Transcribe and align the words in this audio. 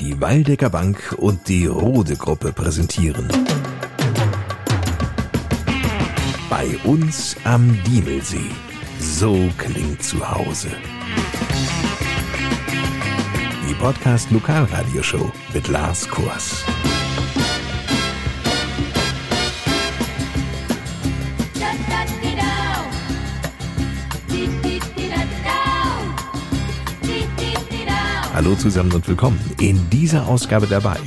Die 0.00 0.20
Waldecker 0.20 0.70
Bank 0.70 1.16
und 1.18 1.48
die 1.48 1.66
Rode 1.66 2.14
Gruppe 2.14 2.52
präsentieren. 2.52 3.28
Bei 6.48 6.68
uns 6.84 7.34
am 7.42 7.76
Diemelsee. 7.82 8.50
So 9.00 9.50
klingt 9.58 10.02
zu 10.02 10.18
Hause. 10.30 10.68
Die 13.68 13.74
Podcast 13.74 14.30
Lokalradioshow 14.30 15.32
mit 15.52 15.66
Lars 15.66 16.08
Kurs. 16.08 16.64
Hallo 28.38 28.54
zusammen 28.54 28.92
und 28.92 29.08
willkommen 29.08 29.40
in 29.60 29.90
dieser 29.90 30.28
Ausgabe 30.28 30.68
dabei. 30.68 30.98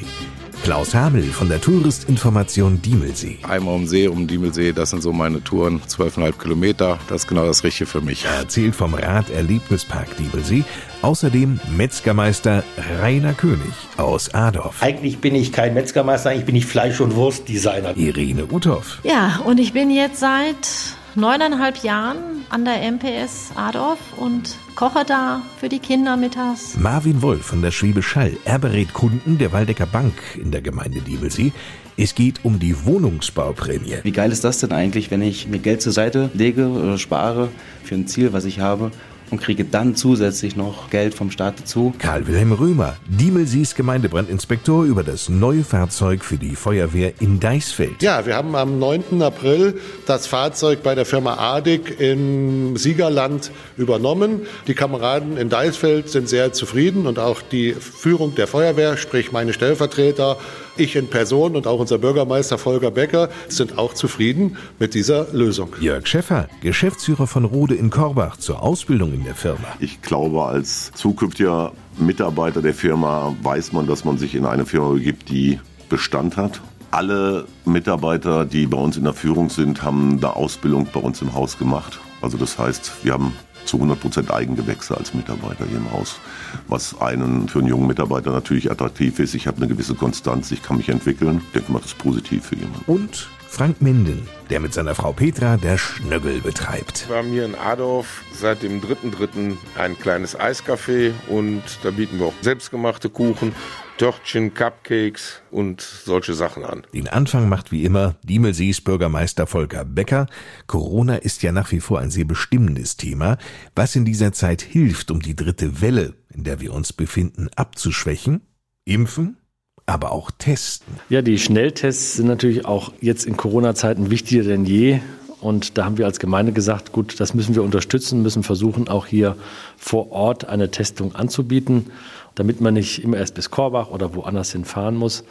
Klaus 0.64 0.94
Hamel 0.94 1.24
von 1.24 1.48
der 1.48 1.62
Touristinformation 1.62 2.82
Diemelsee. 2.82 3.38
Einmal 3.44 3.76
um 3.76 3.88
See, 3.88 4.10
um 4.10 4.28
Diemelsee, 4.28 4.74
das 4.74 4.90
sind 4.90 5.02
so 5.02 5.14
meine 5.14 5.42
Touren, 5.42 5.80
12,5 5.88 6.38
Kilometer, 6.38 7.00
das 7.08 7.22
ist 7.22 7.28
genau 7.30 7.46
das 7.46 7.64
Richtige 7.64 7.90
für 7.90 8.02
mich. 8.02 8.26
Er 8.26 8.34
erzählt 8.42 8.76
vom 8.76 8.94
Rad-Erlebnispark 8.96 10.18
Diemelsee, 10.18 10.66
außerdem 11.04 11.62
Metzgermeister 11.78 12.66
Rainer 13.00 13.34
König 13.34 13.72
aus 13.96 14.34
Adorf. 14.34 14.84
Eigentlich 14.84 15.20
bin 15.20 15.34
ich 15.34 15.54
kein 15.54 15.74
Metzgermeister, 15.74 16.36
ich 16.36 16.44
bin 16.44 16.56
nicht 16.56 16.68
Fleisch- 16.68 17.00
und 17.00 17.16
Wurstdesigner. 17.16 17.96
Irene 17.96 18.46
Uthoff. 18.52 19.00
Ja, 19.04 19.40
und 19.46 19.58
ich 19.58 19.72
bin 19.72 19.90
jetzt 19.90 20.20
seit 20.20 20.68
neuneinhalb 21.16 21.84
Jahren 21.84 22.46
an 22.50 22.66
der 22.66 22.92
MPS 22.92 23.52
Adorf 23.56 24.00
und 24.18 24.58
koche 24.76 25.04
da 25.06 25.42
für 25.60 25.70
die 25.70 25.80
Kinder 25.80 26.18
mittags. 26.18 26.78
Marvin 26.78 27.22
Wolf 27.22 27.46
von 27.46 27.62
der 27.62 27.72
Schwäbisch 27.72 28.16
Hall. 28.16 28.38
Er 28.46 28.60
berät 28.60 28.94
Kunden 28.94 29.38
der 29.38 29.52
Waldecker 29.52 29.86
Bank 29.86 30.14
in 30.42 30.52
der 30.52 30.62
Gemeinde 30.62 31.02
Diebelsee. 31.02 31.52
Es 31.98 32.16
geht 32.16 32.44
um 32.44 32.60
die 32.60 32.86
Wohnungsbauprämie. 32.86 33.98
Wie 34.04 34.12
geil 34.12 34.32
ist 34.32 34.44
das 34.44 34.60
denn 34.60 34.72
eigentlich, 34.72 35.12
wenn 35.12 35.22
ich 35.22 35.48
mir 35.48 35.60
Geld 35.60 35.82
zur 35.82 35.92
Seite 35.92 36.32
lege 36.34 36.68
oder 36.68 36.98
spare 36.98 37.50
für 37.84 37.96
ein 37.96 38.08
Ziel, 38.08 38.34
was 38.34 38.46
ich 38.46 38.60
habe 38.60 38.92
und 39.32 39.42
kriege 39.42 39.66
dann 39.66 39.96
zusätzlich 39.96 40.56
noch 40.56 40.90
Geld 40.90 41.14
vom 41.16 41.32
Staat 41.32 41.62
dazu. 41.62 41.94
Karl-Wilhelm 41.98 42.52
Römer, 42.52 42.98
Diemelsees 43.08 43.76
Gemeindebrandinspektor 43.76 44.84
über 44.84 45.04
das 45.04 45.30
neue 45.30 45.64
Fahrzeug 45.64 46.24
für 46.24 46.38
die 46.38 46.56
Feuerwehr 46.56 47.14
in 47.20 47.40
Deisfeld. 47.40 48.04
Ja, 48.04 48.26
wir 48.26 48.36
haben 48.36 48.56
am 48.56 48.78
9. 48.78 49.22
April 49.22 49.80
das 50.06 50.28
Fahrzeug 50.28 50.84
bei 50.84 50.96
der 50.96 51.06
Firma 51.06 51.36
Adig 51.36 52.00
im 52.00 52.76
Siegerland 52.78 53.52
übernommen. 53.78 54.42
Die 54.68 54.74
Kameraden 54.74 55.38
in 55.38 55.50
Deisfeld 55.50 56.10
sind 56.10 56.28
sehr 56.28 56.54
zufrieden 56.54 57.08
und 57.08 57.18
auch 57.18 57.42
die 57.42 57.74
Führung 57.74 58.36
der 58.36 58.48
Feuerwehr, 58.48 58.98
sprich 58.98 59.32
meine 59.32 59.54
Stellvertreter, 59.54 60.38
ich 60.78 60.96
in 60.96 61.10
Person 61.10 61.56
und 61.56 61.68
auch 61.68 61.80
unser 61.80 61.98
Bürgermeister 61.98 62.58
Volker 62.58 62.92
Becker 62.92 63.30
sind 63.48 63.78
auch 63.78 63.94
zufrieden 63.94 64.58
mit 64.80 64.94
dieser 64.94 65.28
Lösung. 65.34 65.70
Jörg 65.80 66.08
Schäffer, 66.08 66.48
Geschäftsführer 66.62 67.28
von 67.28 67.46
Rode 67.46 67.76
in 67.76 67.90
Korbach 67.90 68.38
zur 68.38 68.62
Ausbildung 68.62 69.14
in 69.14 69.24
der 69.24 69.36
Firma. 69.36 69.68
Ich 69.80 70.02
glaube, 70.02 70.44
als 70.46 70.92
zukünftiger 70.94 71.74
Mitarbeiter 71.98 72.62
der 72.62 72.74
Firma 72.74 73.36
weiß 73.42 73.74
man, 73.74 73.88
dass 73.88 74.06
man 74.06 74.18
sich 74.18 74.36
in 74.36 74.46
eine 74.46 74.66
Firma 74.66 74.90
begibt, 74.90 75.30
die 75.30 75.60
Bestand 75.90 76.38
hat. 76.38 76.62
Alle 76.92 77.46
Mitarbeiter, 77.66 78.46
die 78.46 78.68
bei 78.68 78.78
uns 78.78 78.98
in 78.98 79.04
der 79.04 79.14
Führung 79.14 79.50
sind, 79.50 79.84
haben 79.84 80.18
eine 80.18 80.36
Ausbildung 80.36 80.88
bei 80.92 81.00
uns 81.00 81.22
im 81.22 81.34
Haus 81.34 81.58
gemacht. 81.58 82.00
Also 82.22 82.38
das 82.38 82.58
heißt, 82.58 82.92
wir 83.04 83.14
haben 83.14 83.34
zu 83.66 83.78
100% 83.78 84.32
Eigengewächse 84.32 84.98
als 84.98 85.14
Mitarbeiter 85.14 85.66
hier 85.66 85.78
im 85.78 85.92
Haus. 85.92 86.20
Was 86.68 87.00
einen 87.00 87.48
für 87.48 87.60
einen 87.60 87.68
jungen 87.68 87.88
Mitarbeiter 87.88 88.32
natürlich 88.32 88.72
attraktiv 88.72 89.20
ist. 89.20 89.34
Ich 89.34 89.48
habe 89.48 89.58
eine 89.58 89.68
gewisse 89.68 89.96
Konstanz, 89.96 90.52
ich 90.52 90.62
kann 90.64 90.78
mich 90.78 90.90
entwickeln. 90.90 91.42
Ich 91.48 91.52
denke 91.54 91.72
mal, 91.72 91.80
das 91.80 91.92
ist 91.92 91.98
positiv 91.98 92.46
für 92.46 92.56
jemanden. 92.56 92.84
Und 92.88 93.28
Frank 93.52 93.82
Minden, 93.82 94.30
der 94.50 94.62
mit 94.62 94.74
seiner 94.74 94.96
Frau 94.96 95.12
Petra 95.12 95.58
der 95.58 95.78
Schnöggel 95.78 96.40
betreibt. 96.40 97.10
Wir 97.10 97.18
haben 97.18 97.32
hier 97.32 97.44
in 97.44 97.56
Adorf 97.56 98.24
seit 98.34 98.64
dem 98.64 98.80
3.3. 98.80 99.58
ein 99.78 100.00
kleines 100.00 100.40
Eiscafé 100.40 101.12
und 101.28 101.62
da 101.84 101.92
bieten 101.92 102.18
wir 102.20 102.28
auch 102.28 102.34
selbstgemachte 102.40 103.10
Kuchen, 103.10 103.54
Törtchen, 104.02 104.56
Cupcakes 104.56 105.44
und 105.52 105.80
solche 105.80 106.34
Sachen 106.34 106.66
an. 106.66 106.82
Den 106.92 107.08
Anfang 107.08 107.48
macht 107.48 107.72
wie 107.72 107.86
immer 107.86 108.16
Diemelsees 108.24 108.82
Bürgermeister 108.82 109.46
Volker 109.46 109.86
Becker. 109.86 110.26
Corona 110.66 111.18
ist 111.18 111.44
ja 111.44 111.52
nach 111.52 111.72
wie 111.72 111.82
vor 111.82 112.00
ein 112.00 112.10
sehr 112.10 112.26
bestimmendes 112.26 112.98
Thema, 112.98 113.38
was 113.76 113.96
in 113.96 114.04
dieser 114.04 114.34
Zeit 114.34 114.64
hilft, 114.64 115.12
um 115.12 115.22
die 115.22 115.36
dritte 115.36 115.82
Welle, 115.82 116.16
in 116.34 116.44
der 116.44 116.60
wir 116.62 116.74
uns 116.74 116.94
befinden, 116.94 117.50
abzuschwächen. 117.56 118.42
Impfen, 118.86 119.38
aber 119.86 120.14
auch 120.14 120.32
testen. 120.32 120.96
Ja, 121.10 121.22
die 121.22 121.38
Schnelltests 121.38 122.16
sind 122.16 122.26
natürlich 122.26 122.66
auch 122.66 122.94
jetzt 123.02 123.28
in 123.28 123.38
Corona-Zeiten 123.38 124.10
wichtiger 124.10 124.42
denn 124.42 124.66
je. 124.66 125.00
Und 125.42 125.78
da 125.78 125.86
haben 125.86 125.98
wir 125.98 126.06
als 126.06 126.20
Gemeinde 126.20 126.54
gesagt, 126.54 126.92
gut, 126.92 127.20
das 127.20 127.34
müssen 127.34 127.56
wir 127.56 127.64
unterstützen, 127.64 128.22
müssen 128.22 128.44
versuchen, 128.44 128.88
auch 128.88 129.08
hier 129.08 129.36
vor 129.76 130.12
Ort 130.12 130.46
eine 130.46 130.70
Testung 130.70 131.16
anzubieten, 131.16 131.88
damit 132.36 132.62
man 132.62 132.74
nicht 132.74 133.04
immer 133.04 133.18
erst 133.18 133.36
bis 133.36 133.52
Korbach 133.52 133.90
oder 133.90 134.16
woanders 134.16 134.52
hinfahren 134.52 134.96
muss. 134.96 135.24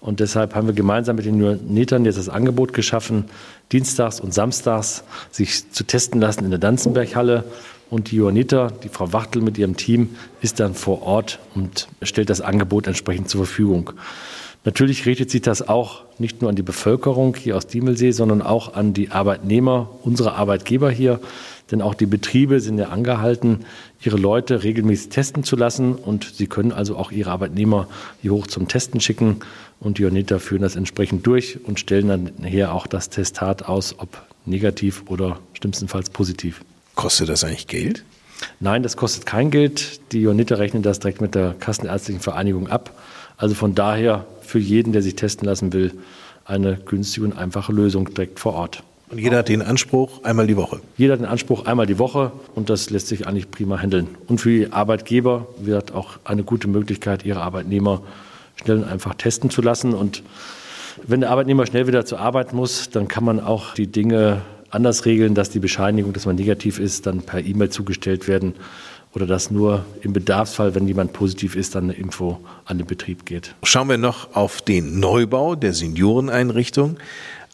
Und 0.00 0.20
deshalb 0.20 0.54
haben 0.54 0.66
wir 0.66 0.74
gemeinsam 0.74 1.16
mit 1.16 1.24
den 1.24 1.40
Johannitern 1.40 2.04
jetzt 2.04 2.18
das 2.18 2.28
Angebot 2.28 2.74
geschaffen, 2.74 3.24
dienstags 3.72 4.20
und 4.20 4.34
samstags 4.34 5.02
sich 5.30 5.70
zu 5.70 5.84
testen 5.84 6.20
lassen 6.20 6.44
in 6.44 6.50
der 6.50 6.58
Danzenberghalle. 6.58 7.44
Und 7.88 8.10
die 8.10 8.16
Johanniter, 8.16 8.70
die 8.82 8.88
Frau 8.88 9.12
Wachtel 9.12 9.40
mit 9.40 9.56
ihrem 9.56 9.76
Team, 9.76 10.16
ist 10.42 10.60
dann 10.60 10.74
vor 10.74 11.02
Ort 11.02 11.38
und 11.54 11.88
stellt 12.02 12.28
das 12.28 12.40
Angebot 12.40 12.86
entsprechend 12.86 13.30
zur 13.30 13.46
Verfügung. 13.46 13.92
Natürlich 14.64 15.04
richtet 15.04 15.30
sich 15.30 15.42
das 15.42 15.68
auch 15.68 16.02
nicht 16.18 16.40
nur 16.40 16.48
an 16.48 16.56
die 16.56 16.62
Bevölkerung 16.62 17.36
hier 17.36 17.56
aus 17.56 17.66
Diemelsee, 17.66 18.12
sondern 18.12 18.40
auch 18.40 18.74
an 18.74 18.94
die 18.94 19.10
Arbeitnehmer, 19.10 19.90
unsere 20.02 20.34
Arbeitgeber 20.34 20.90
hier. 20.90 21.20
Denn 21.70 21.80
auch 21.80 21.94
die 21.94 22.06
Betriebe 22.06 22.60
sind 22.60 22.78
ja 22.78 22.88
angehalten, 22.88 23.64
ihre 24.02 24.16
Leute 24.16 24.62
regelmäßig 24.62 25.08
testen 25.08 25.44
zu 25.44 25.56
lassen. 25.56 25.94
Und 25.94 26.24
sie 26.34 26.46
können 26.46 26.72
also 26.72 26.96
auch 26.96 27.10
ihre 27.10 27.30
Arbeitnehmer 27.30 27.88
hier 28.20 28.32
hoch 28.32 28.46
zum 28.46 28.68
Testen 28.68 29.00
schicken. 29.00 29.40
Und 29.80 29.98
die 29.98 30.02
Jonita 30.02 30.38
führen 30.38 30.62
das 30.62 30.76
entsprechend 30.76 31.26
durch 31.26 31.58
und 31.64 31.80
stellen 31.80 32.08
dann 32.08 32.30
nachher 32.38 32.74
auch 32.74 32.86
das 32.86 33.08
Testat 33.08 33.64
aus, 33.64 33.98
ob 33.98 34.22
negativ 34.46 35.04
oder 35.08 35.38
schlimmstenfalls 35.54 36.10
positiv. 36.10 36.62
Kostet 36.94 37.28
das 37.28 37.44
eigentlich 37.44 37.66
Geld? 37.66 38.04
Nein, 38.60 38.82
das 38.82 38.96
kostet 38.96 39.26
kein 39.26 39.50
Geld. 39.50 40.12
Die 40.12 40.20
Jonita 40.20 40.56
rechnen 40.56 40.82
das 40.82 41.00
direkt 41.00 41.20
mit 41.20 41.34
der 41.34 41.54
Kassenärztlichen 41.58 42.20
Vereinigung 42.20 42.68
ab. 42.68 42.94
Also 43.36 43.54
von 43.54 43.74
daher 43.74 44.26
für 44.42 44.58
jeden, 44.58 44.92
der 44.92 45.02
sich 45.02 45.16
testen 45.16 45.46
lassen 45.46 45.72
will, 45.72 45.92
eine 46.44 46.76
günstige 46.76 47.26
und 47.26 47.32
einfache 47.32 47.72
Lösung 47.72 48.12
direkt 48.12 48.38
vor 48.38 48.54
Ort. 48.54 48.82
Und 49.10 49.18
jeder 49.18 49.38
hat 49.38 49.48
den 49.48 49.62
Anspruch 49.62 50.24
einmal 50.24 50.46
die 50.46 50.56
Woche? 50.56 50.80
Jeder 50.96 51.14
hat 51.14 51.20
den 51.20 51.26
Anspruch 51.26 51.66
einmal 51.66 51.86
die 51.86 51.98
Woche 51.98 52.32
und 52.54 52.70
das 52.70 52.90
lässt 52.90 53.08
sich 53.08 53.26
eigentlich 53.26 53.50
prima 53.50 53.80
handeln. 53.80 54.08
Und 54.28 54.40
für 54.40 54.50
die 54.50 54.72
Arbeitgeber 54.72 55.46
wird 55.58 55.92
auch 55.92 56.18
eine 56.24 56.42
gute 56.42 56.68
Möglichkeit, 56.68 57.24
ihre 57.24 57.40
Arbeitnehmer 57.42 58.02
schnell 58.56 58.78
und 58.78 58.84
einfach 58.84 59.14
testen 59.14 59.50
zu 59.50 59.62
lassen. 59.62 59.94
Und 59.94 60.22
wenn 61.06 61.20
der 61.20 61.30
Arbeitnehmer 61.30 61.66
schnell 61.66 61.86
wieder 61.86 62.06
zur 62.06 62.20
Arbeit 62.20 62.52
muss, 62.52 62.90
dann 62.90 63.08
kann 63.08 63.24
man 63.24 63.40
auch 63.40 63.74
die 63.74 63.86
Dinge 63.86 64.42
anders 64.70 65.04
regeln, 65.04 65.34
dass 65.34 65.50
die 65.50 65.60
Bescheinigung, 65.60 66.12
dass 66.12 66.26
man 66.26 66.36
negativ 66.36 66.78
ist, 66.78 67.06
dann 67.06 67.22
per 67.22 67.44
E-Mail 67.44 67.70
zugestellt 67.70 68.26
werden 68.26 68.54
oder 69.14 69.26
dass 69.26 69.50
nur 69.50 69.84
im 70.02 70.12
Bedarfsfall, 70.12 70.74
wenn 70.74 70.88
jemand 70.88 71.12
positiv 71.12 71.54
ist, 71.54 71.74
dann 71.76 71.84
eine 71.84 71.92
Info 71.92 72.40
an 72.64 72.78
den 72.78 72.86
Betrieb 72.86 73.24
geht. 73.24 73.54
Schauen 73.62 73.88
wir 73.88 73.98
noch 73.98 74.34
auf 74.34 74.60
den 74.60 74.98
Neubau 74.98 75.54
der 75.54 75.72
Senioreneinrichtung. 75.72 76.96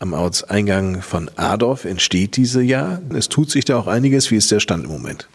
Am 0.03 0.15
Ortseingang 0.15 1.03
von 1.03 1.31
Adorf 1.37 1.85
entsteht 1.85 2.39
diese 2.39 2.63
Jahr. 2.63 3.03
Es 3.13 3.29
tut 3.29 3.51
sich 3.51 3.67
da 3.67 3.79
auch 3.79 3.87
einiges. 3.87 4.31
Wie 4.31 4.37
ist 4.37 4.51
der 4.51 4.59
Stand 4.59 4.85
im 4.85 4.91
Moment? 4.91 5.29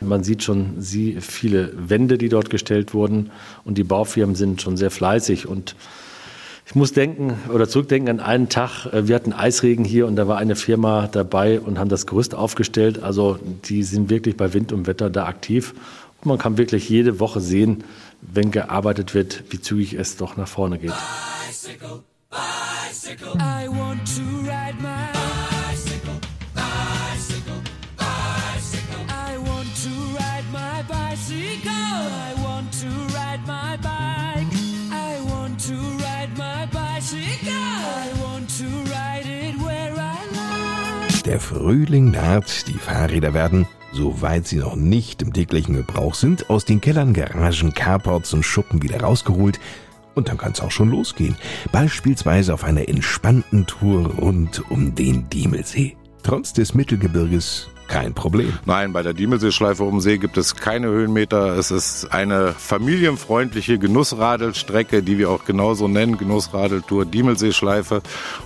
Man 0.00 0.24
sieht 0.24 0.42
schon 0.42 0.82
viele 1.20 1.72
Wände, 1.76 2.18
die 2.18 2.28
dort 2.28 2.50
gestellt 2.50 2.94
wurden 2.94 3.30
und 3.64 3.78
die 3.78 3.84
Baufirmen 3.84 4.34
sind 4.34 4.60
schon 4.60 4.76
sehr 4.76 4.90
fleißig 4.90 5.46
und 5.46 5.76
ich 6.66 6.74
muss 6.74 6.92
denken 6.92 7.34
oder 7.54 7.68
zurückdenken 7.68 8.18
an 8.18 8.18
einen 8.18 8.48
Tag. 8.48 8.88
Wir 8.92 9.14
hatten 9.14 9.32
Eisregen 9.32 9.84
hier 9.84 10.08
und 10.08 10.16
da 10.16 10.26
war 10.26 10.36
eine 10.36 10.56
Firma 10.56 11.06
dabei 11.06 11.60
und 11.60 11.78
haben 11.78 11.88
das 11.88 12.04
Gerüst 12.04 12.34
aufgestellt. 12.34 13.00
Also 13.00 13.38
die 13.66 13.84
sind 13.84 14.10
wirklich 14.10 14.36
bei 14.36 14.52
Wind 14.52 14.72
und 14.72 14.88
Wetter 14.88 15.10
da 15.10 15.26
aktiv. 15.26 15.74
Und 16.22 16.26
man 16.26 16.38
kann 16.38 16.58
wirklich 16.58 16.88
jede 16.88 17.20
Woche 17.20 17.40
sehen, 17.40 17.84
wenn 18.20 18.50
gearbeitet 18.50 19.14
wird, 19.14 19.44
wie 19.50 19.60
zügig 19.60 19.94
es 19.94 20.16
doch 20.16 20.36
nach 20.36 20.48
vorne 20.48 20.80
geht. 20.80 20.92
Bicycle, 21.46 22.02
bicycle. 22.30 22.67
I 23.08 23.68
want 23.68 24.06
to 24.16 24.22
ride 24.46 24.78
my 24.82 25.08
bicycle, 25.14 26.20
bicycle, 26.54 27.62
bicycle. 27.96 29.02
I 29.08 29.38
want 29.38 29.74
to 29.84 29.90
ride 30.18 30.44
my 30.52 30.82
bicycle. 30.82 31.70
I 31.72 32.34
want 32.44 32.70
to 32.82 32.88
ride 33.16 33.40
my 33.46 33.78
bike. 33.78 34.52
I 34.92 35.20
want 35.26 35.58
to 35.68 35.74
ride 36.04 36.36
my 36.36 36.66
bicycle. 36.66 37.54
I 37.54 38.12
want 38.22 38.50
to 38.58 38.66
ride 38.92 39.24
it 39.24 39.54
where 39.58 39.94
I 39.94 40.18
like. 40.34 41.22
Der 41.24 41.40
Frühling 41.40 42.10
naht, 42.10 42.68
die 42.68 42.76
Fahrräder 42.76 43.32
werden, 43.32 43.66
soweit 43.90 44.46
sie 44.46 44.56
noch 44.56 44.76
nicht 44.76 45.22
im 45.22 45.32
täglichen 45.32 45.76
Gebrauch 45.76 46.14
sind, 46.14 46.50
aus 46.50 46.66
den 46.66 46.82
Kellern, 46.82 47.14
Garagen, 47.14 47.72
Carports 47.72 48.34
und 48.34 48.42
Schuppen 48.42 48.82
wieder 48.82 49.00
rausgeholt 49.00 49.58
und 50.18 50.28
dann 50.28 50.36
kann 50.36 50.52
es 50.52 50.60
auch 50.60 50.70
schon 50.70 50.90
losgehen. 50.90 51.36
Beispielsweise 51.72 52.52
auf 52.52 52.64
einer 52.64 52.88
entspannten 52.88 53.66
Tour 53.66 54.06
rund 54.16 54.70
um 54.70 54.94
den 54.94 55.30
Diemelsee. 55.30 55.96
Trotz 56.22 56.52
des 56.52 56.74
Mittelgebirges 56.74 57.68
kein 57.88 58.12
Problem. 58.12 58.52
Nein, 58.66 58.92
bei 58.92 59.02
der 59.02 59.14
Diemelseeschleife 59.14 59.82
um 59.82 60.00
See 60.00 60.18
gibt 60.18 60.36
es 60.36 60.54
keine 60.54 60.88
Höhenmeter. 60.88 61.56
Es 61.56 61.70
ist 61.70 62.12
eine 62.12 62.52
familienfreundliche 62.52 63.78
Genussradelstrecke, 63.78 65.02
die 65.02 65.16
wir 65.16 65.30
auch 65.30 65.46
genauso 65.46 65.88
nennen, 65.88 66.18
Genussradeltour 66.18 67.06
Diemelseeschleife 67.06 68.02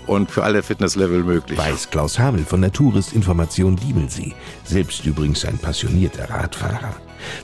und 0.06 0.30
für 0.30 0.44
alle 0.44 0.62
Fitnesslevel 0.62 1.24
möglich. 1.24 1.58
Weiß 1.58 1.90
Klaus 1.90 2.20
Hamel 2.20 2.44
von 2.44 2.60
der 2.60 2.72
Touristinformation 2.72 3.76
Diemelsee, 3.76 4.32
selbst 4.64 5.04
übrigens 5.04 5.44
ein 5.44 5.58
passionierter 5.58 6.30
Radfahrer. 6.30 6.94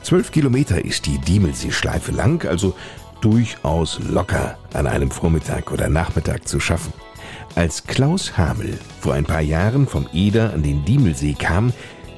Zwölf 0.01 0.31
Kilometer 0.31 0.83
ist 0.83 1.05
die 1.05 1.17
Diemelseeschleife 1.19 2.11
lang, 2.11 2.47
also 2.47 2.75
durchaus 3.21 3.99
locker 4.09 4.57
an 4.73 4.87
einem 4.87 5.11
Vormittag 5.11 5.71
oder 5.71 5.89
Nachmittag 5.89 6.47
zu 6.47 6.59
schaffen. 6.59 6.93
Als 7.55 7.85
Klaus 7.85 8.37
Hamel 8.37 8.77
vor 9.01 9.13
ein 9.13 9.25
paar 9.25 9.41
Jahren 9.41 9.87
vom 9.87 10.07
Eder 10.13 10.53
an 10.53 10.63
den 10.63 10.85
Diemelsee 10.85 11.35
kam, 11.37 11.73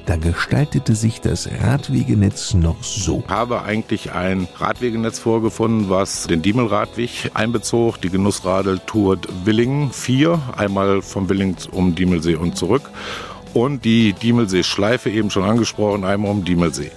da 0.06 0.16
gestaltete 0.16 0.96
sich 0.96 1.20
das 1.20 1.48
Radwegenetz 1.62 2.54
noch 2.54 2.82
so. 2.82 3.22
Ich 3.24 3.30
habe 3.30 3.62
eigentlich 3.62 4.12
ein 4.12 4.48
Radwegenetz 4.56 5.20
vorgefunden, 5.20 5.90
was 5.90 6.26
den 6.26 6.42
Diemelradweg 6.42 7.30
einbezog, 7.34 8.00
die 8.00 8.10
Genussradeltour 8.10 9.18
Willingen 9.44 9.92
4, 9.92 10.40
einmal 10.56 11.02
vom 11.02 11.28
Willingen 11.28 11.56
um 11.70 11.94
Diemelsee 11.94 12.34
und 12.34 12.56
zurück 12.56 12.90
und 13.54 13.84
die 13.84 14.12
Diemelsee-Schleife 14.12 15.10
eben 15.10 15.30
schon 15.30 15.44
angesprochen, 15.44 16.04
einmal 16.04 16.30
um 16.30 16.44
Diemelsee. 16.44 16.90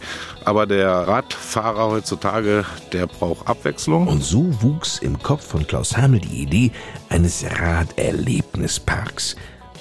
Aber 0.45 0.67
der 0.67 0.91
Radfahrer 0.91 1.87
heutzutage, 1.87 2.65
der 2.93 3.07
braucht 3.07 3.47
Abwechslung. 3.47 4.07
Und 4.07 4.23
so 4.23 4.61
wuchs 4.61 4.99
im 4.99 5.21
Kopf 5.21 5.43
von 5.43 5.65
Klaus 5.65 5.97
Hamel 5.97 6.19
die 6.19 6.43
Idee 6.43 6.71
eines 7.09 7.43
Raderlebnisparks. 7.43 9.35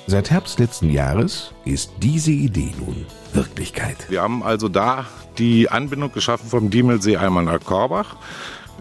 Seit 0.07 0.31
Herbst 0.31 0.59
letzten 0.59 0.89
Jahres 0.89 1.53
ist 1.67 1.93
diese 2.01 2.31
Idee 2.31 2.73
nun 2.79 3.05
Wirklichkeit. 3.35 4.07
Wir 4.09 4.23
haben 4.23 4.43
also 4.43 4.71
da 4.71 5.05
die 5.37 5.71
Anbindung 5.71 6.13
geschaffen 6.13 6.49
vom 6.49 6.71
Diemelsee 6.71 7.19
einmal 7.19 7.45
nach 7.45 7.61
Korbach 7.61 8.17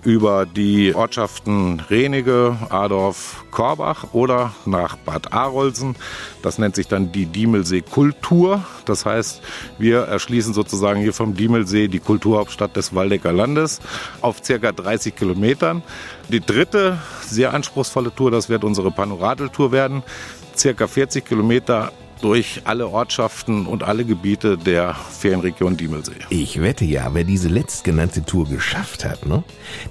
über 0.03 0.45
die 0.45 0.93
Ortschaften 0.93 1.79
Renige, 1.89 2.57
Adorf, 2.69 3.45
Korbach 3.51 4.13
oder 4.13 4.53
nach 4.65 4.97
Bad 4.97 5.33
Arolsen. 5.33 5.95
Das 6.41 6.57
nennt 6.57 6.75
sich 6.75 6.87
dann 6.87 7.11
die 7.11 7.25
Diemelsee 7.25 7.81
Kultur. 7.81 8.63
Das 8.85 9.05
heißt, 9.05 9.41
wir 9.77 9.99
erschließen 10.01 10.53
sozusagen 10.53 10.99
hier 10.99 11.13
vom 11.13 11.35
Diemelsee 11.35 11.87
die 11.87 11.99
Kulturhauptstadt 11.99 12.75
des 12.75 12.93
Waldecker 12.93 13.31
Landes 13.31 13.79
auf 14.21 14.43
circa 14.43 14.71
30 14.71 15.15
Kilometern. 15.15 15.83
Die 16.29 16.41
dritte 16.41 16.99
sehr 17.25 17.53
anspruchsvolle 17.53 18.13
Tour, 18.13 18.31
das 18.31 18.49
wird 18.49 18.63
unsere 18.63 18.91
Panoradeltour 18.91 19.71
werden. 19.71 20.03
Circa 20.55 20.87
40 20.87 21.25
Kilometer 21.25 21.91
durch 22.23 22.61
alle 22.63 22.87
Ortschaften 22.87 23.65
und 23.67 23.83
alle 23.83 24.05
Gebiete 24.05 24.57
der 24.57 24.95
Ferienregion 24.95 25.75
Diemelsee. 25.75 26.13
Ich 26.29 26.61
wette 26.61 26.85
ja, 26.85 27.13
wer 27.13 27.25
diese 27.25 27.49
letztgenannte 27.49 28.23
Tour 28.23 28.47
geschafft 28.47 29.03
hat, 29.03 29.25
ne, 29.25 29.43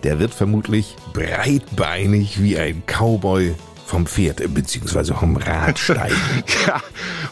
der 0.03 0.19
wird 0.19 0.33
vermutlich 0.33 0.97
breitbeinig 1.13 2.43
wie 2.43 2.57
ein 2.57 2.83
Cowboy 2.87 3.55
vom 3.87 4.07
Pferd 4.07 4.41
äh, 4.41 4.49
bzw. 4.49 5.15
vom 5.15 5.37
Rad 5.37 5.79
steigen. 5.79 6.17
ja, 6.67 6.81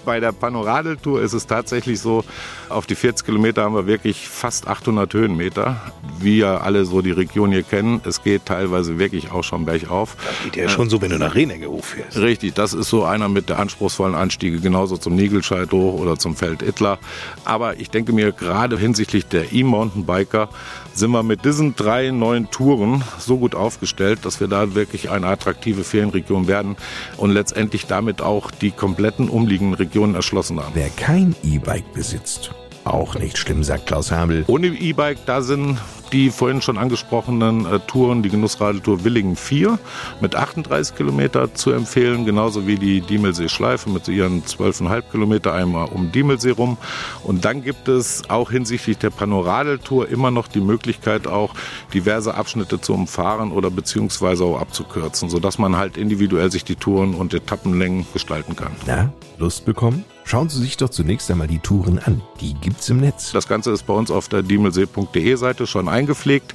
bei 0.04 0.20
der 0.20 0.32
Panoradeltour 0.32 1.22
ist 1.22 1.32
es 1.32 1.46
tatsächlich 1.46 2.00
so, 2.00 2.24
auf 2.68 2.86
die 2.86 2.94
40 2.94 3.26
Kilometer 3.26 3.64
haben 3.64 3.74
wir 3.74 3.86
wirklich 3.86 4.28
fast 4.28 4.68
800 4.68 5.12
Höhenmeter. 5.12 5.80
Wie 6.18 6.38
ja 6.38 6.58
alle 6.58 6.84
so 6.84 7.02
die 7.02 7.10
Region 7.10 7.50
hier 7.50 7.62
kennen, 7.62 8.00
es 8.04 8.22
geht 8.22 8.46
teilweise 8.46 8.98
wirklich 8.98 9.30
auch 9.32 9.42
schon 9.42 9.64
bergauf. 9.64 10.16
Das 10.24 10.44
geht 10.44 10.56
ja 10.56 10.68
schon 10.68 10.90
so, 10.90 11.00
wenn 11.00 11.10
du 11.10 11.18
nach 11.18 11.34
Renege 11.34 11.68
hochfährst. 11.68 12.18
Richtig, 12.18 12.54
das 12.54 12.74
ist 12.74 12.88
so 12.88 13.04
einer 13.04 13.28
mit 13.28 13.48
der 13.48 13.58
anspruchsvollen 13.58 14.14
Anstiege, 14.14 14.60
genauso 14.60 14.96
zum 14.96 15.16
Niegelscheid 15.16 15.70
hoch 15.72 15.98
oder 15.98 16.18
zum 16.18 16.36
Feld 16.36 16.62
Ittler. 16.62 16.98
Aber 17.44 17.80
ich 17.80 17.90
denke 17.90 18.12
mir, 18.12 18.32
gerade 18.32 18.78
hinsichtlich 18.78 19.26
der 19.26 19.52
E-Mountainbiker 19.52 20.48
sind 20.94 21.10
wir 21.12 21.22
mit 21.22 21.44
diesen 21.44 21.74
drei 21.76 22.10
neuen 22.10 22.50
Touren 22.50 23.02
so 23.18 23.38
gut 23.38 23.54
aufgestellt, 23.54 24.20
dass 24.24 24.40
wir 24.40 24.48
da 24.48 24.74
wirklich 24.74 25.10
eine 25.10 25.28
attraktive 25.28 25.84
Ferienregion 25.84 26.46
werden 26.50 26.76
und 27.16 27.30
letztendlich 27.30 27.86
damit 27.86 28.20
auch 28.20 28.50
die 28.50 28.72
kompletten 28.72 29.30
umliegenden 29.30 29.74
Regionen 29.74 30.14
erschlossen 30.14 30.60
haben. 30.60 30.72
Wer 30.74 30.90
kein 30.90 31.34
E-Bike 31.42 31.94
besitzt, 31.94 32.50
auch 32.84 33.14
nicht 33.14 33.38
schlimm, 33.38 33.64
sagt 33.64 33.86
Klaus 33.86 34.10
Hamel. 34.10 34.44
Ohne 34.48 34.66
E-Bike, 34.66 35.24
da 35.24 35.40
sind 35.40 35.78
die 36.12 36.30
vorhin 36.30 36.62
schon 36.62 36.78
angesprochenen 36.78 37.66
äh, 37.66 37.80
Touren, 37.80 38.22
die 38.22 38.30
Genussradeltour 38.30 39.04
Willingen 39.04 39.36
4 39.36 39.78
mit 40.20 40.34
38 40.34 40.96
Kilometer 40.96 41.54
zu 41.54 41.70
empfehlen, 41.70 42.24
genauso 42.24 42.66
wie 42.66 42.76
die 42.76 43.00
Diemelsee-Schleife 43.00 43.90
mit 43.90 44.08
ihren 44.08 44.42
12,5 44.44 45.02
Kilometer 45.10 45.52
einmal 45.52 45.88
um 45.88 46.12
Diemelsee 46.12 46.50
rum. 46.50 46.76
Und 47.24 47.44
dann 47.44 47.62
gibt 47.62 47.88
es 47.88 48.28
auch 48.28 48.50
hinsichtlich 48.50 48.98
der 48.98 49.10
Panoradeltour 49.10 50.08
immer 50.08 50.30
noch 50.30 50.48
die 50.48 50.60
Möglichkeit, 50.60 51.26
auch 51.26 51.54
diverse 51.94 52.34
Abschnitte 52.34 52.80
zu 52.80 52.94
umfahren 52.94 53.52
oder 53.52 53.70
beziehungsweise 53.70 54.44
auch 54.44 54.60
abzukürzen, 54.60 55.28
sodass 55.28 55.58
man 55.58 55.76
halt 55.76 55.96
individuell 55.96 56.50
sich 56.50 56.64
die 56.64 56.76
Touren 56.76 57.14
und 57.14 57.34
Etappenlängen 57.34 58.06
gestalten 58.12 58.56
kann. 58.56 58.72
Na, 58.86 59.12
Lust 59.38 59.64
bekommen? 59.64 60.04
Schauen 60.30 60.48
Sie 60.48 60.60
sich 60.60 60.76
doch 60.76 60.90
zunächst 60.90 61.28
einmal 61.32 61.48
die 61.48 61.58
Touren 61.58 61.98
an. 61.98 62.22
Die 62.40 62.54
gibt's 62.54 62.88
im 62.88 63.00
Netz. 63.00 63.32
Das 63.32 63.48
Ganze 63.48 63.72
ist 63.72 63.84
bei 63.88 63.94
uns 63.94 64.12
auf 64.12 64.28
der 64.28 64.44
diemelsee.de 64.44 65.34
Seite 65.34 65.66
schon 65.66 65.88
eingepflegt. 65.88 66.54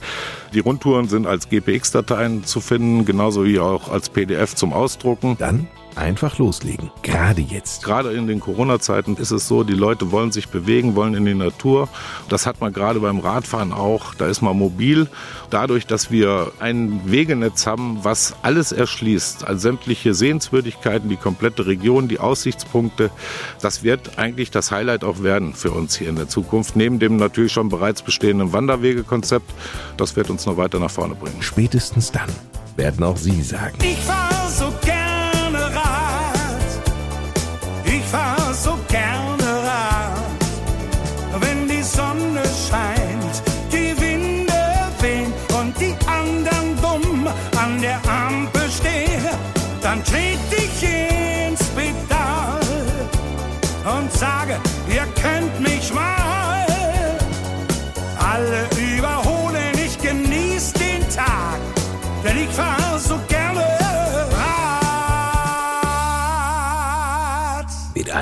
Die 0.53 0.59
Rundtouren 0.59 1.09
sind 1.09 1.27
als 1.27 1.49
GPX-Dateien 1.49 2.45
zu 2.45 2.61
finden, 2.61 3.03
genauso 3.03 3.43
wie 3.43 3.59
auch 3.59 3.89
als 3.89 4.07
PDF 4.07 4.55
zum 4.55 4.71
Ausdrucken. 4.71 5.35
Dann 5.37 5.67
einfach 5.95 6.37
loslegen. 6.37 6.91
Gerade 7.01 7.41
jetzt. 7.41 7.83
Gerade 7.83 8.13
in 8.13 8.27
den 8.27 8.39
Corona-Zeiten 8.39 9.17
ist 9.17 9.31
es 9.31 9.47
so, 9.47 9.63
die 9.63 9.73
Leute 9.73 10.11
wollen 10.11 10.31
sich 10.31 10.49
bewegen, 10.49 10.95
wollen 10.95 11.13
in 11.13 11.25
die 11.25 11.33
Natur. 11.33 11.89
Das 12.29 12.45
hat 12.45 12.61
man 12.61 12.73
gerade 12.73 12.99
beim 12.99 13.19
Radfahren 13.19 13.71
auch. 13.71 14.13
Da 14.15 14.27
ist 14.27 14.41
man 14.41 14.57
mobil. 14.57 15.07
Dadurch, 15.49 15.87
dass 15.87 16.11
wir 16.11 16.51
ein 16.59 17.01
Wegenetz 17.05 17.65
haben, 17.65 17.99
was 18.03 18.35
alles 18.41 18.71
erschließt, 18.71 19.45
also 19.45 19.59
sämtliche 19.59 20.13
Sehenswürdigkeiten, 20.13 21.09
die 21.09 21.17
komplette 21.17 21.65
Region, 21.65 22.07
die 22.07 22.19
Aussichtspunkte, 22.19 23.09
das 23.61 23.83
wird 23.83 24.17
eigentlich 24.17 24.51
das 24.51 24.71
Highlight 24.71 25.03
auch 25.03 25.23
werden 25.23 25.53
für 25.53 25.71
uns 25.71 25.95
hier 25.95 26.09
in 26.09 26.15
der 26.15 26.27
Zukunft. 26.27 26.75
Neben 26.75 26.99
dem 26.99 27.17
natürlich 27.17 27.53
schon 27.53 27.69
bereits 27.69 28.01
bestehenden 28.01 28.53
Wanderwegekonzept. 28.53 29.49
Das 29.97 30.15
wird 30.15 30.29
uns 30.29 30.45
noch 30.45 30.57
weiter 30.57 30.79
nach 30.79 30.91
vorne 30.91 31.15
bringen. 31.15 31.41
Spätestens 31.41 32.11
dann 32.11 32.29
werden 32.75 33.03
auch 33.03 33.17
Sie 33.17 33.41
sagen. 33.41 33.77
Ich 33.81 33.99
fahr 33.99 34.49
so 34.49 34.71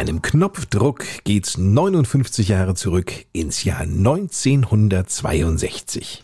einem 0.04 0.22
Knopfdruck 0.22 1.06
geht's 1.24 1.58
59 1.58 2.50
Jahre 2.50 2.76
zurück 2.76 3.14
ins 3.32 3.64
Jahr 3.64 3.84
1962. 3.84 6.22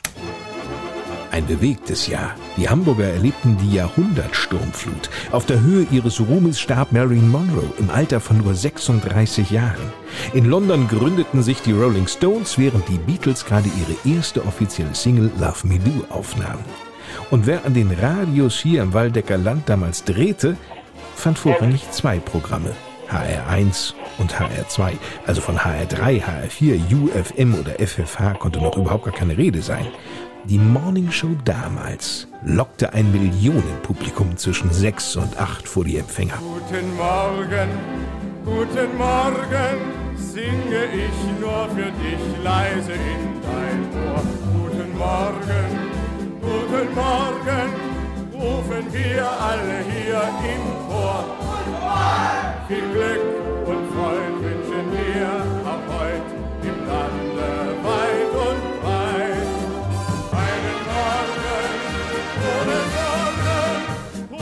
Ein 1.32 1.46
bewegtes 1.46 2.08
Jahr. 2.08 2.36
Die 2.58 2.68
Hamburger 2.68 3.06
erlebten 3.06 3.58
die 3.58 3.76
Jahrhundertsturmflut. 3.76 5.10
Auf 5.32 5.46
der 5.46 5.62
Höhe 5.62 5.88
ihres 5.92 6.20
Ruhmes 6.20 6.60
starb 6.60 6.92
Marilyn 6.92 7.30
Monroe 7.30 7.72
im 7.78 7.90
Alter 7.90 8.20
von 8.20 8.40
nur 8.40 8.54
36 8.54 9.50
Jahren. 9.50 9.94
In 10.34 10.44
London 10.44 10.90
gründeten 10.90 11.42
sich 11.42 11.62
die 11.62 11.72
Rolling 11.72 12.10
Stones, 12.10 12.58
während 12.58 12.86
die 12.90 12.98
Beatles 12.98 13.46
gerade 13.46 13.70
ihre 13.80 13.96
erste 14.14 14.46
offizielle 14.46 14.94
Single 14.94 15.32
Love 15.40 15.66
Me 15.66 15.80
Do 15.80 16.04
aufnahmen. 16.10 16.66
Und 17.32 17.48
wer 17.48 17.64
an 17.64 17.74
den 17.74 17.92
Radios 17.92 18.60
hier 18.60 18.82
im 18.82 18.94
Waldecker 18.94 19.38
Land 19.38 19.70
damals 19.70 20.04
drehte, 20.04 20.58
fand 21.16 21.40
vorrangig 21.40 21.90
zwei 21.92 22.20
Programme. 22.20 22.76
HR1 23.10 23.94
und 24.18 24.34
HR2. 24.34 24.94
Also 25.26 25.42
von 25.42 25.58
HR3, 25.58 26.24
HR4, 26.24 26.80
UFM 26.96 27.56
oder 27.56 27.74
FFH 27.80 28.36
konnte 28.36 28.60
noch 28.60 28.78
überhaupt 28.78 29.06
gar 29.06 29.14
keine 29.14 29.38
Rede 29.38 29.62
sein. 29.62 29.88
Die 30.46 30.58
Morningshow 30.58 31.36
damals 31.44 32.28
lockte 32.44 32.94
ein 32.94 33.12
Millionenpublikum 33.12 34.38
zwischen 34.38 34.72
sechs 34.72 35.16
und 35.16 35.38
acht 35.40 35.68
vor 35.68 35.84
die 35.84 35.98
Empfänger. 35.98 36.36
Guten 36.38 36.96
Morgen, 36.96 37.70
Guten 38.46 38.98
Morgen 38.98 39.78
singe 40.16 40.86
ich 40.92 41.40
nur 41.40 41.68
für 41.70 41.92
dich 41.92 42.44
leise 42.44 42.94
in 42.94 43.42
dein 43.44 43.80
Ohr. 44.08 44.24
Guten 44.54 44.98
Morgen, 44.98 45.66
guten 46.42 46.96
Morgen, 46.96 47.70
rufen 48.34 48.94
wir 48.94 49.30
alle 49.30 49.84
hier 49.88 50.22
im 50.44 50.88
Chor. 50.88 51.26
Viel 52.70 52.88
Glück 52.94 53.20
und 53.66 53.84
Freud 53.96 54.44
wünschen 54.44 54.92
wir 54.92 55.26
auch 55.66 55.86
heute 55.90 56.38
im 56.62 56.78
Lande 56.86 57.50
weit 57.82 58.30
und 58.30 58.62
breit. 58.80 59.50
Einen 60.38 60.80
Morgen, 60.86 61.66
ohne 62.46 62.78
Sorgen, 62.94 63.82
tun 64.30 64.38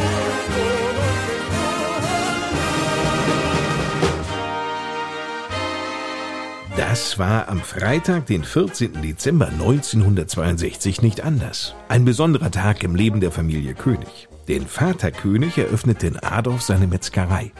und 6.68 6.78
Das 6.78 7.18
war 7.18 7.48
am 7.48 7.62
Freitag, 7.62 8.26
den 8.26 8.44
14. 8.44 9.02
Dezember 9.02 9.48
1962 9.48 11.02
nicht 11.02 11.22
anders. 11.22 11.76
Ein 11.88 12.04
besonderer 12.04 12.52
Tag 12.52 12.84
im 12.84 12.94
Leben 12.94 13.22
der 13.22 13.32
Familie 13.32 13.74
König. 13.74 14.28
Denn 14.50 14.68
Vater 14.68 15.12
König 15.12 15.58
eröffnete 15.58 16.08
in 16.08 16.18
Adorf 16.18 16.62
seine 16.62 16.88
Metzgerei. 16.88 17.54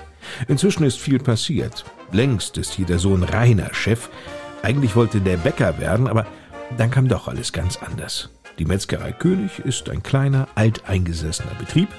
Inzwischen 0.48 0.84
ist 0.84 1.00
viel 1.00 1.20
passiert. 1.20 1.86
Längst 2.12 2.58
ist 2.58 2.74
hier 2.74 2.86
der 2.86 3.00
Sohn 3.00 3.24
Rainer 3.24 3.74
Chef. 3.74 4.10
Eigentlich 4.64 4.96
wollte 4.96 5.22
der 5.22 5.38
Bäcker 5.38 5.80
werden, 5.80 6.08
aber 6.08 6.26
dann 6.78 6.92
kam 6.92 7.08
doch 7.08 7.28
alles 7.28 7.54
ganz 7.54 7.78
anders. 7.78 8.30
Die 8.60 8.66
Metzgerei 8.66 9.12
König 9.12 9.60
ist 9.60 9.90
ein 9.90 10.02
kleiner, 10.02 10.48
alteingesessener 10.56 11.54
Betrieb. 11.60 11.90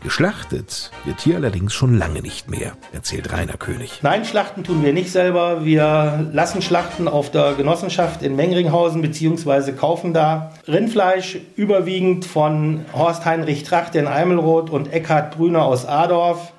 Geschlachtet 0.00 0.92
wird 1.04 1.20
hier 1.20 1.36
allerdings 1.36 1.74
schon 1.74 1.98
lange 1.98 2.22
nicht 2.22 2.48
mehr, 2.48 2.72
erzählt 2.92 3.32
Rainer 3.32 3.56
König. 3.56 3.98
Nein, 4.02 4.24
Schlachten 4.24 4.62
tun 4.62 4.84
wir 4.84 4.92
nicht 4.92 5.10
selber. 5.10 5.64
Wir 5.64 6.30
lassen 6.32 6.62
Schlachten 6.62 7.08
auf 7.08 7.32
der 7.32 7.54
Genossenschaft 7.54 8.22
in 8.22 8.36
Mengringhausen 8.36 9.02
beziehungsweise 9.02 9.72
kaufen 9.72 10.14
da 10.14 10.54
Rindfleisch 10.68 11.38
überwiegend 11.56 12.26
von 12.26 12.84
Horst 12.92 13.24
Heinrich 13.24 13.64
Tracht 13.64 13.96
in 13.96 14.06
Eimelroth 14.06 14.70
und 14.70 14.92
Eckhard 14.92 15.36
Brüner 15.36 15.64
aus 15.64 15.84
Adorf 15.84 16.52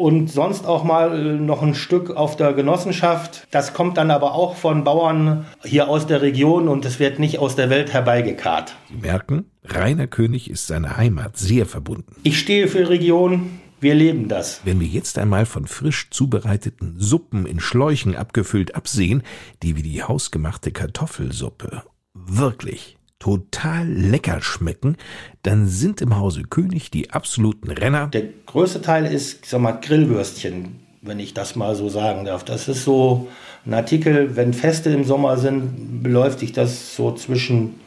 und 0.00 0.30
sonst 0.30 0.66
auch 0.66 0.82
mal 0.82 1.14
äh, 1.14 1.32
noch 1.34 1.62
ein 1.62 1.74
Stück 1.74 2.10
auf 2.10 2.34
der 2.34 2.54
Genossenschaft. 2.54 3.46
Das 3.50 3.74
kommt 3.74 3.98
dann 3.98 4.10
aber 4.10 4.34
auch 4.34 4.56
von 4.56 4.82
Bauern 4.82 5.44
hier 5.62 5.88
aus 5.88 6.06
der 6.06 6.22
Region 6.22 6.68
und 6.68 6.86
es 6.86 6.98
wird 6.98 7.18
nicht 7.18 7.38
aus 7.38 7.54
der 7.54 7.68
Welt 7.68 7.92
herbeigekarrt. 7.92 8.76
Sie 8.88 8.96
merken, 8.96 9.44
Rainer 9.62 10.06
König 10.06 10.50
ist 10.50 10.66
seiner 10.66 10.96
Heimat 10.96 11.36
sehr 11.36 11.66
verbunden. 11.66 12.16
Ich 12.22 12.38
stehe 12.38 12.66
für 12.66 12.88
Region, 12.88 13.60
wir 13.78 13.94
leben 13.94 14.28
das. 14.28 14.62
Wenn 14.64 14.80
wir 14.80 14.86
jetzt 14.86 15.18
einmal 15.18 15.44
von 15.44 15.66
frisch 15.66 16.08
zubereiteten 16.10 16.94
Suppen 16.98 17.44
in 17.44 17.60
Schläuchen 17.60 18.16
abgefüllt 18.16 18.74
absehen, 18.74 19.22
die 19.62 19.76
wie 19.76 19.82
die 19.82 20.02
hausgemachte 20.02 20.72
Kartoffelsuppe 20.72 21.82
wirklich 22.14 22.96
total 23.20 23.86
lecker 23.86 24.42
schmecken, 24.42 24.96
dann 25.42 25.68
sind 25.68 26.00
im 26.00 26.18
Hause 26.18 26.42
König 26.42 26.90
die 26.90 27.10
absoluten 27.10 27.70
Renner. 27.70 28.08
Der 28.08 28.24
größte 28.46 28.82
Teil 28.82 29.06
ist, 29.06 29.44
ich 29.44 29.50
sag 29.50 29.60
mal, 29.60 29.72
Grillwürstchen, 29.72 30.80
wenn 31.02 31.20
ich 31.20 31.32
das 31.32 31.54
mal 31.54 31.76
so 31.76 31.88
sagen 31.88 32.24
darf. 32.24 32.44
Das 32.44 32.66
ist 32.66 32.82
so 32.82 33.28
ein 33.64 33.74
Artikel, 33.74 34.34
wenn 34.36 34.52
Feste 34.52 34.90
im 34.90 35.04
Sommer 35.04 35.36
sind, 35.36 36.02
beläuft 36.02 36.40
sich 36.40 36.52
das 36.52 36.96
so 36.96 37.12
zwischen 37.12 37.78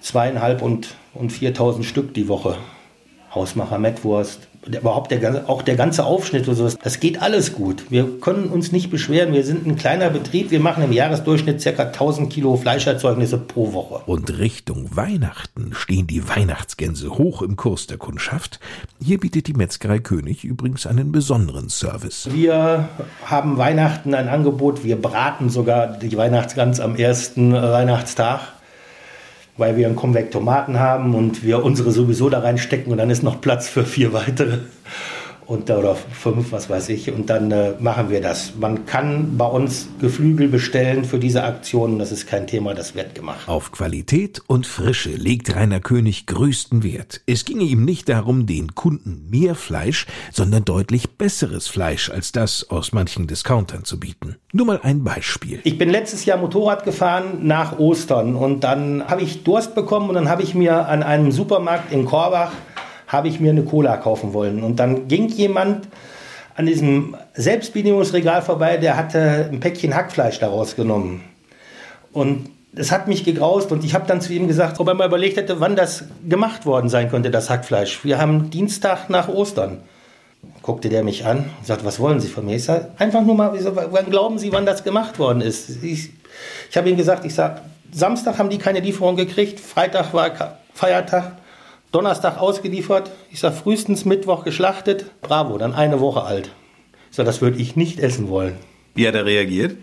zweieinhalb 0.00 0.60
und, 0.62 0.96
und 1.14 1.32
4000 1.32 1.86
Stück 1.86 2.12
die 2.12 2.28
Woche. 2.28 2.56
Hausmacher 3.34 3.78
Mettwurst, 3.78 4.48
überhaupt 4.66 5.10
der, 5.10 5.48
auch 5.48 5.62
der 5.62 5.76
ganze 5.76 6.04
Aufschnitt 6.04 6.46
und 6.48 6.54
sowas, 6.54 6.78
das 6.82 7.00
geht 7.00 7.22
alles 7.22 7.54
gut. 7.54 7.90
Wir 7.90 8.20
können 8.20 8.48
uns 8.48 8.72
nicht 8.72 8.90
beschweren. 8.90 9.32
Wir 9.32 9.44
sind 9.44 9.66
ein 9.66 9.76
kleiner 9.76 10.10
Betrieb. 10.10 10.50
Wir 10.50 10.60
machen 10.60 10.84
im 10.84 10.92
Jahresdurchschnitt 10.92 11.62
ca. 11.62 11.82
1000 11.82 12.32
Kilo 12.32 12.56
Fleischerzeugnisse 12.56 13.38
pro 13.38 13.72
Woche. 13.72 14.02
Und 14.06 14.38
Richtung 14.38 14.96
Weihnachten 14.96 15.72
stehen 15.74 16.06
die 16.06 16.28
Weihnachtsgänse 16.28 17.10
hoch 17.10 17.42
im 17.42 17.56
Kurs 17.56 17.86
der 17.86 17.98
Kundschaft. 17.98 18.60
Hier 19.02 19.18
bietet 19.18 19.46
die 19.46 19.54
Metzgerei 19.54 19.98
König 19.98 20.44
übrigens 20.44 20.86
einen 20.86 21.12
besonderen 21.12 21.68
Service. 21.68 22.28
Wir 22.32 22.88
haben 23.24 23.56
Weihnachten 23.56 24.14
ein 24.14 24.28
Angebot. 24.28 24.84
Wir 24.84 25.00
braten 25.00 25.48
sogar 25.50 25.86
die 25.86 26.16
Weihnachtsgans 26.16 26.80
am 26.80 26.96
ersten 26.96 27.52
Weihnachtstag, 27.52 28.40
weil 29.60 29.76
wir 29.76 29.86
einen 29.86 29.96
Konvektomaten 29.96 30.80
haben 30.80 31.14
und 31.14 31.44
wir 31.44 31.62
unsere 31.62 31.92
sowieso 31.92 32.30
da 32.30 32.40
reinstecken 32.40 32.90
und 32.90 32.98
dann 32.98 33.10
ist 33.10 33.22
noch 33.22 33.40
Platz 33.40 33.68
für 33.68 33.84
vier 33.84 34.12
weitere. 34.12 34.58
Und, 35.50 35.68
oder 35.68 35.96
fünf, 35.96 36.52
was 36.52 36.70
weiß 36.70 36.90
ich. 36.90 37.10
Und 37.10 37.28
dann 37.28 37.50
äh, 37.50 37.72
machen 37.80 38.08
wir 38.08 38.20
das. 38.20 38.52
Man 38.60 38.86
kann 38.86 39.36
bei 39.36 39.46
uns 39.46 39.88
Geflügel 40.00 40.46
bestellen 40.46 41.04
für 41.04 41.18
diese 41.18 41.42
Aktionen. 41.42 41.98
Das 41.98 42.12
ist 42.12 42.28
kein 42.28 42.46
Thema, 42.46 42.72
das 42.72 42.94
wird 42.94 43.16
gemacht. 43.16 43.48
Auf 43.48 43.72
Qualität 43.72 44.40
und 44.46 44.64
Frische 44.64 45.10
legt 45.10 45.56
Rainer 45.56 45.80
König 45.80 46.26
größten 46.26 46.84
Wert. 46.84 47.22
Es 47.26 47.44
ginge 47.44 47.64
ihm 47.64 47.84
nicht 47.84 48.08
darum, 48.08 48.46
den 48.46 48.76
Kunden 48.76 49.28
mehr 49.28 49.56
Fleisch, 49.56 50.06
sondern 50.30 50.64
deutlich 50.64 51.10
besseres 51.18 51.66
Fleisch 51.66 52.10
als 52.10 52.30
das 52.30 52.70
aus 52.70 52.92
manchen 52.92 53.26
Discountern 53.26 53.82
zu 53.82 53.98
bieten. 53.98 54.36
Nur 54.52 54.66
mal 54.66 54.78
ein 54.84 55.02
Beispiel. 55.02 55.58
Ich 55.64 55.78
bin 55.78 55.90
letztes 55.90 56.26
Jahr 56.26 56.38
Motorrad 56.38 56.84
gefahren 56.84 57.40
nach 57.42 57.76
Ostern 57.80 58.36
und 58.36 58.62
dann 58.62 59.04
habe 59.08 59.22
ich 59.22 59.42
Durst 59.42 59.74
bekommen 59.74 60.10
und 60.10 60.14
dann 60.14 60.28
habe 60.28 60.44
ich 60.44 60.54
mir 60.54 60.86
an 60.86 61.02
einem 61.02 61.32
Supermarkt 61.32 61.92
in 61.92 62.04
Korbach 62.04 62.52
habe 63.10 63.28
ich 63.28 63.40
mir 63.40 63.50
eine 63.50 63.62
Cola 63.62 63.96
kaufen 63.96 64.32
wollen 64.32 64.62
und 64.62 64.76
dann 64.76 65.08
ging 65.08 65.28
jemand 65.28 65.88
an 66.56 66.66
diesem 66.66 67.16
Selbstbedienungsregal 67.34 68.42
vorbei, 68.42 68.76
der 68.76 68.96
hatte 68.96 69.48
ein 69.50 69.60
Päckchen 69.60 69.94
Hackfleisch 69.94 70.38
daraus 70.38 70.76
genommen 70.76 71.22
und 72.12 72.50
es 72.74 72.92
hat 72.92 73.08
mich 73.08 73.24
gegraust 73.24 73.72
und 73.72 73.84
ich 73.84 73.94
habe 73.94 74.06
dann 74.06 74.20
zu 74.20 74.32
ihm 74.32 74.46
gesagt, 74.46 74.78
ob 74.78 74.86
er 74.88 74.94
mal 74.94 75.08
überlegt 75.08 75.36
hätte, 75.36 75.60
wann 75.60 75.74
das 75.74 76.04
gemacht 76.28 76.66
worden 76.66 76.88
sein 76.88 77.10
könnte, 77.10 77.30
das 77.30 77.50
Hackfleisch. 77.50 78.04
Wir 78.04 78.18
haben 78.18 78.50
Dienstag 78.50 79.10
nach 79.10 79.28
Ostern 79.28 79.78
guckte 80.62 80.88
der 80.88 81.02
mich 81.02 81.24
an 81.26 81.50
und 81.58 81.66
sagte, 81.66 81.84
was 81.84 82.00
wollen 82.00 82.20
Sie 82.20 82.28
von 82.28 82.44
mir? 82.44 82.56
Ich 82.56 82.64
sage, 82.64 82.88
einfach 82.98 83.22
nur 83.22 83.34
mal, 83.34 83.52
wann 83.90 84.10
glauben 84.10 84.38
Sie, 84.38 84.52
wann 84.52 84.66
das 84.66 84.84
gemacht 84.84 85.18
worden 85.18 85.40
ist? 85.40 85.82
Ich, 85.82 86.10
ich 86.70 86.76
habe 86.76 86.88
ihm 86.90 86.96
gesagt, 86.96 87.24
ich 87.24 87.34
sage, 87.34 87.60
Samstag 87.92 88.38
haben 88.38 88.50
die 88.50 88.58
keine 88.58 88.80
Lieferung 88.80 89.16
gekriegt, 89.16 89.58
Freitag 89.58 90.12
war 90.14 90.30
Feiertag, 90.74 91.32
Donnerstag 91.92 92.38
ausgeliefert, 92.38 93.10
ich 93.32 93.40
sage, 93.40 93.56
frühestens 93.56 94.04
Mittwoch 94.04 94.44
geschlachtet, 94.44 95.06
bravo, 95.22 95.58
dann 95.58 95.74
eine 95.74 96.00
Woche 96.00 96.22
alt. 96.22 96.50
Sage, 97.10 97.26
das 97.26 97.40
würde 97.40 97.58
ich 97.58 97.74
nicht 97.74 97.98
essen 97.98 98.28
wollen. 98.28 98.56
Wie 98.94 99.08
hat 99.08 99.16
er 99.16 99.24
reagiert? 99.24 99.76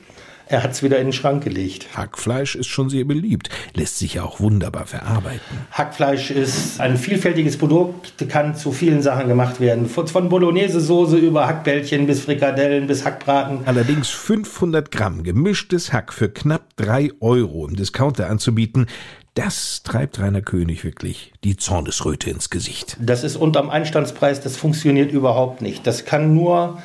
Er 0.50 0.64
hat 0.64 0.72
es 0.72 0.82
wieder 0.82 0.98
in 0.98 1.08
den 1.08 1.14
Schrank 1.14 1.44
gelegt. 1.44 1.88
Hackfleisch 1.96 2.56
ist 2.56 2.68
schon 2.68 2.90
sehr 2.90 3.04
beliebt, 3.04 3.50
lässt 3.74 3.98
sich 3.98 4.16
ja 4.16 4.24
auch 4.24 4.40
wunderbar 4.40 4.86
verarbeiten. 4.86 5.42
Hackfleisch 5.72 6.32
ist 6.32 6.80
ein 6.80 6.96
vielfältiges 6.98 7.58
Produkt, 7.58 8.14
kann 8.30 8.56
zu 8.56 8.72
vielen 8.72 9.02
Sachen 9.02 9.28
gemacht 9.28 9.60
werden. 9.60 9.88
Von 9.90 10.30
Bolognese-Soße 10.30 11.18
über 11.18 11.48
Hackbällchen 11.48 12.08
bis 12.08 12.22
Frikadellen 12.22 12.88
bis 12.88 13.04
Hackbraten. 13.04 13.60
Allerdings 13.66 14.10
500 14.10 14.90
Gramm 14.90 15.24
gemischtes 15.24 15.92
Hack 15.92 16.14
für 16.14 16.30
knapp 16.30 16.76
drei 16.78 17.12
Euro 17.20 17.68
im 17.68 17.76
Discounter 17.76 18.30
anzubieten, 18.30 18.88
das 19.34 19.84
treibt 19.84 20.20
Rainer 20.20 20.42
König 20.42 20.84
wirklich 20.84 21.32
die 21.44 21.58
Zornesröte 21.58 22.32
ins 22.32 22.50
Gesicht. 22.50 22.98
Das 23.00 23.24
ist 23.24 23.36
unterm 23.36 23.70
Einstandspreis, 23.70 24.42
das 24.42 24.58
funktioniert 24.58 25.12
überhaupt 25.12 25.62
nicht. 25.62 25.86
Das 25.86 26.06
kann 26.06 26.34
nur 26.34 26.82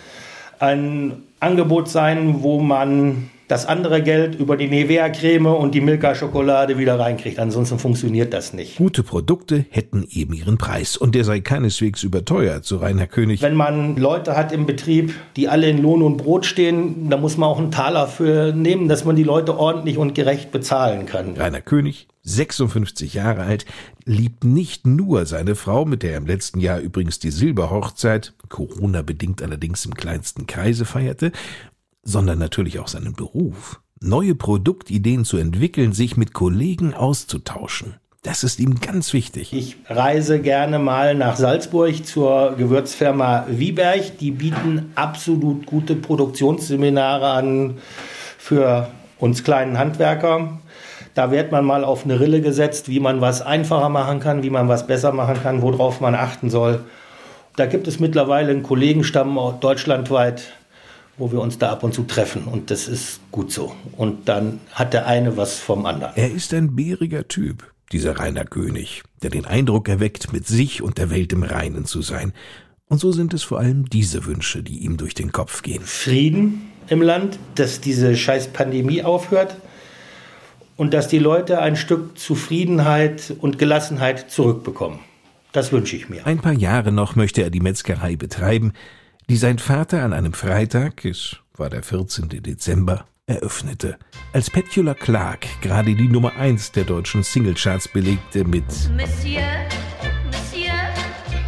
ein 0.58 1.22
Angebot 1.40 1.88
sein, 1.88 2.42
wo 2.42 2.60
man 2.60 3.30
das 3.52 3.66
andere 3.66 4.02
Geld 4.02 4.34
über 4.34 4.56
die 4.56 4.66
Nivea-Creme 4.66 5.44
und 5.44 5.74
die 5.74 5.82
Milka-Schokolade 5.82 6.78
wieder 6.78 6.98
reinkriegt. 6.98 7.38
Ansonsten 7.38 7.78
funktioniert 7.78 8.32
das 8.32 8.54
nicht. 8.54 8.78
Gute 8.78 9.02
Produkte 9.02 9.66
hätten 9.68 10.08
eben 10.10 10.32
ihren 10.32 10.56
Preis 10.56 10.96
und 10.96 11.14
der 11.14 11.24
sei 11.24 11.40
keineswegs 11.40 12.02
überteuert, 12.02 12.64
so 12.64 12.78
Rainer 12.78 13.06
König. 13.06 13.42
Wenn 13.42 13.54
man 13.54 13.98
Leute 13.98 14.38
hat 14.38 14.52
im 14.52 14.64
Betrieb, 14.64 15.12
die 15.36 15.50
alle 15.50 15.68
in 15.68 15.82
Lohn 15.82 16.00
und 16.00 16.16
Brot 16.16 16.46
stehen, 16.46 17.10
da 17.10 17.18
muss 17.18 17.36
man 17.36 17.46
auch 17.50 17.58
einen 17.58 17.70
Taler 17.70 18.06
für 18.06 18.54
nehmen, 18.54 18.88
dass 18.88 19.04
man 19.04 19.16
die 19.16 19.22
Leute 19.22 19.58
ordentlich 19.58 19.98
und 19.98 20.14
gerecht 20.14 20.50
bezahlen 20.50 21.04
kann. 21.04 21.34
Rainer 21.36 21.60
König, 21.60 22.08
56 22.22 23.12
Jahre 23.12 23.42
alt, 23.42 23.66
liebt 24.06 24.44
nicht 24.44 24.86
nur 24.86 25.26
seine 25.26 25.56
Frau, 25.56 25.84
mit 25.84 26.02
der 26.02 26.12
er 26.12 26.16
im 26.16 26.26
letzten 26.26 26.58
Jahr 26.58 26.80
übrigens 26.80 27.18
die 27.18 27.30
Silberhochzeit, 27.30 28.32
Corona 28.48 29.02
bedingt 29.02 29.42
allerdings 29.42 29.84
im 29.84 29.94
kleinsten 29.94 30.46
Kreise 30.46 30.84
feierte, 30.86 31.32
sondern 32.02 32.38
natürlich 32.38 32.78
auch 32.78 32.88
seinen 32.88 33.14
Beruf. 33.14 33.80
Neue 34.00 34.34
Produktideen 34.34 35.24
zu 35.24 35.36
entwickeln, 35.36 35.92
sich 35.92 36.16
mit 36.16 36.32
Kollegen 36.32 36.94
auszutauschen. 36.94 37.94
Das 38.22 38.44
ist 38.44 38.60
ihm 38.60 38.80
ganz 38.80 39.12
wichtig. 39.12 39.52
Ich 39.52 39.76
reise 39.88 40.40
gerne 40.40 40.78
mal 40.78 41.16
nach 41.16 41.34
Salzburg 41.34 42.06
zur 42.06 42.54
Gewürzfirma 42.56 43.46
Wieberg. 43.48 44.18
Die 44.18 44.30
bieten 44.30 44.92
absolut 44.94 45.66
gute 45.66 45.96
Produktionsseminare 45.96 47.30
an 47.30 47.78
für 48.38 48.88
uns 49.18 49.42
kleinen 49.42 49.76
Handwerker. 49.76 50.60
Da 51.14 51.30
wird 51.30 51.50
man 51.50 51.64
mal 51.64 51.84
auf 51.84 52.04
eine 52.04 52.20
Rille 52.20 52.40
gesetzt, 52.40 52.88
wie 52.88 53.00
man 53.00 53.20
was 53.20 53.42
einfacher 53.42 53.88
machen 53.88 54.20
kann, 54.20 54.44
wie 54.44 54.50
man 54.50 54.68
was 54.68 54.86
besser 54.86 55.12
machen 55.12 55.42
kann, 55.42 55.60
worauf 55.60 56.00
man 56.00 56.14
achten 56.14 56.48
soll. 56.48 56.84
Da 57.56 57.66
gibt 57.66 57.86
es 57.86 58.00
mittlerweile 58.00 58.50
einen 58.50 58.62
Kollegenstamm 58.62 59.38
deutschlandweit, 59.60 60.54
wo 61.22 61.30
wir 61.30 61.40
uns 61.40 61.56
da 61.56 61.70
ab 61.70 61.84
und 61.84 61.94
zu 61.94 62.02
treffen. 62.02 62.46
Und 62.46 62.72
das 62.72 62.88
ist 62.88 63.20
gut 63.30 63.52
so. 63.52 63.72
Und 63.96 64.28
dann 64.28 64.58
hat 64.72 64.92
der 64.92 65.06
eine 65.06 65.36
was 65.36 65.60
vom 65.60 65.86
anderen. 65.86 66.16
Er 66.16 66.32
ist 66.32 66.52
ein 66.52 66.74
bäriger 66.74 67.28
Typ, 67.28 67.72
dieser 67.92 68.18
Rainer 68.18 68.44
König, 68.44 69.04
der 69.22 69.30
den 69.30 69.44
Eindruck 69.44 69.88
erweckt, 69.88 70.32
mit 70.32 70.48
sich 70.48 70.82
und 70.82 70.98
der 70.98 71.10
Welt 71.10 71.32
im 71.32 71.44
Reinen 71.44 71.84
zu 71.84 72.02
sein. 72.02 72.32
Und 72.88 72.98
so 72.98 73.12
sind 73.12 73.34
es 73.34 73.44
vor 73.44 73.60
allem 73.60 73.88
diese 73.88 74.26
Wünsche, 74.26 74.64
die 74.64 74.78
ihm 74.78 74.96
durch 74.96 75.14
den 75.14 75.30
Kopf 75.30 75.62
gehen. 75.62 75.84
Frieden 75.84 76.72
im 76.88 77.02
Land, 77.02 77.38
dass 77.54 77.80
diese 77.80 78.16
scheiß 78.16 78.48
Pandemie 78.48 79.04
aufhört 79.04 79.54
und 80.76 80.92
dass 80.92 81.06
die 81.06 81.20
Leute 81.20 81.60
ein 81.60 81.76
Stück 81.76 82.18
Zufriedenheit 82.18 83.32
und 83.38 83.60
Gelassenheit 83.60 84.28
zurückbekommen. 84.28 84.98
Das 85.52 85.70
wünsche 85.70 85.94
ich 85.94 86.08
mir. 86.08 86.26
Ein 86.26 86.40
paar 86.40 86.52
Jahre 86.52 86.90
noch 86.90 87.14
möchte 87.14 87.42
er 87.42 87.50
die 87.50 87.60
Metzgerei 87.60 88.16
betreiben, 88.16 88.72
die 89.32 89.38
sein 89.38 89.58
Vater 89.58 90.02
an 90.02 90.12
einem 90.12 90.34
Freitag, 90.34 91.06
es 91.06 91.38
war 91.56 91.70
der 91.70 91.82
14. 91.82 92.28
Dezember, 92.28 93.06
eröffnete. 93.24 93.96
Als 94.34 94.50
Petula 94.50 94.92
Clark 94.92 95.46
gerade 95.62 95.94
die 95.94 96.06
Nummer 96.06 96.36
1 96.36 96.72
der 96.72 96.84
deutschen 96.84 97.22
Singlecharts 97.22 97.88
belegte 97.88 98.44
mit 98.44 98.66
Monsieur, 98.94 99.40
Monsieur, 100.26 100.74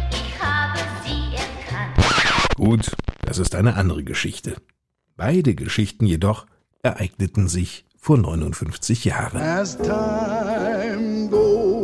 ich 0.09 0.41
habe 0.41 0.79
Sie 1.05 1.35
erkannt. 1.35 2.55
Gut, 2.55 2.91
das 3.21 3.37
ist 3.37 3.53
eine 3.53 3.75
andere 3.75 4.03
Geschichte. 4.03 4.55
Beide 5.15 5.53
Geschichten 5.53 6.07
jedoch 6.07 6.47
ereigneten 6.81 7.47
sich 7.47 7.85
vor 7.99 8.17
59 8.17 9.05
Jahren. 9.05 9.39
As 9.39 9.77
time 9.77 11.29
goes 11.29 11.74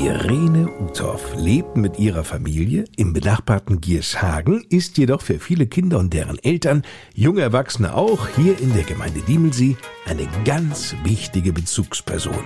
Irene 0.00 0.68
Uthoff 0.78 1.34
lebt 1.34 1.76
mit 1.76 1.98
ihrer 1.98 2.22
Familie 2.22 2.84
im 2.96 3.12
benachbarten 3.12 3.80
Giershagen, 3.80 4.64
ist 4.70 4.96
jedoch 4.96 5.22
für 5.22 5.40
viele 5.40 5.66
Kinder 5.66 5.98
und 5.98 6.14
deren 6.14 6.38
Eltern, 6.38 6.84
junge 7.14 7.40
Erwachsene 7.40 7.94
auch, 7.94 8.28
hier 8.36 8.60
in 8.60 8.72
der 8.74 8.84
Gemeinde 8.84 9.22
Diemelsee 9.26 9.76
eine 10.06 10.28
ganz 10.44 10.94
wichtige 11.02 11.52
Bezugsperson. 11.52 12.44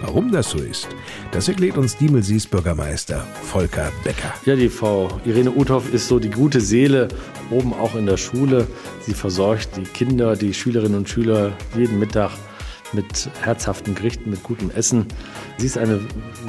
Warum 0.00 0.32
das 0.32 0.50
so 0.50 0.58
ist, 0.58 0.88
das 1.30 1.46
erklärt 1.46 1.78
uns 1.78 1.96
Diemelsees 1.96 2.48
Bürgermeister 2.48 3.24
Volker 3.44 3.92
Becker. 4.02 4.34
Ja, 4.44 4.56
die 4.56 4.68
Frau 4.68 5.08
Irene 5.24 5.52
Uthoff 5.52 5.94
ist 5.94 6.08
so 6.08 6.18
die 6.18 6.30
gute 6.30 6.60
Seele 6.60 7.06
oben 7.50 7.74
auch 7.74 7.94
in 7.94 8.06
der 8.06 8.16
Schule. 8.16 8.66
Sie 9.02 9.14
versorgt 9.14 9.76
die 9.76 9.84
Kinder, 9.84 10.34
die 10.34 10.52
Schülerinnen 10.52 10.98
und 10.98 11.08
Schüler 11.08 11.52
jeden 11.76 12.00
Mittag 12.00 12.32
mit 12.92 13.30
herzhaften 13.42 13.94
Gerichten, 13.94 14.30
mit 14.30 14.42
gutem 14.42 14.70
Essen. 14.70 15.06
Sie 15.56 15.66
ist 15.66 15.78
eine 15.78 16.00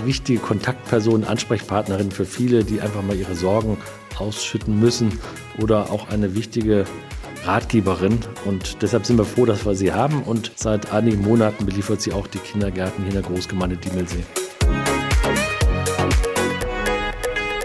wichtige 0.06 0.40
Kontaktperson, 0.40 1.24
Ansprechpartnerin 1.24 2.12
für 2.12 2.26
viele, 2.26 2.64
die 2.64 2.82
einfach 2.82 3.02
mal 3.02 3.16
ihre 3.16 3.36
Sorgen 3.36 3.78
ausschütten 4.18 4.80
müssen 4.80 5.20
oder 5.58 5.92
auch 5.92 6.10
eine 6.10 6.36
wichtige 6.36 6.86
Ratgeberin. 7.46 8.20
Und 8.46 8.82
deshalb 8.82 9.06
sind 9.06 9.18
wir 9.18 9.26
froh, 9.26 9.46
dass 9.46 9.66
wir 9.66 9.76
sie 9.76 9.94
haben. 9.94 10.24
Und 10.24 10.52
seit 10.56 10.92
einigen 10.92 11.22
Monaten 11.22 11.66
beliefert 11.66 12.02
sie 12.02 12.12
auch 12.12 12.28
die 12.28 12.40
Kindergärten 12.40 13.04
hier 13.04 13.16
in 13.16 13.22
der 13.22 13.30
Großgemeinde 13.30 13.78
Diemelsee. 13.78 14.24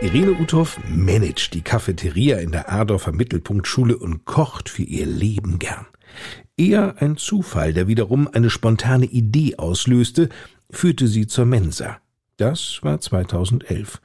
Irene 0.01 0.33
Uthoff 0.33 0.79
managt 0.87 1.55
die 1.55 1.63
Cafeteria 1.63 2.37
in 2.37 2.53
der 2.53 2.71
Adorfer 2.71 3.13
Mittelpunktschule 3.13 3.97
und 3.97 4.27
kocht 4.27 4.69
für 4.69 4.83
ihr 4.83 5.07
Leben 5.07 5.59
gern. 5.59 5.87
Eher 6.57 6.95
ein 7.01 7.17
Zufall, 7.17 7.73
der 7.73 7.89
wiederum 7.89 8.29
eine 8.33 8.49
spontane 8.49 9.07
Idee 9.07 9.57
auslöste, 9.57 10.29
führte 10.71 11.09
sie 11.09 11.27
zur 11.27 11.47
Mensa. 11.47 11.97
Das 12.37 12.79
war 12.83 13.01
2011. 13.01 14.01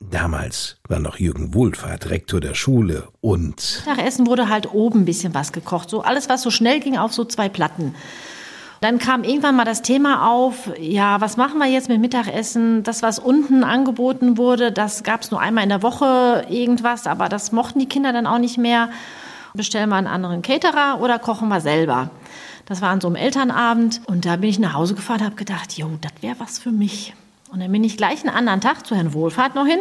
Damals 0.00 0.78
war 0.88 0.98
noch 0.98 1.18
Jürgen 1.18 1.54
Wohlfahrt 1.54 2.10
Rektor 2.10 2.40
der 2.40 2.54
Schule 2.54 3.08
und 3.20 3.84
Mittagessen 3.86 4.26
wurde 4.26 4.48
halt 4.48 4.74
oben 4.74 5.02
ein 5.02 5.04
bisschen 5.04 5.32
was 5.32 5.52
gekocht. 5.52 5.90
So 5.90 6.02
alles, 6.02 6.28
was 6.28 6.42
so 6.42 6.50
schnell 6.50 6.80
ging, 6.80 6.98
auf 6.98 7.12
so 7.12 7.24
zwei 7.24 7.48
Platten. 7.48 7.94
Dann 8.80 8.98
kam 8.98 9.22
irgendwann 9.22 9.54
mal 9.54 9.64
das 9.64 9.82
Thema 9.82 10.28
auf, 10.28 10.72
ja, 10.80 11.20
was 11.20 11.36
machen 11.36 11.58
wir 11.58 11.68
jetzt 11.68 11.88
mit 11.88 12.00
Mittagessen? 12.00 12.82
Das, 12.82 13.02
was 13.02 13.20
unten 13.20 13.62
angeboten 13.62 14.38
wurde, 14.38 14.72
das 14.72 15.04
gab 15.04 15.22
es 15.22 15.30
nur 15.30 15.40
einmal 15.40 15.62
in 15.62 15.70
der 15.70 15.84
Woche 15.84 16.46
irgendwas, 16.50 17.06
aber 17.06 17.28
das 17.28 17.52
mochten 17.52 17.78
die 17.78 17.86
Kinder 17.86 18.12
dann 18.12 18.26
auch 18.26 18.40
nicht 18.40 18.58
mehr. 18.58 18.90
Bestellen 19.54 19.90
wir 19.90 19.96
einen 19.96 20.06
anderen 20.06 20.42
Caterer 20.42 21.00
oder 21.00 21.18
kochen 21.18 21.48
wir 21.48 21.60
selber? 21.60 22.10
Das 22.66 22.80
war 22.80 22.90
an 22.90 23.00
so 23.00 23.08
einem 23.08 23.16
Elternabend 23.16 24.00
und 24.06 24.24
da 24.24 24.36
bin 24.36 24.48
ich 24.48 24.58
nach 24.58 24.74
Hause 24.74 24.94
gefahren 24.94 25.20
und 25.20 25.26
habe 25.26 25.36
gedacht, 25.36 25.72
jo, 25.76 25.90
das 26.00 26.12
wäre 26.20 26.36
was 26.38 26.58
für 26.58 26.70
mich. 26.70 27.14
Und 27.50 27.60
dann 27.60 27.70
bin 27.70 27.84
ich 27.84 27.96
gleich 27.96 28.20
einen 28.20 28.34
anderen 28.34 28.60
Tag 28.60 28.86
zu 28.86 28.94
Herrn 28.94 29.12
Wohlfahrt 29.12 29.54
noch 29.54 29.66
hin 29.66 29.80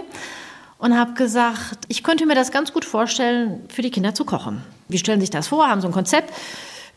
und 0.78 0.98
habe 0.98 1.14
gesagt, 1.14 1.86
ich 1.88 2.04
könnte 2.04 2.26
mir 2.26 2.36
das 2.36 2.52
ganz 2.52 2.74
gut 2.74 2.84
vorstellen, 2.84 3.62
für 3.70 3.82
die 3.82 3.92
Kinder 3.92 4.14
zu 4.14 4.26
kochen. 4.26 4.64
Wie 4.90 4.98
stellen 4.98 5.22
sich 5.22 5.30
das 5.30 5.48
vor? 5.48 5.70
Haben 5.70 5.80
so 5.80 5.88
ein 5.88 5.94
Konzept? 5.94 6.34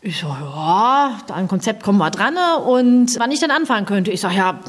Ich 0.01 0.19
so, 0.19 0.27
ja, 0.27 1.17
an 1.29 1.33
ein 1.33 1.47
Konzept 1.47 1.83
kommen 1.83 1.99
wir 1.99 2.11
dran. 2.11 2.35
Und 2.65 3.17
wann 3.19 3.31
ich 3.31 3.39
dann 3.39 3.51
anfangen 3.51 3.85
könnte? 3.85 4.11
Ich 4.11 4.21
sage, 4.21 4.35
ja, 4.35 4.59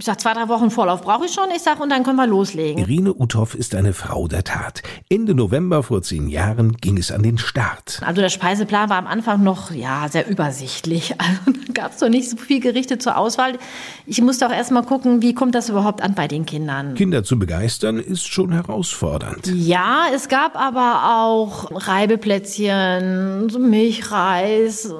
ich 0.00 0.06
sag, 0.06 0.18
zwei, 0.18 0.32
drei 0.32 0.48
Wochen 0.48 0.70
Vorlauf 0.70 1.02
brauche 1.02 1.26
ich 1.26 1.32
schon. 1.34 1.50
Ich 1.54 1.60
sag, 1.60 1.78
und 1.78 1.90
dann 1.90 2.04
können 2.04 2.16
wir 2.16 2.26
loslegen. 2.26 2.78
Irene 2.82 3.12
Uthoff 3.12 3.54
ist 3.54 3.74
eine 3.74 3.92
Frau 3.92 4.28
der 4.28 4.44
Tat. 4.44 4.82
Ende 5.10 5.34
November 5.34 5.82
vor 5.82 6.00
zehn 6.00 6.26
Jahren 6.28 6.78
ging 6.78 6.96
es 6.96 7.12
an 7.12 7.22
den 7.22 7.36
Start. 7.36 8.00
Also 8.02 8.22
der 8.22 8.30
Speiseplan 8.30 8.88
war 8.88 8.96
am 8.96 9.06
Anfang 9.06 9.42
noch 9.42 9.72
ja 9.72 10.08
sehr 10.08 10.26
übersichtlich. 10.26 11.14
Also 11.20 11.52
da 11.52 11.72
gab 11.74 11.92
es 11.92 12.00
noch 12.00 12.08
nicht 12.08 12.30
so 12.30 12.36
viel 12.38 12.60
Gerichte 12.60 12.98
zur 12.98 13.18
Auswahl. 13.18 13.58
Ich 14.06 14.22
musste 14.22 14.46
auch 14.46 14.52
erst 14.52 14.70
mal 14.70 14.82
gucken, 14.82 15.20
wie 15.20 15.34
kommt 15.34 15.54
das 15.54 15.68
überhaupt 15.68 16.00
an 16.02 16.14
bei 16.14 16.26
den 16.28 16.46
Kindern. 16.46 16.94
Kinder 16.94 17.22
zu 17.22 17.38
begeistern 17.38 17.98
ist 17.98 18.26
schon 18.26 18.52
herausfordernd. 18.52 19.46
Ja, 19.46 20.04
es 20.14 20.28
gab 20.28 20.56
aber 20.56 21.20
auch 21.20 21.70
Reibeplätzchen, 21.86 23.48
Milchreis, 23.58 24.92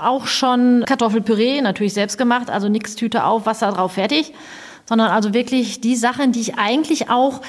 auch 0.00 0.26
schon 0.26 0.84
Kartoffelpüree, 0.86 1.60
natürlich 1.60 1.94
selbst 1.94 2.18
gemacht, 2.18 2.50
also 2.50 2.68
nix 2.68 2.94
Tüte 2.94 3.24
auf, 3.24 3.46
Wasser 3.46 3.72
drauf, 3.72 3.92
fertig, 3.92 4.32
sondern 4.86 5.10
also 5.10 5.34
wirklich 5.34 5.80
die 5.80 5.96
Sachen, 5.96 6.32
die 6.32 6.40
ich 6.40 6.54
eigentlich 6.56 7.10
auch 7.10 7.40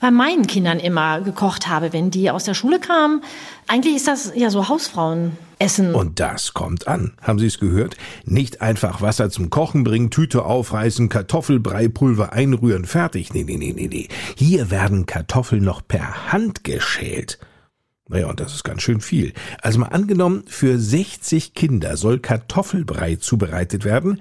bei 0.00 0.10
meinen 0.10 0.46
Kindern 0.46 0.78
immer 0.78 1.20
gekocht 1.20 1.68
habe, 1.68 1.92
wenn 1.92 2.10
die 2.10 2.30
aus 2.30 2.44
der 2.44 2.54
Schule 2.54 2.78
kamen. 2.78 3.22
Eigentlich 3.66 3.96
ist 3.96 4.06
das 4.06 4.32
ja 4.34 4.50
so 4.50 4.68
Hausfrauenessen. 4.68 5.94
Und 5.94 6.20
das 6.20 6.52
kommt 6.52 6.86
an. 6.86 7.14
Haben 7.22 7.38
Sie 7.38 7.46
es 7.46 7.58
gehört? 7.58 7.96
Nicht 8.24 8.60
einfach 8.60 9.00
Wasser 9.00 9.30
zum 9.30 9.48
Kochen 9.48 9.84
bringen, 9.84 10.10
Tüte 10.10 10.44
aufreißen, 10.44 11.08
Kartoffelbreipulver 11.08 12.32
einrühren, 12.32 12.84
fertig. 12.84 13.32
Nee, 13.32 13.44
nee, 13.44 13.56
nee, 13.56 13.72
nee, 13.74 13.88
nee. 13.88 14.08
Hier 14.36 14.70
werden 14.70 15.06
Kartoffeln 15.06 15.64
noch 15.64 15.80
per 15.86 16.30
Hand 16.32 16.62
geschält. 16.62 17.38
Naja, 18.08 18.28
und 18.28 18.38
das 18.38 18.54
ist 18.54 18.62
ganz 18.64 18.82
schön 18.82 19.00
viel. 19.00 19.32
Also 19.62 19.80
mal 19.80 19.88
angenommen, 19.88 20.44
für 20.46 20.78
60 20.78 21.54
Kinder 21.54 21.96
soll 21.96 22.20
Kartoffelbrei 22.20 23.16
zubereitet 23.16 23.84
werden. 23.84 24.20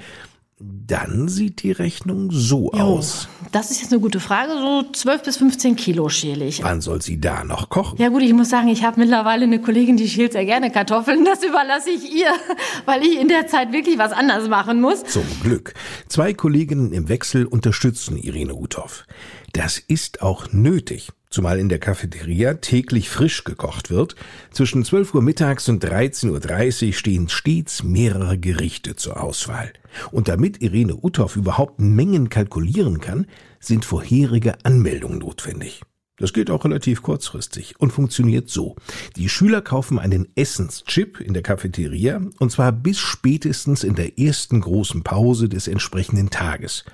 Dann 0.57 1.27
sieht 1.27 1.63
die 1.63 1.73
Rechnung 1.73 2.29
so 2.31 2.71
Jo, 2.73 2.79
aus. 2.79 3.27
Das 3.51 3.71
ist 3.71 3.81
jetzt 3.81 3.91
eine 3.91 3.99
gute 4.01 4.21
Frage. 4.21 4.53
So 4.53 4.85
12 4.91 5.23
bis 5.23 5.37
15 5.37 5.75
Kilo 5.75 6.07
schäle 6.07 6.45
ich. 6.45 6.63
Wann 6.63 6.79
soll 6.79 7.01
sie 7.01 7.19
da 7.19 7.43
noch 7.43 7.67
kochen? 7.69 7.99
Ja 7.99 8.07
gut, 8.07 8.21
ich 8.21 8.33
muss 8.33 8.49
sagen, 8.49 8.69
ich 8.69 8.83
habe 8.85 9.01
mittlerweile 9.01 9.43
eine 9.43 9.59
Kollegin, 9.59 9.97
die 9.97 10.07
schält 10.07 10.31
sehr 10.31 10.45
gerne 10.45 10.71
Kartoffeln. 10.71 11.25
Das 11.25 11.43
überlasse 11.43 11.89
ich 11.89 12.09
ihr, 12.09 12.31
weil 12.85 13.03
ich 13.03 13.19
in 13.19 13.27
der 13.27 13.47
Zeit 13.47 13.73
wirklich 13.73 13.97
was 13.97 14.13
anderes 14.13 14.47
machen 14.47 14.79
muss. 14.79 15.03
Zum 15.03 15.25
Glück. 15.43 15.73
Zwei 16.07 16.33
Kolleginnen 16.33 16.93
im 16.93 17.09
Wechsel 17.09 17.45
unterstützen 17.45 18.15
Irene 18.17 18.55
Uthoff. 18.55 19.05
Das 19.51 19.77
ist 19.77 20.21
auch 20.21 20.53
nötig, 20.53 21.09
zumal 21.35 21.59
in 21.59 21.67
der 21.67 21.79
Cafeteria 21.79 22.55
täglich 22.55 23.09
frisch 23.09 23.43
gekocht 23.43 23.91
wird. 23.91 24.15
Zwischen 24.51 24.85
12 24.85 25.13
Uhr 25.13 25.21
mittags 25.21 25.67
und 25.67 25.83
13.30 25.83 26.87
Uhr 26.87 26.93
stehen 26.93 27.29
stets 27.29 27.83
mehrere 27.83 28.37
Gerichte 28.37 28.95
zur 28.95 29.21
Auswahl. 29.21 29.73
Und 30.11 30.29
damit 30.29 30.61
Irene 30.61 30.95
Uthoff 30.95 31.35
überhaupt 31.35 31.79
Mengen 31.79 32.29
kalkulieren 32.29 33.01
kann, 33.01 33.27
sind 33.59 33.83
vorherige 33.83 34.55
Anmeldungen 34.63 35.19
notwendig. 35.19 35.81
Das 36.17 36.31
geht 36.31 36.49
auch 36.49 36.63
relativ 36.63 37.01
kurzfristig 37.01 37.75
und 37.79 37.91
funktioniert 37.91 38.49
so. 38.49 38.77
Die 39.17 39.27
Schüler 39.27 39.61
kaufen 39.61 39.99
einen 39.99 40.29
Essenschip 40.35 41.19
in 41.19 41.33
der 41.33 41.43
Cafeteria 41.43 42.21
und 42.39 42.51
zwar 42.53 42.71
bis 42.71 42.97
spätestens 42.97 43.83
in 43.83 43.95
der 43.95 44.17
ersten 44.17 44.61
großen 44.61 45.03
Pause 45.03 45.49
des 45.49 45.67
entsprechenden 45.67 46.29
Tages. 46.29 46.85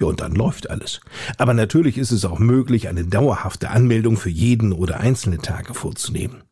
Ja, 0.00 0.06
und 0.06 0.20
dann 0.20 0.34
läuft 0.34 0.70
alles. 0.70 1.00
Aber 1.38 1.54
natürlich 1.54 1.98
ist 1.98 2.12
es 2.12 2.24
auch 2.24 2.38
möglich, 2.38 2.88
eine 2.88 3.04
dauerhafte 3.04 3.70
Anmeldung 3.70 4.16
für 4.16 4.30
jeden 4.30 4.72
oder 4.72 5.00
einzelne 5.00 5.38
Tage 5.38 5.74
vorzunehmen. 5.74 6.42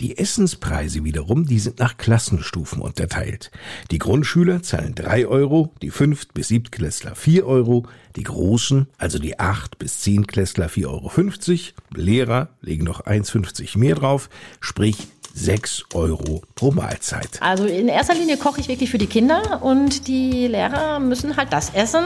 Die 0.00 0.16
Essenspreise 0.18 1.04
wiederum, 1.04 1.46
die 1.46 1.58
sind 1.58 1.78
nach 1.78 1.96
Klassenstufen 1.98 2.80
unterteilt. 2.80 3.50
Die 3.90 3.98
Grundschüler 3.98 4.62
zahlen 4.62 4.94
drei 4.94 5.26
Euro, 5.26 5.74
die 5.82 5.90
Fünft- 5.90 6.34
bis 6.34 6.48
Siebtklässler 6.48 7.14
vier 7.14 7.46
Euro, 7.46 7.86
die 8.16 8.22
Großen, 8.24 8.88
also 8.98 9.18
die 9.18 9.38
Acht- 9.38 9.78
bis 9.78 10.00
Zehnklässler 10.00 10.68
vier 10.68 10.90
Euro, 10.90 11.08
fünfzig, 11.10 11.74
Lehrer 11.94 12.48
legen 12.62 12.84
noch 12.84 13.04
1,50 13.04 13.78
mehr 13.78 13.94
drauf, 13.94 14.30
sprich 14.60 15.08
6 15.34 15.84
Euro 15.94 16.42
pro 16.54 16.70
Mahlzeit. 16.70 17.40
Also 17.40 17.64
in 17.64 17.88
erster 17.88 18.14
Linie 18.14 18.36
koche 18.36 18.60
ich 18.60 18.68
wirklich 18.68 18.90
für 18.90 18.98
die 18.98 19.06
Kinder 19.06 19.62
und 19.62 20.06
die 20.08 20.46
Lehrer 20.46 21.00
müssen 21.00 21.36
halt 21.36 21.52
das 21.52 21.70
essen, 21.70 22.04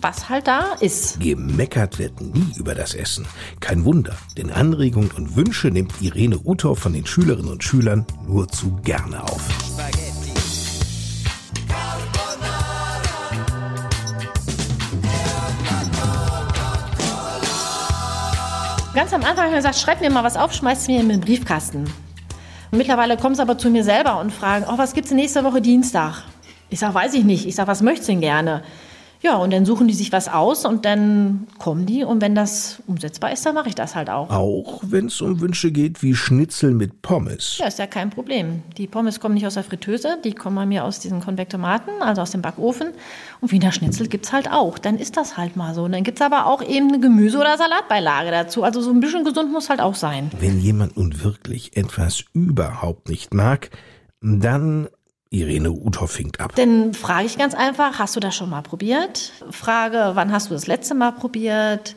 was 0.00 0.28
halt 0.28 0.46
da 0.46 0.74
ist. 0.80 1.20
Gemeckert 1.20 1.98
wird 1.98 2.20
nie 2.20 2.52
über 2.56 2.74
das 2.74 2.94
Essen. 2.94 3.26
Kein 3.60 3.84
Wunder, 3.84 4.16
denn 4.36 4.50
Anregungen 4.50 5.10
und 5.12 5.36
Wünsche 5.36 5.68
nimmt 5.68 5.92
Irene 6.00 6.38
Uthoff 6.38 6.78
von 6.80 6.92
den 6.92 7.06
Schülerinnen 7.06 7.50
und 7.50 7.64
Schülern 7.64 8.06
nur 8.26 8.48
zu 8.48 8.76
gerne 8.82 9.22
auf. 9.22 9.42
Ganz 18.94 19.14
am 19.14 19.22
Anfang 19.22 19.46
habe 19.46 19.48
ich 19.48 19.56
gesagt, 19.56 19.76
schreib 19.76 20.02
mir 20.02 20.10
mal 20.10 20.22
was 20.22 20.36
auf, 20.36 20.52
schmeiß 20.52 20.86
mir 20.88 21.00
in 21.00 21.08
den 21.08 21.20
Briefkasten. 21.20 21.84
Mittlerweile 22.74 23.18
kommen 23.18 23.34
sie 23.34 23.42
aber 23.42 23.58
zu 23.58 23.68
mir 23.68 23.84
selber 23.84 24.18
und 24.18 24.32
fragen, 24.32 24.64
oh, 24.66 24.78
was 24.78 24.94
gibt's 24.94 25.10
nächste 25.10 25.44
Woche 25.44 25.60
Dienstag? 25.60 26.22
Ich 26.70 26.78
sage, 26.78 26.94
weiß 26.94 27.12
ich 27.12 27.22
nicht. 27.22 27.46
Ich 27.46 27.54
sage, 27.54 27.68
was 27.68 27.82
möchtest 27.82 28.08
du 28.08 28.12
denn 28.12 28.22
gerne? 28.22 28.62
Ja, 29.22 29.36
und 29.36 29.52
dann 29.52 29.64
suchen 29.64 29.86
die 29.86 29.94
sich 29.94 30.10
was 30.10 30.26
aus 30.28 30.64
und 30.64 30.84
dann 30.84 31.46
kommen 31.58 31.86
die 31.86 32.02
und 32.02 32.20
wenn 32.20 32.34
das 32.34 32.82
umsetzbar 32.88 33.32
ist, 33.32 33.46
dann 33.46 33.54
mache 33.54 33.68
ich 33.68 33.76
das 33.76 33.94
halt 33.94 34.10
auch. 34.10 34.30
Auch 34.30 34.82
wenn 34.84 35.06
es 35.06 35.20
um 35.20 35.40
Wünsche 35.40 35.70
geht 35.70 36.02
wie 36.02 36.16
Schnitzel 36.16 36.74
mit 36.74 37.02
Pommes. 37.02 37.58
Ja, 37.58 37.66
ist 37.66 37.78
ja 37.78 37.86
kein 37.86 38.10
Problem. 38.10 38.62
Die 38.76 38.88
Pommes 38.88 39.20
kommen 39.20 39.34
nicht 39.34 39.46
aus 39.46 39.54
der 39.54 39.62
Fritteuse, 39.62 40.18
die 40.24 40.32
kommen 40.32 40.56
bei 40.56 40.66
mir 40.66 40.84
aus 40.84 40.98
diesen 40.98 41.20
Konvektomaten, 41.20 42.02
also 42.02 42.20
aus 42.20 42.32
dem 42.32 42.42
Backofen. 42.42 42.88
Und 43.40 43.52
Wiener 43.52 43.70
Schnitzel 43.70 44.08
gibt's 44.08 44.32
halt 44.32 44.50
auch. 44.50 44.78
Dann 44.78 44.98
ist 44.98 45.16
das 45.16 45.36
halt 45.36 45.56
mal 45.56 45.72
so. 45.72 45.84
Und 45.84 45.92
dann 45.92 46.02
gibt's 46.02 46.20
aber 46.20 46.46
auch 46.46 46.60
eben 46.60 46.88
eine 46.88 46.98
Gemüse- 46.98 47.38
oder 47.38 47.56
Salatbeilage 47.56 48.32
dazu. 48.32 48.64
Also 48.64 48.80
so 48.80 48.90
ein 48.90 48.98
bisschen 48.98 49.24
gesund 49.24 49.52
muss 49.52 49.70
halt 49.70 49.80
auch 49.80 49.94
sein. 49.94 50.32
Wenn 50.40 50.58
jemand 50.58 50.96
nun 50.96 51.22
wirklich 51.22 51.76
etwas 51.76 52.24
überhaupt 52.32 53.08
nicht 53.08 53.32
mag, 53.32 53.70
dann 54.20 54.88
Irene 55.32 55.70
Uthoff 55.70 56.12
fängt 56.12 56.40
ab. 56.40 56.52
Dann 56.56 56.92
frage 56.92 57.26
ich 57.26 57.38
ganz 57.38 57.54
einfach, 57.54 57.98
hast 57.98 58.14
du 58.14 58.20
das 58.20 58.36
schon 58.36 58.50
mal 58.50 58.62
probiert? 58.62 59.32
Frage, 59.50 60.12
wann 60.14 60.30
hast 60.30 60.50
du 60.50 60.54
das 60.54 60.66
letzte 60.66 60.94
Mal 60.94 61.12
probiert? 61.12 61.96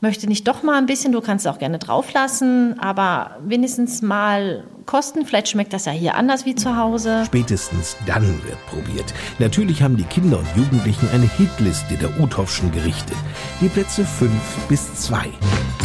Möchte 0.00 0.26
nicht 0.26 0.46
doch 0.46 0.62
mal 0.62 0.76
ein 0.76 0.86
bisschen, 0.86 1.12
du 1.12 1.22
kannst 1.22 1.46
es 1.46 1.52
auch 1.52 1.58
gerne 1.58 1.78
drauflassen, 1.78 2.78
aber 2.78 3.38
wenigstens 3.42 4.02
mal 4.02 4.64
kosten. 4.84 5.24
Vielleicht 5.24 5.48
schmeckt 5.48 5.72
das 5.72 5.86
ja 5.86 5.92
hier 5.92 6.16
anders 6.16 6.44
wie 6.44 6.54
zu 6.56 6.76
Hause. 6.76 7.22
Spätestens 7.24 7.96
dann 8.04 8.26
wird 8.44 8.58
probiert. 8.66 9.14
Natürlich 9.38 9.82
haben 9.82 9.96
die 9.96 10.04
Kinder 10.04 10.40
und 10.40 10.48
Jugendlichen 10.56 11.08
eine 11.14 11.26
Hitliste 11.26 11.94
der 11.94 12.20
Uthoffschen 12.20 12.70
Gerichte. 12.72 13.14
Die 13.62 13.68
Plätze 13.68 14.04
5 14.04 14.30
bis 14.68 14.94
2. 14.96 15.26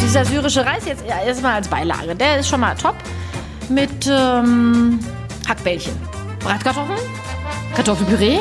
Dieser 0.02 0.24
syrische 0.24 0.66
Reis 0.66 0.84
jetzt 0.84 1.04
erstmal 1.06 1.54
als 1.54 1.68
Beilage, 1.68 2.14
der 2.14 2.40
ist 2.40 2.48
schon 2.48 2.60
mal 2.60 2.74
top. 2.74 2.96
Mit 3.70 4.06
ähm, 4.06 4.98
Hackbällchen. 5.48 6.19
Bratkartoffeln, 6.40 6.98
Kartoffelpüree, 7.74 8.38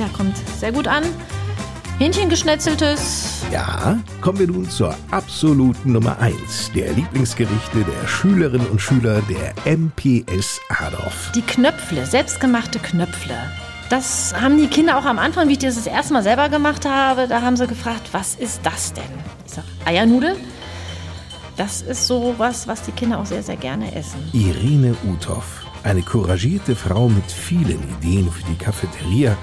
der 0.00 0.08
kommt 0.08 0.36
sehr 0.58 0.72
gut 0.72 0.88
an. 0.88 1.04
Hähnchen 1.98 2.28
geschnetzeltes. 2.28 3.44
Ja, 3.52 3.98
kommen 4.20 4.38
wir 4.38 4.46
nun 4.48 4.68
zur 4.68 4.94
absoluten 5.10 5.92
Nummer 5.92 6.18
1 6.18 6.72
der 6.74 6.92
Lieblingsgerichte 6.94 7.84
der 7.84 8.08
Schülerinnen 8.08 8.66
und 8.68 8.80
Schüler 8.80 9.22
der 9.22 9.54
MPS 9.76 10.60
Adorf. 10.68 11.30
Die 11.34 11.42
Knöpfle, 11.42 12.04
selbstgemachte 12.06 12.78
Knöpfle. 12.78 13.36
Das 13.88 14.34
haben 14.40 14.56
die 14.56 14.68
Kinder 14.68 14.98
auch 14.98 15.04
am 15.04 15.18
Anfang, 15.18 15.48
wie 15.48 15.52
ich 15.52 15.58
das 15.58 15.74
das 15.74 15.86
erste 15.86 16.14
Mal 16.14 16.22
selber 16.22 16.48
gemacht 16.48 16.86
habe, 16.86 17.28
da 17.28 17.42
haben 17.42 17.56
sie 17.56 17.66
gefragt, 17.66 18.08
was 18.12 18.34
ist 18.34 18.60
das 18.64 18.94
denn? 18.94 19.04
Ich 19.46 19.52
sage, 19.52 19.66
Eiernudeln. 19.84 20.38
Das 21.58 21.82
ist 21.82 22.06
so 22.06 22.34
was, 22.38 22.66
was 22.66 22.82
die 22.82 22.92
Kinder 22.92 23.18
auch 23.18 23.26
sehr, 23.26 23.42
sehr 23.42 23.56
gerne 23.56 23.94
essen. 23.94 24.18
Irene 24.32 24.96
Uthoff, 25.04 25.61
eine 25.84 26.02
couragierte 26.02 26.76
Frau 26.76 27.08
mit 27.08 27.30
vielen 27.30 27.82
Ideen 27.98 28.30
für 28.30 28.44
die 28.44 28.56
Cafeteria 28.56 29.36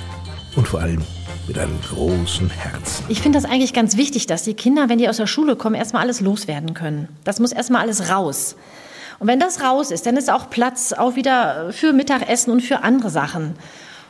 und 0.55 0.67
vor 0.67 0.79
allem 0.79 1.03
mit 1.47 1.57
einem 1.57 1.79
großen 1.81 2.49
Herzen. 2.49 3.05
Ich 3.09 3.21
finde 3.21 3.39
das 3.39 3.49
eigentlich 3.49 3.73
ganz 3.73 3.97
wichtig, 3.97 4.27
dass 4.27 4.43
die 4.43 4.53
Kinder, 4.53 4.87
wenn 4.87 4.99
die 4.99 5.09
aus 5.09 5.17
der 5.17 5.27
Schule 5.27 5.55
kommen, 5.55 5.75
erstmal 5.75 6.03
alles 6.03 6.21
loswerden 6.21 6.73
können. 6.73 7.09
Das 7.23 7.39
muss 7.39 7.51
erstmal 7.51 7.81
alles 7.81 8.09
raus. 8.09 8.55
Und 9.19 9.27
wenn 9.27 9.39
das 9.39 9.61
raus 9.61 9.91
ist, 9.91 10.05
dann 10.05 10.15
ist 10.15 10.31
auch 10.31 10.49
Platz 10.49 10.93
auch 10.93 11.15
wieder 11.15 11.73
für 11.73 11.91
Mittagessen 11.91 12.51
und 12.51 12.61
für 12.61 12.83
andere 12.83 13.09
Sachen. 13.09 13.55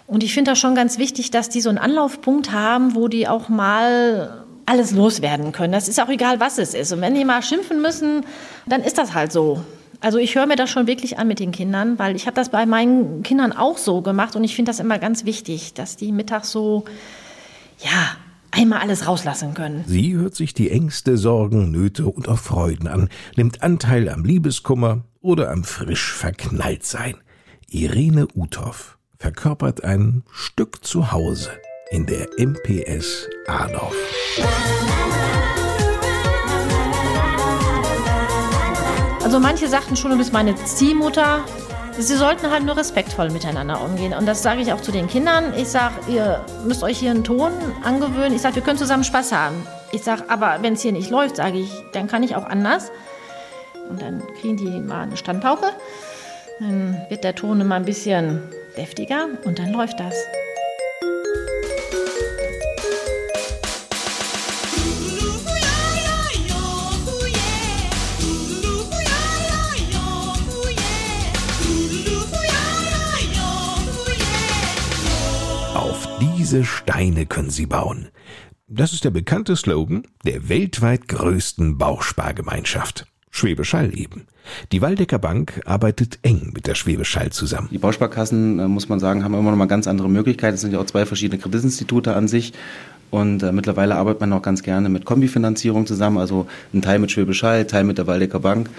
Und 0.05 0.23
ich 0.23 0.33
finde 0.33 0.51
das 0.51 0.59
schon 0.59 0.75
ganz 0.75 0.97
wichtig, 0.97 1.31
dass 1.31 1.49
die 1.49 1.61
so 1.61 1.69
einen 1.69 1.77
Anlaufpunkt 1.77 2.51
haben, 2.51 2.95
wo 2.95 3.07
die 3.07 3.27
auch 3.27 3.49
mal 3.49 4.43
alles 4.65 4.91
loswerden 4.91 5.51
können. 5.51 5.71
Das 5.71 5.87
ist 5.87 5.99
auch 5.99 6.09
egal, 6.09 6.39
was 6.39 6.59
es 6.59 6.73
ist. 6.75 6.91
Und 6.91 7.01
wenn 7.01 7.15
die 7.15 7.25
mal 7.25 7.41
schimpfen 7.41 7.81
müssen, 7.81 8.23
dann 8.67 8.83
ist 8.83 8.97
das 8.99 9.13
halt 9.13 9.31
so. 9.31 9.61
Also 10.01 10.17
ich 10.17 10.35
höre 10.35 10.45
mir 10.45 10.55
das 10.55 10.69
schon 10.69 10.87
wirklich 10.87 11.17
an 11.17 11.27
mit 11.27 11.39
den 11.39 11.51
Kindern, 11.51 11.99
weil 11.99 12.15
ich 12.15 12.25
habe 12.25 12.35
das 12.35 12.49
bei 12.49 12.65
meinen 12.65 13.21
Kindern 13.23 13.51
auch 13.51 13.77
so 13.77 14.01
gemacht 14.01 14.35
und 14.35 14.43
ich 14.43 14.55
finde 14.55 14.69
das 14.69 14.79
immer 14.79 14.97
ganz 14.97 15.25
wichtig, 15.25 15.73
dass 15.73 15.97
die 15.97 16.11
mittags 16.11 16.51
so, 16.51 16.85
ja, 17.79 18.15
einmal 18.51 18.79
alles 18.79 19.07
rauslassen 19.07 19.53
können. 19.53 19.83
Sie 19.87 20.13
hört 20.13 20.35
sich 20.35 20.53
die 20.53 20.71
Ängste, 20.71 21.17
Sorgen, 21.17 21.71
Nöte 21.71 22.05
und 22.05 22.29
auch 22.29 22.39
Freuden 22.39 22.87
an, 22.87 23.09
nimmt 23.35 23.61
Anteil 23.61 24.09
am 24.09 24.23
Liebeskummer 24.23 25.03
oder 25.21 25.51
am 25.51 25.63
frisch 25.63 26.13
Verknalltsein. 26.13 27.15
Irene 27.69 28.27
Uthoff 28.33 28.97
verkörpert 29.17 29.83
ein 29.83 30.23
Stück 30.31 30.83
Zuhause 30.85 31.51
in 31.91 32.05
der 32.05 32.27
MPS 32.37 33.27
Adorf. 33.47 33.95
Also 39.29 39.39
manche 39.39 39.67
sagten 39.67 39.95
schon, 39.95 40.09
du 40.09 40.17
bist 40.17 40.33
meine 40.33 40.55
Ziehmutter. 40.55 41.45
Sie 41.95 42.15
sollten 42.15 42.49
halt 42.49 42.63
nur 42.63 42.75
respektvoll 42.75 43.29
miteinander 43.29 43.79
umgehen. 43.79 44.11
Und 44.11 44.25
das 44.25 44.41
sage 44.41 44.61
ich 44.61 44.73
auch 44.73 44.81
zu 44.81 44.91
den 44.91 45.05
Kindern. 45.05 45.53
Ich 45.55 45.67
sage, 45.67 45.93
ihr 46.07 46.43
müsst 46.65 46.81
euch 46.81 46.97
hier 46.97 47.11
einen 47.11 47.23
Ton 47.23 47.51
angewöhnen. 47.83 48.33
Ich 48.33 48.41
sage, 48.41 48.55
wir 48.55 48.63
können 48.63 48.79
zusammen 48.79 49.03
Spaß 49.03 49.31
haben. 49.31 49.67
Ich 49.91 50.01
sage, 50.01 50.23
aber 50.29 50.57
wenn 50.63 50.73
es 50.73 50.81
hier 50.81 50.93
nicht 50.93 51.11
läuft, 51.11 51.35
sage 51.35 51.59
ich, 51.59 51.71
dann 51.93 52.07
kann 52.07 52.23
ich 52.23 52.35
auch 52.35 52.45
anders. 52.47 52.91
Und 53.87 54.01
dann 54.01 54.23
kriegen 54.41 54.57
die 54.57 54.79
mal 54.79 55.03
eine 55.03 55.15
Standpauke. 55.15 55.73
Dann 56.59 56.99
wird 57.09 57.23
der 57.23 57.35
Ton 57.35 57.61
immer 57.61 57.75
ein 57.75 57.85
bisschen 57.85 58.41
deftiger 58.77 59.27
und 59.45 59.59
dann 59.59 59.71
läuft 59.71 59.99
das. 59.99 60.15
Diese 76.49 76.65
Steine 76.65 77.27
können 77.27 77.51
Sie 77.51 77.67
bauen. 77.67 78.07
Das 78.67 78.91
ist 78.91 79.05
der 79.05 79.11
bekannte 79.11 79.55
Slogan 79.55 80.01
der 80.25 80.49
weltweit 80.49 81.07
größten 81.07 81.77
Bauspargemeinschaft. 81.77 83.05
Schwäbisch 83.29 83.73
Hall 83.73 83.95
eben. 83.95 84.25
Die 84.71 84.81
Waldecker 84.81 85.19
Bank 85.19 85.61
arbeitet 85.65 86.17
eng 86.23 86.49
mit 86.55 86.65
der 86.65 86.73
Schwäbisch 86.73 87.15
Hall 87.17 87.29
zusammen. 87.29 87.69
Die 87.71 87.77
Bausparkassen, 87.77 88.57
äh, 88.57 88.67
muss 88.67 88.89
man 88.89 88.99
sagen, 88.99 89.23
haben 89.23 89.35
immer 89.35 89.51
noch 89.51 89.57
mal 89.59 89.67
ganz 89.67 89.85
andere 89.85 90.09
Möglichkeiten. 90.09 90.55
Es 90.55 90.61
sind 90.61 90.73
ja 90.73 90.79
auch 90.79 90.87
zwei 90.87 91.05
verschiedene 91.05 91.39
Kreditinstitute 91.39 92.15
an 92.15 92.27
sich. 92.27 92.53
Und 93.11 93.43
äh, 93.43 93.51
mittlerweile 93.51 93.93
arbeitet 93.93 94.21
man 94.21 94.33
auch 94.33 94.41
ganz 94.41 94.63
gerne 94.63 94.89
mit 94.89 95.05
Kombifinanzierung 95.05 95.85
zusammen, 95.85 96.17
also 96.17 96.47
ein 96.73 96.81
Teil 96.81 96.97
mit 96.97 97.11
Schwäbisch 97.11 97.43
Hall, 97.43 97.67
Teil 97.67 97.83
mit 97.83 97.99
der 97.99 98.07
Waldecker 98.07 98.39
Bank. 98.39 98.71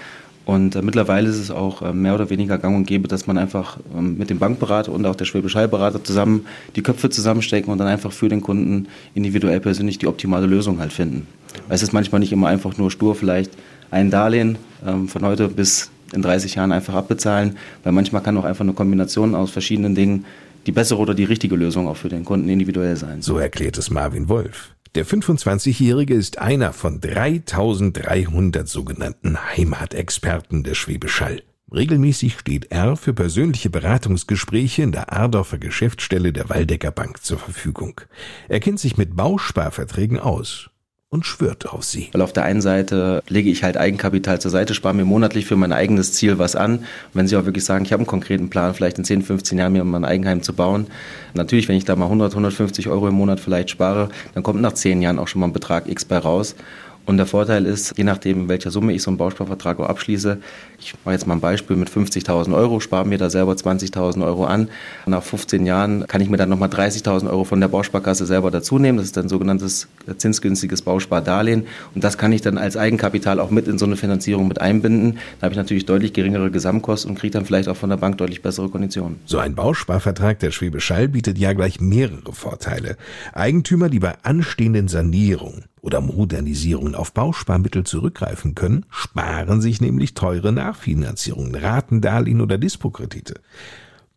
Und 0.45 0.75
äh, 0.75 0.81
mittlerweile 0.81 1.29
ist 1.29 1.37
es 1.37 1.51
auch 1.51 1.81
äh, 1.81 1.93
mehr 1.93 2.15
oder 2.15 2.29
weniger 2.29 2.57
gang 2.57 2.75
und 2.75 2.85
gäbe, 2.85 3.07
dass 3.07 3.27
man 3.27 3.37
einfach 3.37 3.77
ähm, 3.95 4.17
mit 4.17 4.29
dem 4.29 4.39
Bankberater 4.39 4.91
und 4.91 5.05
auch 5.05 5.15
der 5.15 5.25
Schwäbisch 5.25 5.55
Hall-Berater 5.55 6.03
zusammen 6.03 6.45
die 6.75 6.81
Köpfe 6.81 7.09
zusammenstecken 7.09 7.71
und 7.71 7.77
dann 7.77 7.87
einfach 7.87 8.11
für 8.11 8.29
den 8.29 8.41
Kunden 8.41 8.87
individuell 9.13 9.59
persönlich 9.59 9.99
die 9.99 10.07
optimale 10.07 10.47
Lösung 10.47 10.79
halt 10.79 10.93
finden. 10.93 11.27
Weil 11.67 11.75
es 11.75 11.83
ist 11.83 11.93
manchmal 11.93 12.19
nicht 12.19 12.31
immer 12.31 12.47
einfach 12.47 12.77
nur 12.77 12.89
stur 12.89 13.15
vielleicht 13.15 13.51
ein 13.91 14.09
Darlehen 14.09 14.57
ähm, 14.85 15.07
von 15.07 15.23
heute 15.23 15.47
bis 15.47 15.91
in 16.13 16.21
30 16.21 16.55
Jahren 16.55 16.71
einfach 16.71 16.93
abbezahlen, 16.93 17.57
weil 17.83 17.93
manchmal 17.93 18.21
kann 18.21 18.37
auch 18.37 18.43
einfach 18.43 18.65
eine 18.65 18.73
Kombination 18.73 19.35
aus 19.35 19.51
verschiedenen 19.51 19.95
Dingen 19.95 20.25
die 20.65 20.71
bessere 20.71 20.99
oder 20.99 21.13
die 21.13 21.23
richtige 21.23 21.55
Lösung 21.55 21.87
auch 21.87 21.97
für 21.97 22.09
den 22.09 22.25
Kunden 22.25 22.49
individuell 22.49 22.95
sein. 22.95 23.21
So 23.21 23.37
erklärt 23.37 23.77
es 23.77 23.89
Marvin 23.89 24.29
Wolf. 24.29 24.71
Der 24.93 25.05
25-Jährige 25.05 26.13
ist 26.13 26.39
einer 26.39 26.73
von 26.73 26.99
3300 26.99 28.67
sogenannten 28.67 29.37
Heimatexperten 29.37 30.63
der 30.63 30.75
Schwäbisch 30.75 31.21
Hall. 31.21 31.43
Regelmäßig 31.73 32.37
steht 32.37 32.73
er 32.73 32.97
für 32.97 33.13
persönliche 33.13 33.69
Beratungsgespräche 33.69 34.81
in 34.81 34.91
der 34.91 35.13
Ardorfer 35.13 35.59
Geschäftsstelle 35.59 36.33
der 36.33 36.49
Waldecker 36.49 36.91
Bank 36.91 37.23
zur 37.23 37.39
Verfügung. 37.39 38.01
Er 38.49 38.59
kennt 38.59 38.81
sich 38.81 38.97
mit 38.97 39.15
Bausparverträgen 39.15 40.19
aus 40.19 40.70
und 41.11 41.25
schwört 41.25 41.67
auf 41.67 41.83
sie. 41.83 42.07
Weil 42.13 42.21
auf 42.21 42.31
der 42.31 42.43
einen 42.43 42.61
Seite 42.61 43.21
lege 43.27 43.49
ich 43.49 43.63
halt 43.63 43.75
Eigenkapital 43.75 44.39
zur 44.39 44.49
Seite, 44.49 44.73
spare 44.73 44.95
mir 44.95 45.03
monatlich 45.03 45.45
für 45.45 45.57
mein 45.57 45.73
eigenes 45.73 46.13
Ziel 46.13 46.39
was 46.39 46.55
an. 46.55 46.77
Und 46.77 46.85
wenn 47.13 47.27
Sie 47.27 47.35
auch 47.35 47.43
wirklich 47.43 47.65
sagen, 47.65 47.83
ich 47.83 47.91
habe 47.91 47.99
einen 47.99 48.07
konkreten 48.07 48.49
Plan, 48.49 48.73
vielleicht 48.73 48.97
in 48.97 49.03
10, 49.03 49.21
15 49.21 49.57
Jahren 49.57 49.73
mir 49.73 49.83
mein 49.83 50.05
Eigenheim 50.05 50.41
zu 50.41 50.53
bauen. 50.53 50.87
Natürlich, 51.33 51.67
wenn 51.67 51.75
ich 51.75 51.83
da 51.83 51.97
mal 51.97 52.05
100, 52.05 52.31
150 52.31 52.87
Euro 52.87 53.09
im 53.09 53.15
Monat 53.15 53.41
vielleicht 53.41 53.69
spare, 53.69 54.07
dann 54.33 54.43
kommt 54.43 54.61
nach 54.61 54.71
10 54.71 55.01
Jahren 55.01 55.19
auch 55.19 55.27
schon 55.27 55.41
mal 55.41 55.47
ein 55.47 55.53
Betrag 55.53 55.89
X 55.89 56.05
bei 56.05 56.17
raus. 56.17 56.55
Und 57.05 57.17
der 57.17 57.25
Vorteil 57.25 57.65
ist, 57.65 57.97
je 57.97 58.03
nachdem, 58.03 58.41
in 58.41 58.49
welcher 58.49 58.71
Summe 58.71 58.93
ich 58.93 59.01
so 59.01 59.09
einen 59.09 59.17
Bausparvertrag 59.17 59.79
auch 59.79 59.89
abschließe, 59.89 60.37
ich 60.79 60.93
mache 61.03 61.13
jetzt 61.13 61.27
mal 61.27 61.35
ein 61.35 61.41
Beispiel 61.41 61.75
mit 61.75 61.89
50.000 61.89 62.55
Euro, 62.55 62.79
spare 62.79 63.05
mir 63.05 63.17
da 63.17 63.29
selber 63.29 63.53
20.000 63.53 64.23
Euro 64.25 64.45
an. 64.45 64.69
Nach 65.05 65.23
15 65.23 65.65
Jahren 65.65 66.07
kann 66.07 66.21
ich 66.21 66.29
mir 66.29 66.37
dann 66.37 66.49
nochmal 66.49 66.69
30.000 66.69 67.29
Euro 67.29 67.43
von 67.43 67.59
der 67.59 67.67
Bausparkasse 67.67 68.25
selber 68.25 68.51
dazu 68.51 68.79
nehmen. 68.79 68.97
Das 68.97 69.07
ist 69.07 69.17
dann 69.17 69.29
sogenanntes 69.29 69.87
zinsgünstiges 70.17 70.81
Bauspardarlehen. 70.81 71.65
Und 71.95 72.03
das 72.03 72.17
kann 72.17 72.31
ich 72.31 72.41
dann 72.41 72.57
als 72.57 72.77
Eigenkapital 72.77 73.39
auch 73.39 73.51
mit 73.51 73.67
in 73.67 73.77
so 73.77 73.85
eine 73.85 73.97
Finanzierung 73.97 74.47
mit 74.47 74.61
einbinden. 74.61 75.17
Da 75.39 75.45
habe 75.45 75.53
ich 75.53 75.57
natürlich 75.57 75.85
deutlich 75.85 76.13
geringere 76.13 76.51
Gesamtkosten 76.51 77.11
und 77.11 77.19
kriege 77.19 77.31
dann 77.31 77.45
vielleicht 77.45 77.67
auch 77.67 77.77
von 77.77 77.89
der 77.89 77.97
Bank 77.97 78.17
deutlich 78.17 78.41
bessere 78.41 78.69
Konditionen. 78.69 79.19
So 79.25 79.39
ein 79.39 79.55
Bausparvertrag 79.55 80.39
der 80.39 80.51
Schwäbisch 80.51 80.89
Hall 80.91 81.07
bietet 81.07 81.37
ja 81.37 81.53
gleich 81.53 81.79
mehrere 81.79 82.33
Vorteile. 82.33 82.97
Eigentümer, 83.33 83.89
die 83.89 83.99
bei 83.99 84.15
anstehenden 84.23 84.87
Sanierungen 84.87 85.65
oder 85.81 86.01
Modernisierungen 86.01 86.95
auf 86.95 87.13
Bausparmittel 87.13 87.83
zurückgreifen 87.83 88.55
können, 88.55 88.85
sparen 88.89 89.61
sich 89.61 89.81
nämlich 89.81 90.13
teure 90.13 90.51
Nachfinanzierungen, 90.51 91.55
Ratendarlehen 91.55 92.41
oder 92.41 92.57
Dispokredite. 92.57 93.41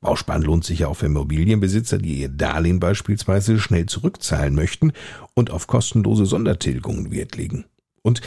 Bausparen 0.00 0.42
lohnt 0.42 0.64
sich 0.64 0.80
ja 0.80 0.88
auch 0.88 0.98
für 0.98 1.06
Immobilienbesitzer, 1.06 1.96
die 1.96 2.20
ihr 2.20 2.28
Darlehen 2.28 2.78
beispielsweise 2.78 3.58
schnell 3.58 3.86
zurückzahlen 3.86 4.54
möchten 4.54 4.92
und 5.32 5.50
auf 5.50 5.66
kostenlose 5.66 6.26
Sondertilgungen 6.26 7.10
Wert 7.10 7.36
legen. 7.36 7.64
Und 8.02 8.20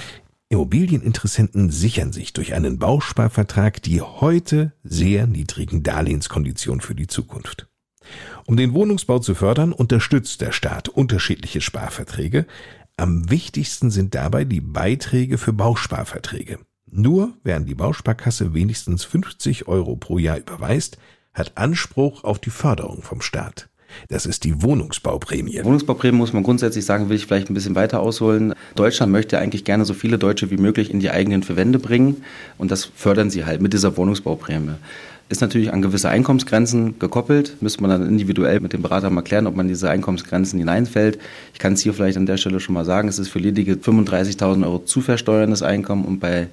Immobilieninteressenten 0.50 1.70
sichern 1.70 2.14
sich 2.14 2.34
durch 2.34 2.54
einen 2.54 2.80
Bausparvertrag 2.80 3.82
die 3.84 4.02
heute 4.02 4.72
sehr 4.84 5.28
niedrigen 5.28 5.84
Darlehenskonditionen 5.84 6.82
für 6.82 6.96
die 6.96 7.08
Zukunft. 7.08 7.68
Um 8.46 8.56
den 8.56 8.74
Wohnungsbau 8.74 9.20
zu 9.20 9.36
fördern, 9.36 9.74
unterstützt 9.74 10.40
der 10.42 10.54
Staat 10.54 10.88
unterschiedliche 10.88 11.60
Sparverträge. 11.60 12.46
Am 13.00 13.30
wichtigsten 13.30 13.92
sind 13.92 14.16
dabei 14.16 14.44
die 14.44 14.60
Beiträge 14.60 15.38
für 15.38 15.54
Bausparverträge. 15.54 16.58
Nur 16.90 17.34
an 17.46 17.66
die 17.66 17.76
Bausparkasse 17.76 18.56
wenigstens 18.56 19.04
50 19.04 19.68
Euro 19.68 19.96
pro 19.96 20.18
Jahr 20.18 20.40
überweist, 20.40 20.98
hat 21.32 21.52
Anspruch 21.60 22.24
auf 22.24 22.40
die 22.40 22.50
Förderung 22.50 23.04
vom 23.04 23.22
Staat. 23.22 23.70
Das 24.10 24.26
ist 24.26 24.46
die 24.46 24.64
Wohnungsbauprämie. 24.64 25.64
Wohnungsbauprämie 25.64 26.18
muss 26.18 26.34
man 26.34 26.42
grundsätzlich 26.42 26.86
sagen, 26.86 27.08
will 27.08 27.18
ich 27.18 27.28
vielleicht 27.28 27.52
ein 27.52 27.54
bisschen 27.54 27.76
weiter 27.76 28.00
ausholen. 28.00 28.56
Deutschland 28.74 29.12
möchte 29.12 29.38
eigentlich 29.38 29.64
gerne 29.64 29.86
so 29.86 29.94
viele 29.94 30.18
Deutsche 30.18 30.50
wie 30.50 30.58
möglich 30.58 30.90
in 30.90 31.00
die 31.00 31.12
eigenen 31.12 31.44
Verwände 31.44 31.78
bringen 31.78 32.24
und 32.58 32.72
das 32.72 32.86
fördern 32.86 33.30
sie 33.30 33.46
halt 33.46 33.62
mit 33.62 33.74
dieser 33.74 33.96
Wohnungsbauprämie. 33.96 34.74
Ist 35.30 35.42
natürlich 35.42 35.74
an 35.74 35.82
gewisse 35.82 36.08
Einkommensgrenzen 36.08 37.00
gekoppelt. 37.00 37.62
Müsste 37.62 37.82
man 37.82 37.90
dann 37.90 38.08
individuell 38.08 38.62
mit 38.62 38.72
dem 38.72 38.82
Berater 38.82 39.10
mal 39.10 39.24
klären, 39.24 39.46
ob 39.46 39.58
man 39.58 39.68
diese 39.68 39.90
Einkommensgrenzen 39.90 40.58
hineinfällt. 40.58 41.20
Ich 41.54 41.60
kann 41.60 41.74
es 41.74 41.82
hier 41.82 41.94
vielleicht 41.94 42.18
an 42.18 42.26
der 42.26 42.38
Stelle 42.38 42.62
schon 42.62 42.74
mal 42.74 42.86
sagen, 42.86 43.10
es 43.10 43.20
ist 43.20 43.28
für 43.28 43.40
ledige 43.40 43.74
35.000 43.74 44.64
Euro 44.64 44.80
zu 44.80 45.02
versteuerndes 45.02 45.64
Einkommen 45.64 46.06
und 46.06 46.20
bei 46.20 46.48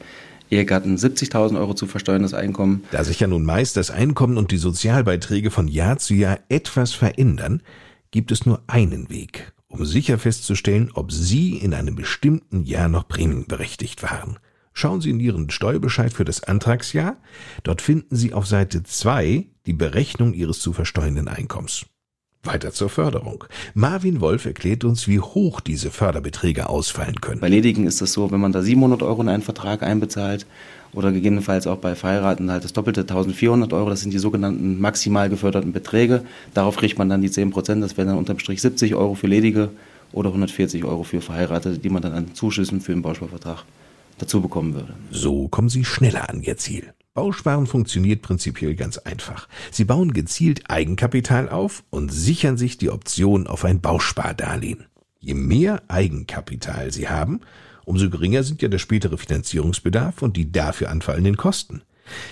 Ehegatten 0.50 0.96
70.000 0.96 1.58
Euro 1.58 1.74
zu 1.74 1.86
versteuerndes 1.86 2.34
Einkommen. 2.34 2.84
Da 2.90 3.04
sich 3.04 3.20
ja 3.20 3.26
nun 3.26 3.44
meist 3.44 3.76
das 3.76 3.90
Einkommen 3.90 4.36
und 4.36 4.50
die 4.50 4.56
Sozialbeiträge 4.56 5.50
von 5.50 5.68
Jahr 5.68 5.98
zu 5.98 6.14
Jahr 6.14 6.40
etwas 6.48 6.92
verändern, 6.92 7.62
gibt 8.10 8.32
es 8.32 8.44
nur 8.44 8.60
einen 8.66 9.08
Weg, 9.08 9.52
um 9.68 9.84
sicher 9.84 10.18
festzustellen, 10.18 10.90
ob 10.94 11.12
Sie 11.12 11.56
in 11.56 11.74
einem 11.74 11.94
bestimmten 11.94 12.64
Jahr 12.64 12.88
noch 12.88 13.08
prämienberechtigt 13.08 14.02
waren. 14.02 14.38
Schauen 14.74 15.00
Sie 15.00 15.10
in 15.10 15.20
Ihren 15.20 15.50
Steuerbescheid 15.50 16.12
für 16.12 16.24
das 16.24 16.42
Antragsjahr. 16.42 17.16
Dort 17.62 17.80
finden 17.80 18.16
Sie 18.16 18.34
auf 18.34 18.46
Seite 18.46 18.82
2 18.82 19.46
die 19.66 19.72
Berechnung 19.72 20.34
Ihres 20.34 20.58
zu 20.58 20.72
versteuernden 20.72 21.28
Einkommens. 21.28 21.86
Weiter 22.42 22.72
zur 22.72 22.90
Förderung. 22.90 23.44
Marvin 23.72 24.20
Wolf 24.20 24.44
erklärt 24.44 24.84
uns, 24.84 25.08
wie 25.08 25.20
hoch 25.20 25.60
diese 25.60 25.90
Förderbeträge 25.90 26.68
ausfallen 26.68 27.20
können. 27.20 27.40
Bei 27.40 27.48
Ledigen 27.48 27.86
ist 27.86 28.02
es 28.02 28.12
so, 28.12 28.32
wenn 28.32 28.40
man 28.40 28.52
da 28.52 28.62
700 28.62 29.02
Euro 29.02 29.22
in 29.22 29.28
einen 29.28 29.42
Vertrag 29.42 29.82
einbezahlt 29.82 30.44
oder 30.92 31.12
gegebenenfalls 31.12 31.66
auch 31.66 31.78
bei 31.78 31.94
Verheiraten 31.94 32.50
halt 32.50 32.64
das 32.64 32.72
doppelte 32.72 33.02
1400 33.02 33.72
Euro, 33.72 33.88
das 33.88 34.00
sind 34.00 34.12
die 34.12 34.18
sogenannten 34.18 34.80
maximal 34.80 35.30
geförderten 35.30 35.72
Beträge. 35.72 36.22
Darauf 36.52 36.76
kriegt 36.76 36.98
man 36.98 37.08
dann 37.08 37.22
die 37.22 37.30
10 37.30 37.50
Prozent, 37.50 37.82
das 37.82 37.96
wären 37.96 38.08
dann 38.08 38.18
unterm 38.18 38.40
Strich 38.40 38.60
70 38.60 38.94
Euro 38.96 39.14
für 39.14 39.28
Ledige 39.28 39.70
oder 40.12 40.28
140 40.28 40.84
Euro 40.84 41.04
für 41.04 41.20
Verheiratete, 41.20 41.78
die 41.78 41.88
man 41.88 42.02
dann 42.02 42.12
an 42.12 42.34
Zuschüssen 42.34 42.80
für 42.80 42.92
den 42.92 43.02
Bausparvertrag 43.02 43.64
dazu 44.18 44.40
bekommen 44.40 44.74
würde. 44.74 44.94
So 45.10 45.48
kommen 45.48 45.68
Sie 45.68 45.84
schneller 45.84 46.28
an 46.28 46.42
Ihr 46.42 46.56
Ziel. 46.56 46.92
Bausparen 47.14 47.66
funktioniert 47.66 48.22
prinzipiell 48.22 48.74
ganz 48.74 48.98
einfach. 48.98 49.48
Sie 49.70 49.84
bauen 49.84 50.12
gezielt 50.12 50.68
Eigenkapital 50.68 51.48
auf 51.48 51.84
und 51.90 52.12
sichern 52.12 52.56
sich 52.56 52.76
die 52.76 52.90
Option 52.90 53.46
auf 53.46 53.64
ein 53.64 53.80
Bauspardarlehen. 53.80 54.86
Je 55.20 55.34
mehr 55.34 55.82
Eigenkapital 55.86 56.92
Sie 56.92 57.08
haben, 57.08 57.40
umso 57.84 58.10
geringer 58.10 58.42
sind 58.42 58.62
ja 58.62 58.68
der 58.68 58.78
spätere 58.78 59.16
Finanzierungsbedarf 59.16 60.22
und 60.22 60.36
die 60.36 60.50
dafür 60.50 60.90
anfallenden 60.90 61.36
Kosten. 61.36 61.82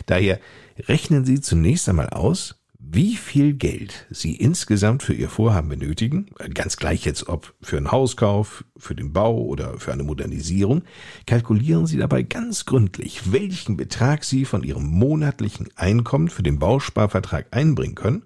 Daher 0.07 0.41
rechnen 0.89 1.25
Sie 1.25 1.41
zunächst 1.41 1.89
einmal 1.89 2.11
aus, 2.11 2.57
wie 2.85 3.17
viel 3.17 3.55
Geld 3.55 4.07
Sie 4.11 4.35
insgesamt 4.35 5.03
für 5.03 5.15
Ihr 5.15 5.29
Vorhaben 5.29 5.69
benötigen, 5.69 6.27
ganz 6.53 6.77
gleich 6.77 7.05
jetzt 7.05 7.29
ob 7.29 7.55
für 7.63 7.77
einen 7.77 7.93
Hauskauf, 7.93 8.65
für 8.77 8.95
den 8.95 9.13
Bau 9.13 9.41
oder 9.41 9.79
für 9.79 9.93
eine 9.93 10.03
Modernisierung, 10.03 10.83
kalkulieren 11.27 11.87
Sie 11.87 11.97
dabei 11.97 12.23
ganz 12.23 12.67
gründlich, 12.67 13.33
welchen 13.33 13.77
Betrag 13.77 14.25
Sie 14.25 14.45
von 14.45 14.63
Ihrem 14.63 14.85
monatlichen 14.85 15.69
Einkommen 15.77 16.29
für 16.29 16.43
den 16.43 16.59
Bausparvertrag 16.59 17.47
einbringen 17.53 17.95
können. 17.95 18.25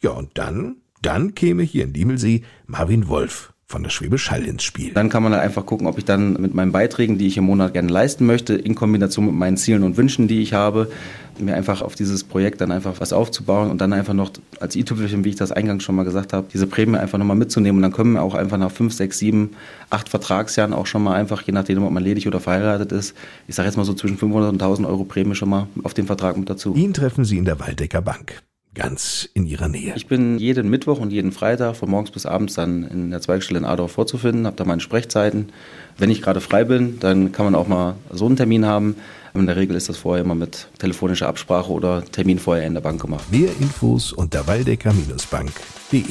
Ja, 0.00 0.10
und 0.10 0.38
dann, 0.38 0.76
dann 1.02 1.34
käme 1.34 1.62
hier 1.62 1.84
in 1.84 1.92
Diemelsee 1.92 2.42
Marvin 2.66 3.08
Wolf 3.08 3.52
von 3.70 3.82
der 3.82 3.90
Schwäbisch 3.90 4.30
Hall 4.30 4.44
ins 4.44 4.62
Spiel. 4.62 4.92
Dann 4.94 5.10
kann 5.10 5.22
man 5.22 5.34
halt 5.34 5.42
einfach 5.42 5.66
gucken, 5.66 5.86
ob 5.86 5.98
ich 5.98 6.06
dann 6.06 6.40
mit 6.40 6.54
meinen 6.54 6.72
Beiträgen, 6.72 7.18
die 7.18 7.26
ich 7.26 7.36
im 7.36 7.44
Monat 7.44 7.74
gerne 7.74 7.92
leisten 7.92 8.24
möchte, 8.24 8.54
in 8.54 8.74
Kombination 8.74 9.26
mit 9.26 9.34
meinen 9.34 9.58
Zielen 9.58 9.82
und 9.82 9.98
Wünschen, 9.98 10.26
die 10.26 10.40
ich 10.40 10.54
habe, 10.54 10.90
mir 11.38 11.54
einfach 11.54 11.82
auf 11.82 11.94
dieses 11.94 12.24
Projekt 12.24 12.62
dann 12.62 12.72
einfach 12.72 12.94
was 12.98 13.12
aufzubauen 13.12 13.70
und 13.70 13.82
dann 13.82 13.92
einfach 13.92 14.14
noch 14.14 14.30
als 14.58 14.74
i-Tüpfelchen, 14.74 15.22
wie 15.22 15.28
ich 15.28 15.36
das 15.36 15.52
eingangs 15.52 15.84
schon 15.84 15.96
mal 15.96 16.04
gesagt 16.04 16.32
habe, 16.32 16.46
diese 16.50 16.66
Prämie 16.66 16.96
einfach 16.96 17.18
nochmal 17.18 17.36
mitzunehmen 17.36 17.76
und 17.76 17.82
dann 17.82 17.92
können 17.92 18.14
wir 18.14 18.22
auch 18.22 18.34
einfach 18.34 18.56
nach 18.56 18.72
fünf, 18.72 18.94
sechs, 18.94 19.18
sieben, 19.18 19.50
acht 19.90 20.08
Vertragsjahren 20.08 20.72
auch 20.72 20.86
schon 20.86 21.02
mal 21.02 21.14
einfach, 21.14 21.42
je 21.42 21.52
nachdem, 21.52 21.84
ob 21.84 21.92
man 21.92 22.02
ledig 22.02 22.26
oder 22.26 22.40
verheiratet 22.40 22.90
ist, 22.90 23.14
ich 23.46 23.54
sage 23.54 23.68
jetzt 23.68 23.76
mal 23.76 23.84
so 23.84 23.92
zwischen 23.92 24.16
500 24.16 24.50
und 24.50 24.62
1000 24.62 24.88
Euro 24.88 25.04
Prämie 25.04 25.34
schon 25.34 25.50
mal 25.50 25.68
auf 25.84 25.92
den 25.92 26.06
Vertrag 26.06 26.38
mit 26.38 26.48
dazu. 26.48 26.74
Ihn 26.74 26.94
treffen 26.94 27.26
Sie 27.26 27.36
in 27.36 27.44
der 27.44 27.60
Waldecker 27.60 28.00
Bank 28.00 28.42
ganz 28.78 29.28
in 29.34 29.44
ihrer 29.44 29.68
Nähe. 29.68 29.92
Ich 29.96 30.06
bin 30.06 30.38
jeden 30.38 30.70
Mittwoch 30.70 31.00
und 31.00 31.10
jeden 31.10 31.32
Freitag 31.32 31.76
von 31.76 31.90
morgens 31.90 32.12
bis 32.12 32.24
abends 32.24 32.54
dann 32.54 32.84
in 32.84 33.10
der 33.10 33.20
Zweigstelle 33.20 33.58
in 33.58 33.66
Adorf 33.66 33.92
vorzufinden, 33.92 34.46
habe 34.46 34.56
da 34.56 34.64
meine 34.64 34.80
Sprechzeiten. 34.80 35.50
Wenn 35.98 36.10
ich 36.10 36.22
gerade 36.22 36.40
frei 36.40 36.64
bin, 36.64 37.00
dann 37.00 37.32
kann 37.32 37.44
man 37.44 37.54
auch 37.54 37.66
mal 37.66 37.96
so 38.10 38.26
einen 38.26 38.36
Termin 38.36 38.64
haben. 38.64 38.96
In 39.34 39.46
der 39.46 39.56
Regel 39.56 39.76
ist 39.76 39.88
das 39.88 39.98
vorher 39.98 40.24
immer 40.24 40.34
mit 40.34 40.68
telefonischer 40.78 41.28
Absprache 41.28 41.70
oder 41.70 42.04
Termin 42.04 42.38
vorher 42.38 42.66
in 42.66 42.74
der 42.74 42.80
Bank 42.80 43.00
gemacht. 43.00 43.30
Mehr 43.30 43.50
Infos 43.60 44.12
unter 44.12 44.46
waldecker-bank.de. 44.46 46.04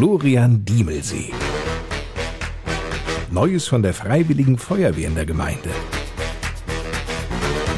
Florian 0.00 0.64
Diemelsee. 0.64 1.30
Neues 3.30 3.68
von 3.68 3.82
der 3.82 3.92
Freiwilligen 3.92 4.56
Feuerwehr 4.56 5.08
in 5.08 5.14
der 5.14 5.26
Gemeinde. 5.26 5.68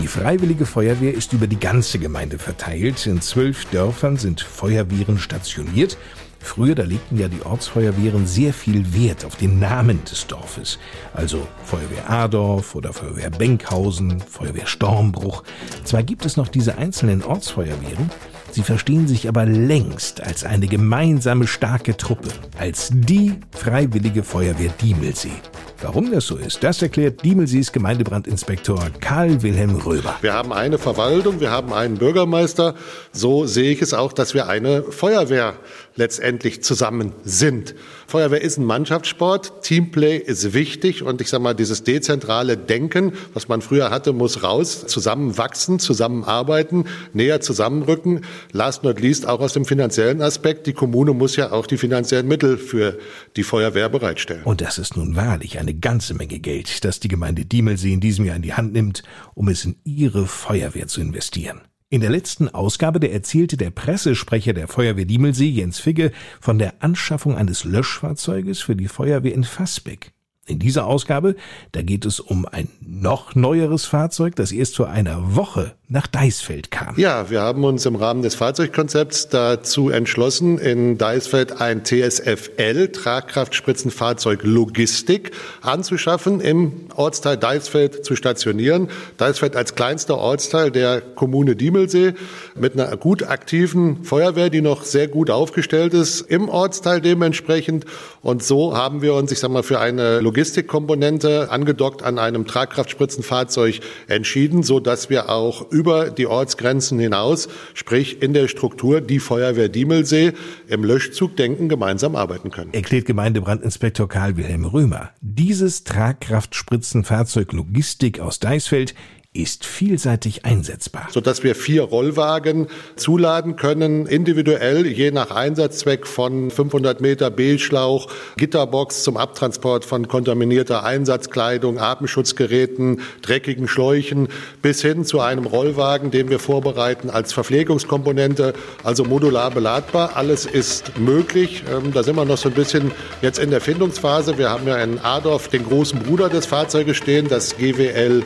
Die 0.00 0.06
Freiwillige 0.06 0.64
Feuerwehr 0.64 1.12
ist 1.12 1.32
über 1.32 1.48
die 1.48 1.58
ganze 1.58 1.98
Gemeinde 1.98 2.38
verteilt. 2.38 3.08
In 3.08 3.20
zwölf 3.20 3.64
Dörfern 3.72 4.18
sind 4.18 4.40
Feuerwehren 4.40 5.18
stationiert. 5.18 5.98
Früher, 6.38 6.76
da 6.76 6.84
legten 6.84 7.18
ja 7.18 7.26
die 7.26 7.44
Ortsfeuerwehren 7.44 8.24
sehr 8.28 8.52
viel 8.52 8.94
Wert 8.94 9.24
auf 9.24 9.34
den 9.34 9.58
Namen 9.58 10.04
des 10.04 10.28
Dorfes. 10.28 10.78
Also 11.14 11.48
Feuerwehr 11.64 12.08
Adorf 12.08 12.76
oder 12.76 12.92
Feuerwehr 12.92 13.30
Benkhausen, 13.30 14.20
Feuerwehr 14.20 14.68
Stormbruch. 14.68 15.42
Zwar 15.82 16.04
gibt 16.04 16.24
es 16.24 16.36
noch 16.36 16.46
diese 16.46 16.78
einzelnen 16.78 17.24
Ortsfeuerwehren, 17.24 18.10
Sie 18.52 18.62
verstehen 18.62 19.08
sich 19.08 19.28
aber 19.28 19.46
längst 19.46 20.22
als 20.22 20.44
eine 20.44 20.66
gemeinsame 20.66 21.46
starke 21.46 21.96
Truppe, 21.96 22.28
als 22.58 22.90
die 22.92 23.36
Freiwillige 23.50 24.22
Feuerwehr 24.22 24.70
Diemelsee. 24.78 25.32
Warum 25.80 26.12
das 26.12 26.26
so 26.26 26.36
ist, 26.36 26.62
das 26.62 26.82
erklärt 26.82 27.24
Diemelsees 27.24 27.72
Gemeindebrandinspektor 27.72 28.90
Karl 29.00 29.42
Wilhelm 29.42 29.76
Röber. 29.76 30.16
Wir 30.20 30.34
haben 30.34 30.52
eine 30.52 30.76
Verwaltung, 30.76 31.40
wir 31.40 31.50
haben 31.50 31.72
einen 31.72 31.96
Bürgermeister. 31.96 32.74
So 33.10 33.46
sehe 33.46 33.72
ich 33.72 33.80
es 33.80 33.94
auch, 33.94 34.12
dass 34.12 34.34
wir 34.34 34.48
eine 34.48 34.82
Feuerwehr 34.82 35.54
letztendlich 35.96 36.62
zusammen 36.62 37.12
sind. 37.24 37.74
Feuerwehr 38.06 38.42
ist 38.42 38.58
ein 38.58 38.64
Mannschaftssport, 38.64 39.62
Teamplay 39.62 40.16
ist 40.16 40.52
wichtig 40.52 41.02
und 41.02 41.20
ich 41.20 41.28
sage 41.28 41.42
mal, 41.42 41.54
dieses 41.54 41.84
dezentrale 41.84 42.56
Denken, 42.56 43.12
was 43.34 43.48
man 43.48 43.62
früher 43.62 43.90
hatte, 43.90 44.12
muss 44.12 44.42
raus, 44.42 44.86
zusammenwachsen, 44.86 45.78
zusammenarbeiten, 45.78 46.84
näher 47.12 47.40
zusammenrücken. 47.40 48.24
Last 48.52 48.84
not 48.84 49.00
least 49.00 49.26
auch 49.26 49.40
aus 49.40 49.52
dem 49.52 49.64
finanziellen 49.64 50.22
Aspekt. 50.22 50.66
Die 50.66 50.72
Kommune 50.72 51.12
muss 51.12 51.36
ja 51.36 51.52
auch 51.52 51.66
die 51.66 51.78
finanziellen 51.78 52.28
Mittel 52.28 52.58
für 52.58 52.98
die 53.36 53.42
Feuerwehr 53.42 53.88
bereitstellen. 53.88 54.44
Und 54.44 54.60
das 54.60 54.78
ist 54.78 54.96
nun 54.96 55.16
wahrlich 55.16 55.58
eine 55.58 55.74
ganze 55.74 56.14
Menge 56.14 56.38
Geld, 56.38 56.84
das 56.84 57.00
die 57.00 57.08
Gemeinde 57.08 57.44
Diemelsee 57.44 57.92
in 57.92 58.00
diesem 58.00 58.24
Jahr 58.24 58.36
in 58.36 58.42
die 58.42 58.54
Hand 58.54 58.72
nimmt, 58.72 59.02
um 59.34 59.48
es 59.48 59.64
in 59.64 59.76
ihre 59.84 60.26
Feuerwehr 60.26 60.86
zu 60.86 61.00
investieren. 61.00 61.60
In 61.92 62.00
der 62.00 62.08
letzten 62.08 62.48
Ausgabe, 62.48 63.00
der 63.00 63.12
erzählte 63.12 63.58
der 63.58 63.68
Pressesprecher 63.68 64.54
der 64.54 64.66
Feuerwehr 64.66 65.04
Diemelsee, 65.04 65.50
Jens 65.50 65.78
Figge, 65.78 66.10
von 66.40 66.58
der 66.58 66.82
Anschaffung 66.82 67.36
eines 67.36 67.64
Löschfahrzeuges 67.64 68.62
für 68.62 68.74
die 68.74 68.88
Feuerwehr 68.88 69.34
in 69.34 69.44
Fassbeck. 69.44 70.12
In 70.46 70.58
dieser 70.58 70.86
Ausgabe, 70.86 71.36
da 71.72 71.82
geht 71.82 72.06
es 72.06 72.18
um 72.18 72.46
ein 72.46 72.70
noch 72.80 73.34
neueres 73.34 73.84
Fahrzeug, 73.84 74.36
das 74.36 74.52
erst 74.52 74.76
vor 74.76 74.88
einer 74.88 75.36
Woche 75.36 75.74
nach 75.92 76.06
Deisfeld 76.06 76.70
kam. 76.70 76.94
Ja, 76.96 77.28
wir 77.28 77.42
haben 77.42 77.64
uns 77.64 77.84
im 77.84 77.96
Rahmen 77.96 78.22
des 78.22 78.34
Fahrzeugkonzepts 78.34 79.28
dazu 79.28 79.90
entschlossen, 79.90 80.56
in 80.56 80.96
Deisfeld 80.96 81.60
ein 81.60 81.84
TSFL, 81.84 82.88
Tragkraftspritzenfahrzeug 82.88 84.40
Logistik, 84.42 85.32
anzuschaffen, 85.60 86.40
im 86.40 86.86
Ortsteil 86.96 87.36
Deisfeld 87.36 88.06
zu 88.06 88.16
stationieren. 88.16 88.88
Deisfeld 89.18 89.54
als 89.54 89.74
kleinster 89.74 90.16
Ortsteil 90.16 90.70
der 90.70 91.02
Kommune 91.02 91.56
Diemelsee 91.56 92.14
mit 92.58 92.72
einer 92.72 92.96
gut 92.96 93.24
aktiven 93.24 94.02
Feuerwehr, 94.02 94.48
die 94.48 94.62
noch 94.62 94.84
sehr 94.84 95.08
gut 95.08 95.28
aufgestellt 95.28 95.92
ist, 95.92 96.22
im 96.22 96.48
Ortsteil 96.48 97.02
dementsprechend. 97.02 97.84
Und 98.22 98.42
so 98.42 98.74
haben 98.74 99.02
wir 99.02 99.12
uns, 99.12 99.30
ich 99.30 99.40
sag 99.40 99.50
mal, 99.50 99.62
für 99.62 99.78
eine 99.78 100.20
Logistikkomponente 100.20 101.50
angedockt 101.50 102.02
an 102.02 102.18
einem 102.18 102.46
Tragkraftspritzenfahrzeug 102.46 103.80
entschieden, 104.06 104.62
so 104.62 104.80
dass 104.80 105.10
wir 105.10 105.28
auch 105.28 105.70
über 105.70 105.81
die 105.82 106.26
Ortsgrenzen 106.26 106.98
hinaus, 106.98 107.48
sprich 107.74 108.22
in 108.22 108.32
der 108.32 108.48
Struktur 108.48 109.00
die 109.00 109.18
Feuerwehr 109.18 109.68
Diemelsee 109.68 110.32
im 110.68 110.84
Löschzug 110.84 111.36
denken, 111.36 111.68
gemeinsam 111.68 112.16
arbeiten 112.16 112.50
können. 112.50 112.72
Erklärt 112.72 113.06
Gemeindebrandinspektor 113.06 114.08
Karl 114.08 114.36
Wilhelm 114.36 114.64
Römer. 114.64 115.10
Dieses 115.20 115.84
Tragkraftspritzenfahrzeug 115.84 117.52
Logistik 117.52 118.20
aus 118.20 118.40
Deisfeld 118.40 118.94
ist 119.34 119.64
vielseitig 119.64 120.44
einsetzbar. 120.44 121.08
sodass 121.10 121.42
wir 121.42 121.54
vier 121.54 121.84
Rollwagen 121.84 122.66
zuladen 122.96 123.56
können, 123.56 124.06
individuell 124.06 124.86
je 124.86 125.10
nach 125.10 125.30
Einsatzzweck 125.30 126.06
von 126.06 126.50
500 126.50 127.00
Meter 127.00 127.30
B-Schlauch, 127.30 128.08
Gitterbox 128.36 129.02
zum 129.04 129.16
Abtransport 129.16 129.86
von 129.86 130.06
kontaminierter 130.06 130.84
Einsatzkleidung, 130.84 131.78
Atemschutzgeräten, 131.78 133.00
dreckigen 133.22 133.68
Schläuchen 133.68 134.28
bis 134.60 134.82
hin 134.82 135.06
zu 135.06 135.20
einem 135.20 135.46
Rollwagen, 135.46 136.10
den 136.10 136.28
wir 136.28 136.38
vorbereiten 136.38 137.08
als 137.08 137.32
Verpflegungskomponente, 137.32 138.52
also 138.84 139.04
modular 139.04 139.50
beladbar. 139.50 140.14
Alles 140.14 140.44
ist 140.44 140.98
möglich. 140.98 141.64
Ähm, 141.72 141.92
Da 141.94 142.02
sind 142.02 142.16
wir 142.16 142.26
noch 142.26 142.36
so 142.36 142.50
ein 142.50 142.54
bisschen 142.54 142.92
jetzt 143.22 143.38
in 143.38 143.50
der 143.50 143.62
Findungsphase. 143.62 144.36
Wir 144.36 144.50
haben 144.50 144.66
ja 144.66 144.76
in 144.76 144.98
Adorf 144.98 145.48
den 145.48 145.64
großen 145.64 146.00
Bruder 146.00 146.28
des 146.28 146.44
Fahrzeuges 146.44 146.98
stehen, 146.98 147.28
das 147.28 147.56
GWL 147.56 148.22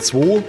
2 0.00 0.42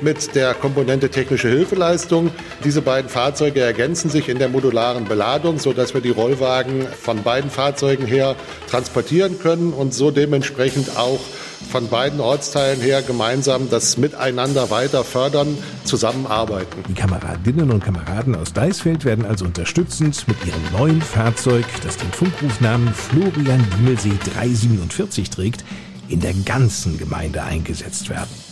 mit 0.00 0.34
der 0.34 0.54
Komponente 0.54 1.10
technische 1.10 1.48
Hilfeleistung. 1.48 2.30
Diese 2.64 2.82
beiden 2.82 3.08
Fahrzeuge 3.08 3.60
ergänzen 3.60 4.10
sich 4.10 4.28
in 4.28 4.38
der 4.38 4.48
modularen 4.48 5.04
Beladung, 5.04 5.58
sodass 5.58 5.94
wir 5.94 6.00
die 6.00 6.10
Rollwagen 6.10 6.86
von 6.86 7.22
beiden 7.22 7.50
Fahrzeugen 7.50 8.06
her 8.06 8.36
transportieren 8.68 9.38
können 9.38 9.72
und 9.72 9.94
so 9.94 10.10
dementsprechend 10.10 10.96
auch 10.96 11.20
von 11.70 11.88
beiden 11.88 12.20
Ortsteilen 12.20 12.80
her 12.80 13.02
gemeinsam 13.02 13.70
das 13.70 13.96
Miteinander 13.96 14.70
weiter 14.70 15.04
fördern, 15.04 15.56
zusammenarbeiten. 15.84 16.84
Die 16.88 16.94
Kameradinnen 16.94 17.70
und 17.70 17.82
Kameraden 17.82 18.34
aus 18.36 18.52
Deisfeld 18.52 19.04
werden 19.04 19.24
also 19.24 19.46
unterstützend 19.46 20.28
mit 20.28 20.36
ihrem 20.44 20.60
neuen 20.72 21.02
Fahrzeug, 21.02 21.64
das 21.82 21.96
den 21.96 22.12
Funkrufnamen 22.12 22.92
Florian 22.92 23.66
Diemelsee 23.78 24.12
347 24.34 25.30
trägt, 25.30 25.64
in 26.08 26.20
der 26.20 26.34
ganzen 26.44 26.98
Gemeinde 26.98 27.42
eingesetzt 27.42 28.10
werden. 28.10 28.45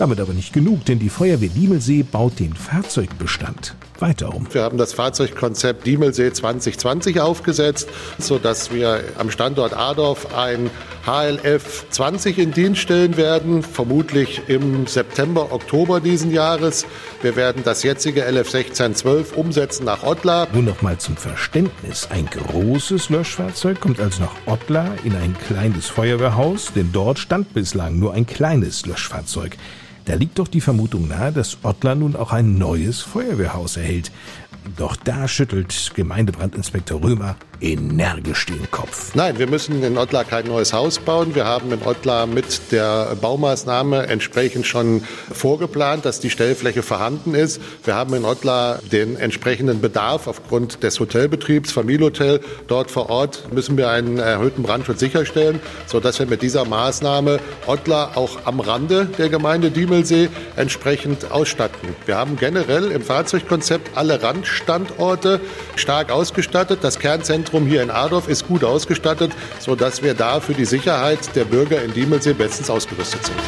Damit 0.00 0.18
aber 0.18 0.32
nicht 0.32 0.54
genug, 0.54 0.86
denn 0.86 0.98
die 0.98 1.10
Feuerwehr 1.10 1.50
Diemelsee 1.50 2.02
baut 2.02 2.40
den 2.40 2.54
Fahrzeugbestand 2.54 3.74
weiter 3.98 4.34
um. 4.34 4.46
Wir 4.50 4.62
haben 4.62 4.78
das 4.78 4.94
Fahrzeugkonzept 4.94 5.86
Diemelsee 5.86 6.32
2020 6.32 7.20
aufgesetzt, 7.20 7.86
sodass 8.18 8.72
wir 8.72 9.04
am 9.18 9.30
Standort 9.30 9.76
Adorf 9.76 10.34
ein 10.34 10.70
HLF 11.04 11.84
20 11.90 12.38
in 12.38 12.52
Dienst 12.52 12.80
stellen 12.80 13.18
werden, 13.18 13.62
vermutlich 13.62 14.40
im 14.46 14.86
September, 14.86 15.52
Oktober 15.52 16.00
diesen 16.00 16.32
Jahres. 16.32 16.86
Wir 17.20 17.36
werden 17.36 17.62
das 17.62 17.82
jetzige 17.82 18.22
LF 18.22 18.54
1612 18.54 19.36
umsetzen 19.36 19.84
nach 19.84 20.02
Ottlar. 20.02 20.48
Nur 20.54 20.62
noch 20.62 20.80
mal 20.80 20.96
zum 20.96 21.18
Verständnis. 21.18 22.08
Ein 22.10 22.24
großes 22.24 23.10
Löschfahrzeug 23.10 23.80
kommt 23.80 24.00
also 24.00 24.22
nach 24.22 24.34
Ottlar 24.46 24.94
in 25.04 25.14
ein 25.14 25.36
kleines 25.46 25.88
Feuerwehrhaus, 25.88 26.72
denn 26.74 26.90
dort 26.90 27.18
stand 27.18 27.52
bislang 27.52 27.98
nur 27.98 28.14
ein 28.14 28.24
kleines 28.24 28.86
Löschfahrzeug. 28.86 29.58
Da 30.10 30.16
liegt 30.16 30.40
doch 30.40 30.48
die 30.48 30.60
Vermutung 30.60 31.06
nahe, 31.06 31.30
dass 31.30 31.58
Ottlar 31.62 31.94
nun 31.94 32.16
auch 32.16 32.32
ein 32.32 32.58
neues 32.58 33.00
Feuerwehrhaus 33.00 33.76
erhält. 33.76 34.10
Doch 34.76 34.96
da 34.96 35.28
schüttelt 35.28 35.92
Gemeindebrandinspektor 35.94 37.00
Römer 37.00 37.36
energisch 37.60 38.46
den 38.46 38.70
Kopf. 38.70 39.14
Nein, 39.14 39.38
wir 39.38 39.46
müssen 39.46 39.82
in 39.82 39.98
Ottlar 39.98 40.24
kein 40.24 40.46
neues 40.46 40.72
Haus 40.72 40.98
bauen. 40.98 41.34
Wir 41.34 41.44
haben 41.44 41.70
in 41.72 41.82
Ottlar 41.82 42.26
mit 42.26 42.72
der 42.72 43.16
Baumaßnahme 43.20 44.06
entsprechend 44.06 44.66
schon 44.66 45.02
vorgeplant, 45.32 46.04
dass 46.04 46.20
die 46.20 46.30
Stellfläche 46.30 46.82
vorhanden 46.82 47.34
ist. 47.34 47.60
Wir 47.84 47.94
haben 47.94 48.14
in 48.14 48.24
Ottlar 48.24 48.78
den 48.90 49.16
entsprechenden 49.16 49.80
Bedarf 49.80 50.26
aufgrund 50.26 50.82
des 50.82 50.98
Hotelbetriebs, 51.00 51.72
Familienhotel. 51.72 52.40
Dort 52.66 52.90
vor 52.90 53.10
Ort 53.10 53.52
müssen 53.52 53.76
wir 53.76 53.90
einen 53.90 54.18
erhöhten 54.18 54.62
Brandschutz 54.62 55.00
sicherstellen, 55.00 55.60
sodass 55.86 56.18
wir 56.18 56.26
mit 56.26 56.42
dieser 56.42 56.64
Maßnahme 56.64 57.40
Ottlar 57.66 58.16
auch 58.16 58.38
am 58.46 58.60
Rande 58.60 59.06
der 59.18 59.28
Gemeinde 59.28 59.70
Diemelsee 59.70 60.28
entsprechend 60.56 61.30
ausstatten. 61.30 61.94
Wir 62.06 62.16
haben 62.16 62.36
generell 62.36 62.90
im 62.90 63.02
Fahrzeugkonzept 63.02 63.96
alle 63.96 64.22
Randstandorte 64.22 65.40
stark 65.76 66.10
ausgestattet. 66.10 66.80
Das 66.82 66.98
Kernzentrum 66.98 67.49
hier 67.66 67.82
in 67.82 67.90
Adorf 67.90 68.28
ist 68.28 68.46
gut 68.46 68.64
ausgestattet, 68.64 69.32
sodass 69.58 70.02
wir 70.02 70.14
da 70.14 70.40
für 70.40 70.54
die 70.54 70.64
Sicherheit 70.64 71.34
der 71.34 71.44
Bürger 71.44 71.82
in 71.82 71.92
Diemelsee 71.92 72.32
bestens 72.32 72.70
ausgerüstet 72.70 73.26
sind. 73.26 73.38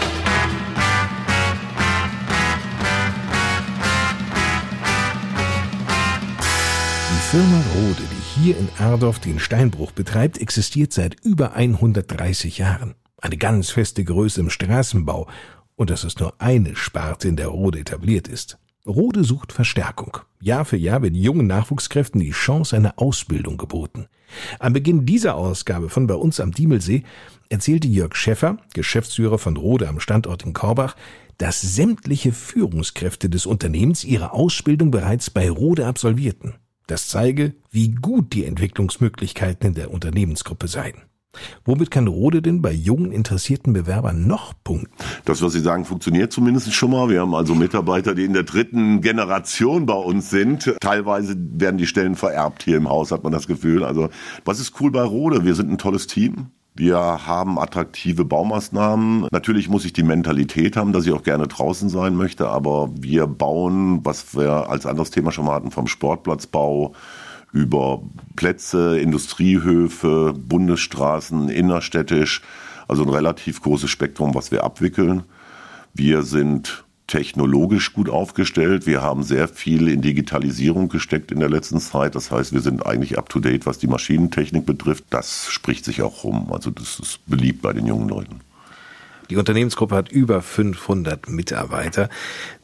Die 7.11 7.37
Firma 7.37 7.63
Rode, 7.75 8.03
die 8.03 8.41
hier 8.41 8.59
in 8.59 8.69
Ardorf 8.79 9.19
den 9.19 9.39
Steinbruch 9.39 9.93
betreibt, 9.93 10.39
existiert 10.39 10.93
seit 10.93 11.17
über 11.25 11.55
130 11.55 12.59
Jahren. 12.59 12.95
Eine 13.21 13.37
ganz 13.37 13.71
feste 13.71 14.05
Größe 14.05 14.41
im 14.41 14.51
Straßenbau. 14.51 15.29
Und 15.77 15.91
das 15.91 16.05
ist 16.05 16.21
nur 16.21 16.35
eine 16.39 16.77
Sparte, 16.77 17.29
in 17.29 17.37
der 17.37 17.49
Rode 17.49 17.79
etabliert 17.79 18.29
ist. 18.29 18.59
Rode 18.87 19.23
sucht 19.23 19.53
Verstärkung. 19.53 20.19
Jahr 20.41 20.65
für 20.65 20.77
Jahr 20.77 21.03
wird 21.03 21.15
jungen 21.15 21.47
Nachwuchskräften 21.47 22.21
die 22.21 22.33
Chance 22.33 22.75
einer 22.77 22.95
Ausbildung 22.97 23.57
geboten. 23.57 24.07
Am 24.59 24.73
Beginn 24.73 25.07
dieser 25.07 25.37
Ausgabe 25.37 25.89
von 25.89 26.09
bei 26.09 26.15
uns 26.15 26.41
am 26.41 26.51
Diemelsee 26.51 27.05
erzählte 27.49 27.87
Jörg 27.87 28.17
Schäffer, 28.17 28.57
Geschäftsführer 28.75 29.39
von 29.39 29.57
Rode 29.57 29.89
am 29.89 30.01
Standort 30.01 30.43
in 30.45 30.53
Korbach, 30.53 30.97
dass 31.39 31.61
sämtliche 31.61 32.33
Führungskräfte 32.33 33.31
des 33.31 33.47
Unternehmens 33.47 34.03
ihre 34.03 34.33
Ausbildung 34.33 34.91
bereits 34.91 35.31
bei 35.31 35.49
Rode 35.49 35.87
absolvierten. 35.87 36.55
Das 36.89 37.07
zeige, 37.07 37.55
wie 37.71 37.93
gut 37.93 38.33
die 38.33 38.45
Entwicklungsmöglichkeiten 38.45 39.69
in 39.69 39.75
der 39.75 39.93
Unternehmensgruppe 39.93 40.67
seien. 40.67 41.03
Womit 41.65 41.91
kann 41.91 42.07
Rode 42.09 42.43
denn 42.43 42.61
bei 42.61 42.73
jungen 42.73 43.13
interessierten 43.13 43.73
Bewerbern 43.73 44.27
noch 44.27 44.53
punkten? 44.65 44.93
Das, 45.25 45.43
was 45.43 45.53
Sie 45.53 45.61
sagen, 45.61 45.85
funktioniert 45.85 46.33
zumindest 46.33 46.73
schon 46.75 46.91
mal. 46.91 47.09
Wir 47.09 47.21
haben 47.21 47.35
also 47.35 47.55
Mitarbeiter, 47.55 48.15
die 48.15 48.25
in 48.25 48.33
der 48.33 48.43
dritten 48.43 49.01
Generation 49.01 49.87
bei 49.87 49.95
uns 49.95 50.31
sind. 50.31 50.75
Teilweise 50.81 51.35
werden 51.37 51.79
die 51.79 51.87
Stellen 51.87 52.17
vererbt 52.17 52.63
hier 52.63 52.77
im 52.77 52.89
Haus, 52.89 53.13
hat 53.13 53.23
man 53.23 53.33
das 53.33 53.47
Gefühl. 53.47 53.85
Also, 53.85 54.11
was 54.45 54.61
ist 54.61 54.81
cool 54.81 54.91
bei 54.91 55.03
Rode? 55.03 55.45
Wir 55.45 55.55
sind 55.55 55.71
ein 55.71 55.79
tolles 55.79 56.07
Team. 56.07 56.49
Wir 56.75 56.99
haben 56.99 57.59
attraktive 57.59 58.25
Baumaßnahmen. 58.25 59.29
Natürlich 59.31 59.69
muss 59.69 59.85
ich 59.85 59.93
die 59.93 60.03
Mentalität 60.03 60.77
haben, 60.77 60.93
dass 60.93 61.05
ich 61.05 61.13
auch 61.13 61.23
gerne 61.23 61.47
draußen 61.47 61.91
sein 61.91 62.17
möchte, 62.17 62.49
aber 62.49 62.89
wir 62.99 63.27
bauen, 63.27 64.01
was 64.05 64.35
wir 64.35 64.71
als 64.71 64.87
anderes 64.87 65.11
Thema 65.11 65.33
schon 65.33 65.45
mal 65.45 65.55
hatten, 65.55 65.71
vom 65.71 65.87
Sportplatzbau 65.87 66.95
über 67.53 68.03
Plätze, 68.37 68.99
Industriehöfe, 68.99 70.35
Bundesstraßen, 70.37 71.49
innerstädtisch, 71.49 72.43
also 72.89 73.03
ein 73.03 73.09
relativ 73.11 73.61
großes 73.63 73.91
Spektrum, 73.91 74.35
was 74.35 74.51
wir 74.51 74.65
abwickeln. 74.65 75.25
Wir 75.95 76.23
sind 76.23 76.85
technologisch 77.07 77.93
gut 77.93 78.09
aufgestellt. 78.09 78.87
Wir 78.87 79.03
haben 79.03 79.23
sehr 79.23 79.49
viel 79.49 79.89
in 79.89 80.01
Digitalisierung 80.01 80.89
gesteckt 80.89 81.31
in 81.31 81.41
der 81.41 81.51
letzten 81.51 81.79
Zeit. 81.79 82.15
Das 82.15 82.31
heißt, 82.31 82.55
wir 82.55 82.61
sind 82.61 82.87
eigentlich 82.87 83.19
up 83.19 83.29
to 83.29 83.39
date, 83.39 83.67
was 83.67 83.79
die 83.79 83.87
Maschinentechnik 83.87 84.65
betrifft. 84.65 85.05
Das 85.11 85.49
spricht 85.51 85.85
sich 85.85 86.01
auch 86.01 86.25
rum. 86.25 86.51
Also 86.51 86.71
das 86.71 86.99
ist 86.99 87.21
beliebt 87.27 87.61
bei 87.61 87.75
den 87.75 87.87
jungen 87.87 88.09
Leuten. 88.09 88.41
Die 89.33 89.39
Unternehmensgruppe 89.39 89.95
hat 89.95 90.13
über 90.13 90.43
500 90.43 91.31
Mitarbeiter. 91.31 92.11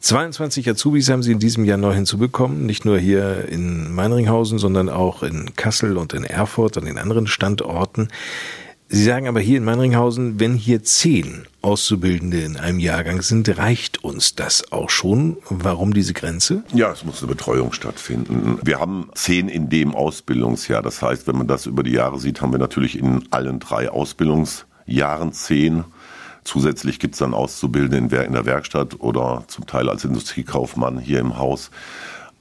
22 0.01 0.69
Azubis 0.69 1.09
haben 1.09 1.23
sie 1.23 1.31
in 1.31 1.39
diesem 1.39 1.65
Jahr 1.65 1.79
neu 1.79 1.95
hinzubekommen. 1.95 2.67
Nicht 2.67 2.85
nur 2.85 2.99
hier 2.99 3.49
in 3.49 3.91
Meinringhausen, 3.91 4.59
sondern 4.59 4.87
auch 4.87 5.23
in 5.23 5.55
Kassel 5.55 5.97
und 5.97 6.13
in 6.13 6.23
Erfurt 6.23 6.77
und 6.77 6.85
in 6.85 6.99
anderen 6.99 7.25
Standorten. 7.25 8.09
Sie 8.87 9.03
sagen 9.03 9.27
aber 9.27 9.39
hier 9.39 9.57
in 9.57 9.63
Meinringhausen, 9.63 10.39
wenn 10.39 10.53
hier 10.53 10.83
zehn 10.83 11.47
Auszubildende 11.63 12.41
in 12.41 12.55
einem 12.55 12.79
Jahrgang 12.79 13.23
sind, 13.23 13.57
reicht 13.57 14.03
uns 14.03 14.35
das 14.35 14.71
auch 14.71 14.91
schon. 14.91 15.37
Warum 15.49 15.95
diese 15.95 16.13
Grenze? 16.13 16.63
Ja, 16.71 16.91
es 16.91 17.03
muss 17.03 17.23
eine 17.23 17.29
Betreuung 17.29 17.73
stattfinden. 17.73 18.59
Wir 18.61 18.79
haben 18.79 19.09
zehn 19.15 19.49
in 19.49 19.69
dem 19.69 19.95
Ausbildungsjahr. 19.95 20.83
Das 20.83 21.01
heißt, 21.01 21.25
wenn 21.25 21.35
man 21.35 21.47
das 21.47 21.65
über 21.65 21.81
die 21.81 21.93
Jahre 21.93 22.19
sieht, 22.19 22.43
haben 22.43 22.51
wir 22.51 22.59
natürlich 22.59 22.95
in 22.99 23.23
allen 23.31 23.59
drei 23.59 23.89
Ausbildungsjahren 23.89 25.33
zehn. 25.33 25.85
Zusätzlich 26.49 26.97
gibt 26.97 27.13
es 27.13 27.19
dann 27.19 27.35
Auszubildende 27.35 28.23
in 28.23 28.33
der 28.33 28.43
Werkstatt 28.43 28.99
oder 29.01 29.43
zum 29.45 29.67
Teil 29.67 29.87
als 29.87 30.03
Industriekaufmann 30.03 30.97
hier 30.97 31.19
im 31.19 31.37
Haus. 31.37 31.69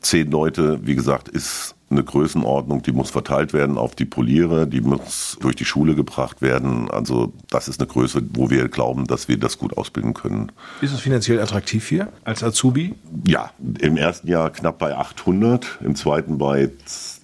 Zehn 0.00 0.30
Leute, 0.30 0.80
wie 0.86 0.94
gesagt, 0.94 1.28
ist 1.28 1.74
eine 1.90 2.02
Größenordnung, 2.02 2.80
die 2.80 2.92
muss 2.92 3.10
verteilt 3.10 3.52
werden 3.52 3.76
auf 3.76 3.94
die 3.94 4.06
Poliere, 4.06 4.66
die 4.66 4.80
muss 4.80 5.36
durch 5.42 5.56
die 5.56 5.66
Schule 5.66 5.94
gebracht 5.94 6.40
werden. 6.40 6.90
Also 6.90 7.34
das 7.50 7.68
ist 7.68 7.80
eine 7.80 7.86
Größe, 7.86 8.22
wo 8.32 8.48
wir 8.48 8.68
glauben, 8.68 9.06
dass 9.06 9.28
wir 9.28 9.36
das 9.36 9.58
gut 9.58 9.76
ausbilden 9.76 10.14
können. 10.14 10.52
Ist 10.80 10.94
es 10.94 11.00
finanziell 11.00 11.38
attraktiv 11.38 11.86
hier 11.86 12.08
als 12.24 12.42
Azubi? 12.42 12.94
Ja, 13.26 13.50
im 13.78 13.98
ersten 13.98 14.26
Jahr 14.26 14.48
knapp 14.48 14.78
bei 14.78 14.96
800, 14.96 15.80
im 15.84 15.96
zweiten 15.96 16.38
bei 16.38 16.70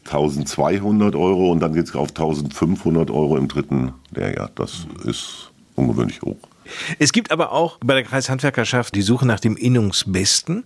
1200 0.04 1.16
Euro 1.16 1.50
und 1.50 1.60
dann 1.60 1.72
geht 1.72 1.86
es 1.86 1.96
auf 1.96 2.10
1500 2.10 3.10
Euro 3.10 3.38
im 3.38 3.48
dritten 3.48 3.94
Lehrjahr. 4.14 4.50
Das 4.54 4.86
ist 5.04 5.50
ungewöhnlich 5.76 6.20
hoch. 6.20 6.36
Es 6.98 7.12
gibt 7.12 7.30
aber 7.30 7.52
auch 7.52 7.78
bei 7.84 7.94
der 7.94 8.04
Kreishandwerkerschaft 8.04 8.94
die 8.94 9.02
Suche 9.02 9.26
nach 9.26 9.40
dem 9.40 9.56
Innungsbesten. 9.56 10.64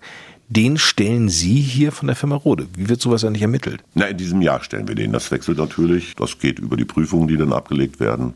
Den 0.48 0.78
stellen 0.78 1.28
Sie 1.28 1.60
hier 1.60 1.92
von 1.92 2.06
der 2.06 2.16
Firma 2.16 2.36
Rode. 2.36 2.66
Wie 2.74 2.88
wird 2.88 3.02
sowas 3.02 3.22
eigentlich 3.24 3.42
ermittelt? 3.42 3.82
Na, 3.94 4.06
in 4.06 4.16
diesem 4.16 4.40
Jahr 4.40 4.62
stellen 4.62 4.88
wir 4.88 4.94
den. 4.94 5.12
Das 5.12 5.30
wechselt 5.30 5.58
natürlich. 5.58 6.16
Das 6.16 6.38
geht 6.38 6.58
über 6.58 6.76
die 6.76 6.86
Prüfungen, 6.86 7.28
die 7.28 7.36
dann 7.36 7.52
abgelegt 7.52 8.00
werden. 8.00 8.34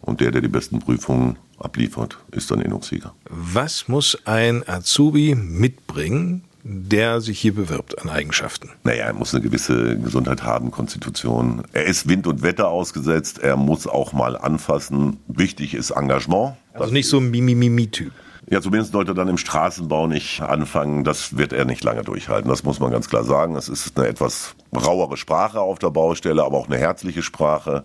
Und 0.00 0.20
der, 0.20 0.30
der 0.30 0.40
die 0.40 0.48
besten 0.48 0.78
Prüfungen 0.78 1.36
abliefert, 1.58 2.16
ist 2.32 2.50
dann 2.50 2.62
Innungssieger. 2.62 3.12
Was 3.28 3.88
muss 3.88 4.18
ein 4.24 4.66
Azubi 4.66 5.34
mitbringen, 5.34 6.44
der 6.62 7.20
sich 7.20 7.38
hier 7.38 7.54
bewirbt 7.54 8.00
an 8.00 8.08
Eigenschaften? 8.08 8.70
Naja, 8.84 9.04
er 9.04 9.12
muss 9.12 9.34
eine 9.34 9.42
gewisse 9.42 9.98
Gesundheit 9.98 10.42
haben, 10.42 10.70
Konstitution. 10.70 11.62
Er 11.72 11.84
ist 11.84 12.08
Wind 12.08 12.26
und 12.26 12.42
Wetter 12.42 12.68
ausgesetzt. 12.68 13.38
Er 13.38 13.56
muss 13.56 13.86
auch 13.86 14.14
mal 14.14 14.38
anfassen. 14.38 15.18
Wichtig 15.28 15.74
ist 15.74 15.90
Engagement. 15.90 16.54
Also 16.74 16.92
nicht 16.92 17.08
so 17.08 17.18
ein 17.18 17.30
Mimimi-Typ. 17.30 18.12
Ja, 18.48 18.60
zumindest 18.60 18.92
sollte 18.92 19.12
er 19.12 19.14
dann 19.14 19.28
im 19.28 19.38
Straßenbau 19.38 20.08
nicht 20.08 20.40
anfangen. 20.40 21.04
Das 21.04 21.36
wird 21.36 21.52
er 21.52 21.64
nicht 21.64 21.84
lange 21.84 22.02
durchhalten. 22.02 22.50
Das 22.50 22.64
muss 22.64 22.80
man 22.80 22.90
ganz 22.90 23.08
klar 23.08 23.22
sagen. 23.22 23.54
Es 23.54 23.68
ist 23.68 23.96
eine 23.96 24.08
etwas 24.08 24.56
rauere 24.74 25.16
Sprache 25.16 25.60
auf 25.60 25.78
der 25.78 25.90
Baustelle, 25.90 26.42
aber 26.42 26.56
auch 26.56 26.66
eine 26.66 26.78
herzliche 26.78 27.22
Sprache. 27.22 27.84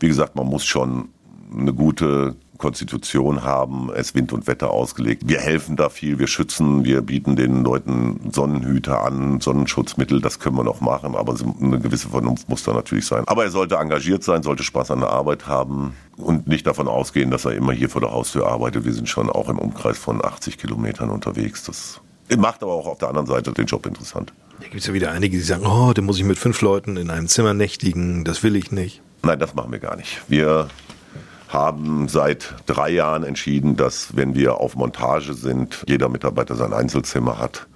Wie 0.00 0.08
gesagt, 0.08 0.36
man 0.36 0.46
muss 0.46 0.64
schon 0.64 1.08
eine 1.50 1.72
gute 1.72 2.36
Konstitution 2.58 3.42
haben, 3.42 3.90
es 3.94 4.14
Wind 4.14 4.32
und 4.32 4.46
Wetter 4.46 4.70
ausgelegt. 4.70 5.22
Wir 5.26 5.40
helfen 5.40 5.76
da 5.76 5.88
viel, 5.88 6.18
wir 6.18 6.26
schützen, 6.26 6.84
wir 6.84 7.02
bieten 7.02 7.36
den 7.36 7.64
Leuten 7.64 8.30
Sonnenhüter 8.32 9.04
an, 9.04 9.40
Sonnenschutzmittel, 9.40 10.20
das 10.20 10.38
können 10.38 10.56
wir 10.56 10.64
noch 10.64 10.80
machen, 10.80 11.16
aber 11.16 11.34
eine 11.60 11.80
gewisse 11.80 12.08
Vernunft 12.08 12.48
muss 12.48 12.62
da 12.62 12.72
natürlich 12.72 13.06
sein. 13.06 13.24
Aber 13.26 13.44
er 13.44 13.50
sollte 13.50 13.76
engagiert 13.76 14.22
sein, 14.22 14.42
sollte 14.42 14.62
Spaß 14.62 14.92
an 14.92 15.00
der 15.00 15.10
Arbeit 15.10 15.46
haben 15.46 15.94
und 16.16 16.46
nicht 16.46 16.66
davon 16.66 16.88
ausgehen, 16.88 17.30
dass 17.30 17.44
er 17.44 17.52
immer 17.52 17.72
hier 17.72 17.90
vor 17.90 18.00
der 18.00 18.12
Haustür 18.12 18.46
arbeitet. 18.46 18.84
Wir 18.84 18.92
sind 18.92 19.08
schon 19.08 19.30
auch 19.30 19.48
im 19.48 19.58
Umkreis 19.58 19.98
von 19.98 20.24
80 20.24 20.58
Kilometern 20.58 21.10
unterwegs. 21.10 21.64
Das 21.64 22.00
macht 22.36 22.62
aber 22.62 22.72
auch 22.72 22.86
auf 22.86 22.98
der 22.98 23.08
anderen 23.08 23.26
Seite 23.26 23.52
den 23.52 23.66
Job 23.66 23.84
interessant. 23.86 24.32
Da 24.60 24.64
gibt 24.68 24.80
es 24.80 24.86
ja 24.86 24.94
wieder 24.94 25.10
einige, 25.10 25.36
die 25.36 25.42
sagen, 25.42 25.66
oh, 25.66 25.92
dann 25.92 26.04
muss 26.04 26.18
ich 26.18 26.24
mit 26.24 26.38
fünf 26.38 26.60
Leuten 26.60 26.96
in 26.96 27.10
einem 27.10 27.26
Zimmer 27.26 27.54
nächtigen, 27.54 28.24
das 28.24 28.42
will 28.42 28.56
ich 28.56 28.70
nicht. 28.70 29.02
Nein, 29.22 29.38
das 29.38 29.54
machen 29.54 29.72
wir 29.72 29.78
gar 29.78 29.96
nicht. 29.96 30.22
Wir 30.28 30.68
haben 31.54 32.08
seit 32.08 32.54
drei 32.66 32.90
Jahren 32.90 33.24
entschieden, 33.24 33.76
dass 33.76 34.14
wenn 34.16 34.34
wir 34.34 34.60
auf 34.60 34.76
Montage 34.76 35.32
sind, 35.32 35.82
jeder 35.88 36.10
Mitarbeiter 36.10 36.56
sein 36.56 36.74
Einzelzimmer 36.74 37.38
hat, 37.38 37.66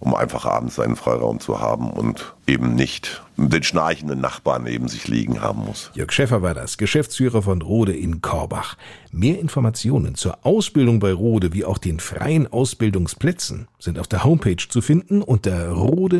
um 0.00 0.14
einfach 0.14 0.46
abends 0.46 0.76
seinen 0.76 0.96
Freiraum 0.96 1.40
zu 1.40 1.60
haben 1.60 1.90
und 1.90 2.34
eben 2.46 2.74
nicht 2.74 3.22
den 3.36 3.62
schnarchenden 3.62 4.20
Nachbarn 4.20 4.62
neben 4.64 4.88
sich 4.88 5.08
liegen 5.08 5.40
haben 5.40 5.64
muss. 5.64 5.90
Jörg 5.94 6.12
Schäffer 6.12 6.42
war 6.42 6.54
das, 6.54 6.76
Geschäftsführer 6.78 7.42
von 7.42 7.62
Rode 7.62 7.92
in 7.94 8.22
Korbach. 8.22 8.76
Mehr 9.10 9.40
Informationen 9.40 10.14
zur 10.14 10.44
Ausbildung 10.46 11.00
bei 11.00 11.12
Rode 11.12 11.52
wie 11.52 11.64
auch 11.64 11.78
den 11.78 12.00
freien 12.00 12.46
Ausbildungsplätzen 12.52 13.66
sind 13.78 13.98
auf 13.98 14.06
der 14.06 14.24
Homepage 14.24 14.56
zu 14.68 14.80
finden 14.82 15.22
unter 15.22 15.70
rode-bau.de 15.70 16.18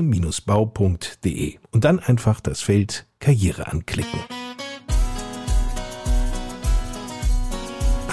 und 1.70 1.84
dann 1.84 2.00
einfach 2.00 2.40
das 2.40 2.60
Feld 2.60 3.06
Karriere 3.20 3.68
anklicken. 3.68 4.20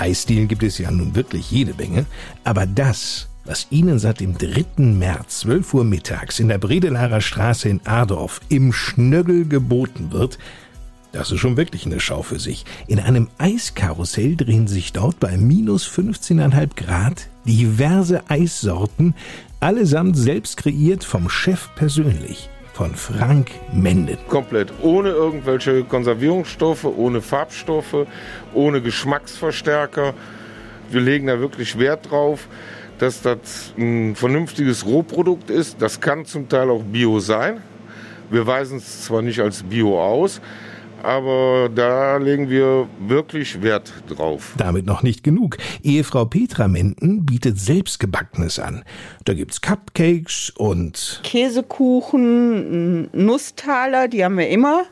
Eisdielen 0.01 0.47
gibt 0.47 0.63
es 0.63 0.79
ja 0.79 0.89
nun 0.89 1.13
wirklich 1.13 1.51
jede 1.51 1.75
Menge, 1.75 2.07
aber 2.43 2.65
das, 2.65 3.27
was 3.45 3.67
Ihnen 3.69 3.99
seit 3.99 4.19
dem 4.19 4.35
3. 4.35 4.81
März 4.83 5.41
12 5.41 5.73
Uhr 5.75 5.83
mittags 5.83 6.39
in 6.39 6.47
der 6.47 6.57
Bredelarer 6.57 7.21
Straße 7.21 7.69
in 7.69 7.85
Adorf 7.85 8.41
im 8.49 8.73
Schnöggel 8.73 9.45
geboten 9.47 10.11
wird, 10.11 10.39
das 11.11 11.31
ist 11.31 11.39
schon 11.39 11.55
wirklich 11.55 11.85
eine 11.85 11.99
Schau 11.99 12.23
für 12.23 12.39
sich. 12.39 12.65
In 12.87 12.99
einem 12.99 13.27
Eiskarussell 13.37 14.35
drehen 14.37 14.67
sich 14.67 14.91
dort 14.91 15.19
bei 15.19 15.37
minus 15.37 15.87
15,5 15.87 16.69
Grad 16.75 17.27
diverse 17.45 18.27
Eissorten, 18.27 19.13
allesamt 19.59 20.17
selbst 20.17 20.57
kreiert 20.57 21.03
vom 21.03 21.29
Chef 21.29 21.69
persönlich 21.75 22.49
von 22.73 22.95
Frank 22.95 23.51
Menden. 23.73 24.17
Komplett 24.27 24.71
ohne 24.81 25.09
irgendwelche 25.09 25.83
Konservierungsstoffe, 25.83 26.85
ohne 26.85 27.21
Farbstoffe, 27.21 28.07
ohne 28.53 28.81
Geschmacksverstärker. 28.81 30.13
Wir 30.89 31.01
legen 31.01 31.27
da 31.27 31.39
wirklich 31.39 31.77
Wert 31.77 32.09
drauf, 32.09 32.47
dass 32.99 33.21
das 33.21 33.73
ein 33.77 34.15
vernünftiges 34.15 34.85
Rohprodukt 34.85 35.49
ist. 35.49 35.81
Das 35.81 35.99
kann 35.99 36.25
zum 36.25 36.49
Teil 36.49 36.69
auch 36.69 36.83
Bio 36.83 37.19
sein. 37.19 37.61
Wir 38.29 38.47
weisen 38.47 38.77
es 38.77 39.05
zwar 39.05 39.21
nicht 39.21 39.39
als 39.39 39.63
Bio 39.63 40.01
aus, 40.01 40.39
aber 41.03 41.69
da 41.73 42.17
legen 42.17 42.49
wir 42.49 42.87
wirklich 42.99 43.61
Wert 43.61 43.93
drauf. 44.07 44.53
Damit 44.57 44.85
noch 44.85 45.03
nicht 45.03 45.23
genug. 45.23 45.57
Ehefrau 45.83 46.25
Petra 46.25 46.67
Menden 46.67 47.25
bietet 47.25 47.59
selbstgebackenes 47.59 48.59
an. 48.59 48.83
Da 49.25 49.33
gibt's 49.33 49.61
Cupcakes 49.61 50.51
und 50.57 51.21
Käsekuchen, 51.23 53.09
Nusstaler, 53.13 54.07
die 54.07 54.23
haben 54.23 54.37
wir 54.37 54.49
immer. 54.49 54.83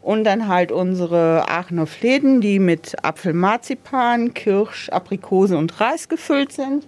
Und 0.00 0.24
dann 0.24 0.48
halt 0.48 0.72
unsere 0.72 1.48
Aachener 1.48 1.86
Fläden, 1.86 2.40
die 2.40 2.58
mit 2.58 3.04
Apfelmarzipan, 3.04 4.32
Kirsch, 4.32 4.88
Aprikose 4.88 5.58
und 5.58 5.80
Reis 5.80 6.08
gefüllt 6.08 6.52
sind. 6.52 6.86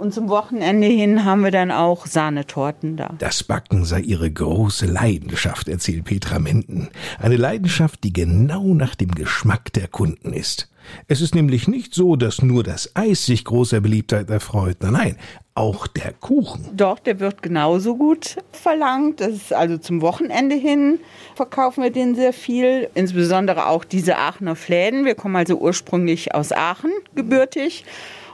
Und 0.00 0.14
zum 0.14 0.30
Wochenende 0.30 0.86
hin 0.86 1.26
haben 1.26 1.44
wir 1.44 1.50
dann 1.50 1.70
auch 1.70 2.06
Sahnetorten 2.06 2.96
da. 2.96 3.14
Das 3.18 3.44
Backen 3.44 3.84
sei 3.84 4.00
ihre 4.00 4.30
große 4.30 4.86
Leidenschaft, 4.86 5.68
erzählt 5.68 6.04
Petra 6.04 6.38
Menden. 6.38 6.88
Eine 7.18 7.36
Leidenschaft, 7.36 8.02
die 8.02 8.12
genau 8.14 8.72
nach 8.72 8.94
dem 8.94 9.10
Geschmack 9.10 9.74
der 9.74 9.88
Kunden 9.88 10.32
ist. 10.32 10.70
Es 11.06 11.20
ist 11.20 11.34
nämlich 11.34 11.68
nicht 11.68 11.92
so, 11.92 12.16
dass 12.16 12.40
nur 12.40 12.64
das 12.64 12.96
Eis 12.96 13.26
sich 13.26 13.44
großer 13.44 13.82
Beliebtheit 13.82 14.30
erfreut. 14.30 14.78
Nein, 14.80 14.92
nein, 14.92 15.16
auch 15.54 15.86
der 15.86 16.14
Kuchen. 16.14 16.74
Doch, 16.74 16.98
der 16.98 17.20
wird 17.20 17.42
genauso 17.42 17.94
gut 17.94 18.38
verlangt. 18.52 19.20
Das 19.20 19.32
ist 19.32 19.52
also 19.52 19.76
zum 19.76 20.00
Wochenende 20.00 20.54
hin 20.54 20.98
verkaufen 21.34 21.82
wir 21.82 21.90
den 21.90 22.14
sehr 22.14 22.32
viel. 22.32 22.88
Insbesondere 22.94 23.66
auch 23.66 23.84
diese 23.84 24.16
Aachener 24.16 24.56
Fläden. 24.56 25.04
Wir 25.04 25.14
kommen 25.14 25.36
also 25.36 25.58
ursprünglich 25.58 26.34
aus 26.34 26.52
Aachen, 26.52 26.90
gebürtig. 27.14 27.84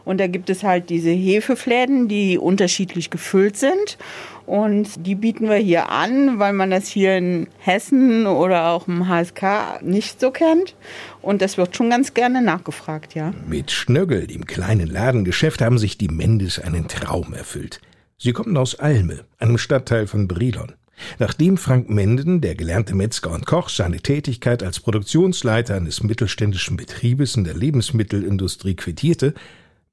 Und 0.06 0.18
da 0.18 0.28
gibt 0.28 0.48
es 0.50 0.62
halt 0.62 0.88
diese 0.88 1.10
Hefefläden, 1.10 2.06
die 2.06 2.38
unterschiedlich 2.38 3.10
gefüllt 3.10 3.56
sind. 3.56 3.98
Und 4.46 5.04
die 5.04 5.16
bieten 5.16 5.48
wir 5.48 5.56
hier 5.56 5.90
an, 5.90 6.38
weil 6.38 6.52
man 6.52 6.70
das 6.70 6.86
hier 6.86 7.18
in 7.18 7.48
Hessen 7.58 8.28
oder 8.28 8.68
auch 8.68 8.86
im 8.86 9.08
HSK 9.08 9.82
nicht 9.82 10.20
so 10.20 10.30
kennt. 10.30 10.76
Und 11.22 11.42
das 11.42 11.58
wird 11.58 11.76
schon 11.76 11.90
ganz 11.90 12.14
gerne 12.14 12.40
nachgefragt, 12.40 13.16
ja. 13.16 13.34
Mit 13.48 13.72
Schnöggel, 13.72 14.28
dem 14.28 14.46
kleinen 14.46 14.86
Ladengeschäft, 14.86 15.60
haben 15.60 15.76
sich 15.76 15.98
die 15.98 16.06
Mendes 16.08 16.60
einen 16.60 16.86
Traum 16.86 17.34
erfüllt. 17.34 17.80
Sie 18.16 18.32
kommen 18.32 18.56
aus 18.56 18.76
Alme, 18.76 19.24
einem 19.38 19.58
Stadtteil 19.58 20.06
von 20.06 20.28
Brilon. 20.28 20.72
Nachdem 21.18 21.56
Frank 21.56 21.90
Menden, 21.90 22.40
der 22.40 22.54
gelernte 22.54 22.94
Metzger 22.94 23.32
und 23.32 23.44
Koch, 23.44 23.70
seine 23.70 23.98
Tätigkeit 23.98 24.62
als 24.62 24.78
Produktionsleiter 24.78 25.74
eines 25.74 26.04
mittelständischen 26.04 26.76
Betriebes 26.76 27.34
in 27.34 27.42
der 27.42 27.54
Lebensmittelindustrie 27.54 28.76
quittierte, 28.76 29.34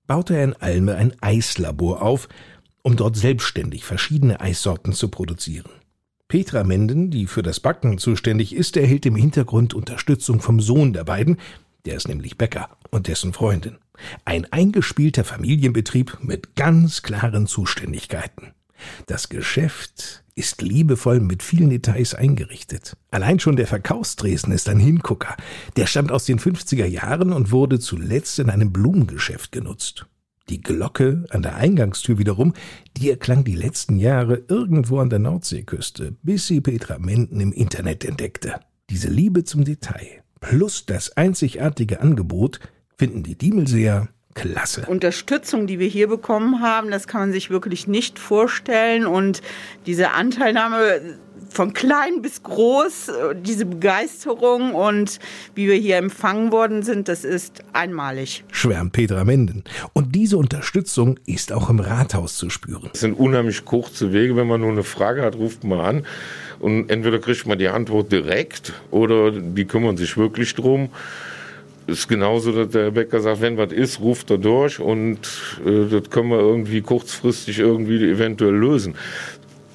baute 0.07 0.35
er 0.35 0.43
in 0.43 0.53
Alme 0.53 0.95
ein 0.95 1.13
Eislabor 1.21 2.01
auf, 2.01 2.27
um 2.81 2.95
dort 2.95 3.15
selbstständig 3.15 3.85
verschiedene 3.85 4.41
Eissorten 4.41 4.93
zu 4.93 5.07
produzieren. 5.07 5.69
Petra 6.27 6.63
Menden, 6.63 7.11
die 7.11 7.27
für 7.27 7.43
das 7.43 7.59
Backen 7.59 7.97
zuständig 7.97 8.55
ist, 8.55 8.75
erhält 8.75 9.05
im 9.05 9.15
Hintergrund 9.15 9.73
Unterstützung 9.73 10.41
vom 10.41 10.59
Sohn 10.59 10.93
der 10.93 11.03
beiden, 11.03 11.37
der 11.85 11.95
ist 11.95 12.07
nämlich 12.07 12.37
Bäcker 12.37 12.77
und 12.91 13.07
dessen 13.07 13.33
Freundin. 13.33 13.77
Ein 14.25 14.51
eingespielter 14.51 15.23
Familienbetrieb 15.23 16.17
mit 16.21 16.55
ganz 16.55 17.03
klaren 17.03 17.45
Zuständigkeiten. 17.45 18.53
Das 19.05 19.30
Geschäft 19.30 20.24
ist 20.36 20.61
liebevoll 20.61 21.19
mit 21.19 21.43
vielen 21.43 21.69
Details 21.69 22.15
eingerichtet. 22.15 22.97
Allein 23.11 23.39
schon 23.39 23.55
der 23.55 23.67
Verkaufstresen 23.67 24.51
ist 24.51 24.67
ein 24.67 24.80
Hingucker. 24.80 25.36
Der 25.76 25.86
stammt 25.86 26.11
aus 26.11 26.26
den 26.26 26.39
50er 26.39 26.86
Jahren 26.86 27.34
und 27.34 27.51
wurde 27.51 27.80
zuletzt 27.80 28.39
in 28.39 28.49
einem 28.49 28.74
Blumengeschäft 28.74 29.51
genutzt. 29.51 30.07
Die 30.49 30.61
Glocke 30.61 31.26
an 31.30 31.41
der 31.41 31.55
Eingangstür 31.55 32.17
wiederum, 32.17 32.53
die 32.97 33.09
erklang 33.09 33.43
die 33.43 33.55
letzten 33.55 33.97
Jahre 33.97 34.43
irgendwo 34.47 34.99
an 34.99 35.09
der 35.09 35.19
Nordseeküste, 35.19 36.15
bis 36.21 36.47
sie 36.47 36.59
Petra 36.59 36.99
Menden 36.99 37.39
im 37.39 37.53
Internet 37.53 38.03
entdeckte. 38.03 38.59
Diese 38.89 39.09
Liebe 39.09 39.45
zum 39.45 39.63
Detail 39.63 40.24
plus 40.41 40.86
das 40.86 41.15
einzigartige 41.15 42.01
Angebot 42.01 42.59
finden 42.97 43.24
die 43.24 43.38
Diemelseer 43.38 44.09
klasse. 44.34 44.86
Unterstützung, 44.88 45.67
die 45.67 45.79
wir 45.79 45.88
hier 45.88 46.07
bekommen 46.07 46.61
haben, 46.61 46.91
das 46.91 47.07
kann 47.07 47.21
man 47.21 47.31
sich 47.31 47.49
wirklich 47.49 47.88
nicht 47.88 48.19
vorstellen. 48.19 49.05
Und 49.05 49.41
diese 49.86 50.11
Anteilnahme 50.11 51.01
von 51.49 51.73
klein 51.73 52.21
bis 52.21 52.43
groß, 52.43 53.11
diese 53.41 53.65
Begeisterung 53.65 54.73
und 54.73 55.19
wie 55.55 55.67
wir 55.67 55.75
hier 55.75 55.97
empfangen 55.97 56.51
worden 56.51 56.84
sind, 56.84 57.07
das 57.07 57.23
ist 57.23 57.63
einmalig. 57.73 58.43
Schwärmt 58.51 58.93
Petra 58.93 59.23
Menden. 59.23 59.63
Und 59.93 60.15
diese 60.15 60.38
Unterstützung 60.38 61.19
ist 61.25 61.51
auch 61.51 61.69
im 61.69 61.79
Rathaus 61.79 62.38
zu 62.38 62.49
spüren. 62.49 62.89
Es 62.93 63.01
sind 63.01 63.13
unheimlich 63.13 63.65
kurze 63.65 64.13
Wege. 64.13 64.36
Wenn 64.36 64.47
man 64.47 64.61
nur 64.61 64.71
eine 64.71 64.84
Frage 64.84 65.21
hat, 65.21 65.36
ruft 65.36 65.63
man 65.63 65.79
an. 65.79 66.05
Und 66.59 66.89
entweder 66.89 67.19
kriegt 67.19 67.45
man 67.45 67.59
die 67.59 67.67
Antwort 67.67 68.11
direkt 68.11 68.73
oder 68.89 69.31
die 69.31 69.65
kümmern 69.65 69.97
sich 69.97 70.17
wirklich 70.17 70.55
drum. 70.55 70.89
Ist 71.86 72.07
genauso, 72.07 72.51
dass 72.53 72.69
der 72.69 72.91
Bäcker 72.91 73.19
sagt, 73.19 73.41
wenn 73.41 73.57
was 73.57 73.73
ist, 73.73 73.99
ruft 73.99 74.31
er 74.31 74.38
durch 74.38 74.79
und 74.79 75.19
äh, 75.65 75.86
das 75.89 76.09
können 76.09 76.29
wir 76.29 76.39
irgendwie 76.39 76.81
kurzfristig 76.81 77.59
irgendwie 77.59 78.03
eventuell 78.09 78.53
lösen. 78.53 78.95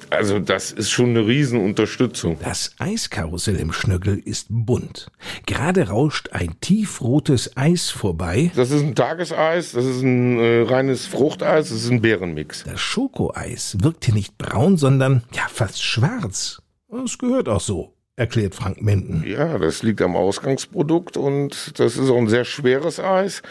Also 0.09 0.39
das 0.39 0.71
ist 0.71 0.89
schon 0.89 1.09
eine 1.09 1.27
Riesenunterstützung. 1.27 2.37
Das 2.41 2.71
Eiskarussell 2.79 3.57
im 3.57 3.71
Schnöggel 3.71 4.17
ist 4.17 4.47
bunt. 4.49 5.11
Gerade 5.45 5.89
rauscht 5.89 6.29
ein 6.31 6.59
tiefrotes 6.61 7.55
Eis 7.55 7.91
vorbei. 7.91 8.51
Das 8.55 8.71
ist 8.71 8.81
ein 8.81 8.95
Tageseis, 8.95 9.73
das 9.73 9.85
ist 9.85 10.01
ein 10.01 10.39
äh, 10.39 10.61
reines 10.63 11.05
Fruchteis, 11.05 11.69
das 11.69 11.83
ist 11.83 11.91
ein 11.91 12.01
Beerenmix. 12.01 12.63
Das 12.63 12.79
Schokoeis 12.79 13.77
wirkt 13.81 14.05
hier 14.05 14.15
nicht 14.15 14.37
braun, 14.39 14.77
sondern 14.77 15.23
ja 15.33 15.43
fast 15.47 15.83
schwarz. 15.83 16.61
Es 17.05 17.19
gehört 17.19 17.47
auch 17.47 17.61
so, 17.61 17.93
erklärt 18.19 18.53
Frank 18.53 18.81
Menden. 18.81 19.23
Ja, 19.25 19.57
das 19.57 19.81
liegt 19.81 20.01
am 20.01 20.15
Ausgangsprodukt 20.15 21.17
und 21.17 21.79
das 21.79 21.97
ist 21.97 22.09
auch 22.09 22.17
ein 22.17 22.27
sehr 22.27 22.45
schweres 22.45 22.99
Eis. 22.99 23.41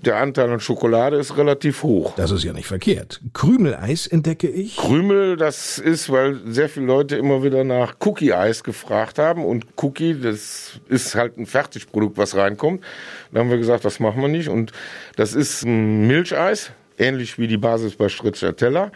Der 0.00 0.16
Anteil 0.16 0.50
an 0.50 0.60
Schokolade 0.60 1.16
ist 1.16 1.38
relativ 1.38 1.82
hoch. 1.82 2.12
Das 2.16 2.30
ist 2.30 2.44
ja 2.44 2.52
nicht 2.52 2.66
verkehrt. 2.66 3.22
Krümeleis 3.32 4.06
entdecke 4.06 4.48
ich. 4.48 4.76
Krümel, 4.76 5.36
das 5.36 5.78
ist, 5.78 6.10
weil 6.10 6.40
sehr 6.44 6.68
viele 6.68 6.84
Leute 6.84 7.16
immer 7.16 7.42
wieder 7.42 7.64
nach 7.64 7.94
Cookie-Eis 8.00 8.64
gefragt 8.64 9.18
haben. 9.18 9.46
Und 9.46 9.64
Cookie, 9.76 10.20
das 10.20 10.78
ist 10.88 11.14
halt 11.14 11.38
ein 11.38 11.46
Fertigprodukt, 11.46 12.18
was 12.18 12.36
reinkommt. 12.36 12.84
Da 13.32 13.40
haben 13.40 13.48
wir 13.48 13.56
gesagt, 13.56 13.86
das 13.86 13.98
machen 13.98 14.20
wir 14.20 14.28
nicht. 14.28 14.48
Und 14.48 14.72
das 15.16 15.32
ist 15.32 15.62
ein 15.62 16.06
Milcheis, 16.06 16.72
ähnlich 16.98 17.38
wie 17.38 17.46
die 17.46 17.56
Basis 17.56 17.94
bei 17.94 18.10
Stracciatella. 18.10 18.92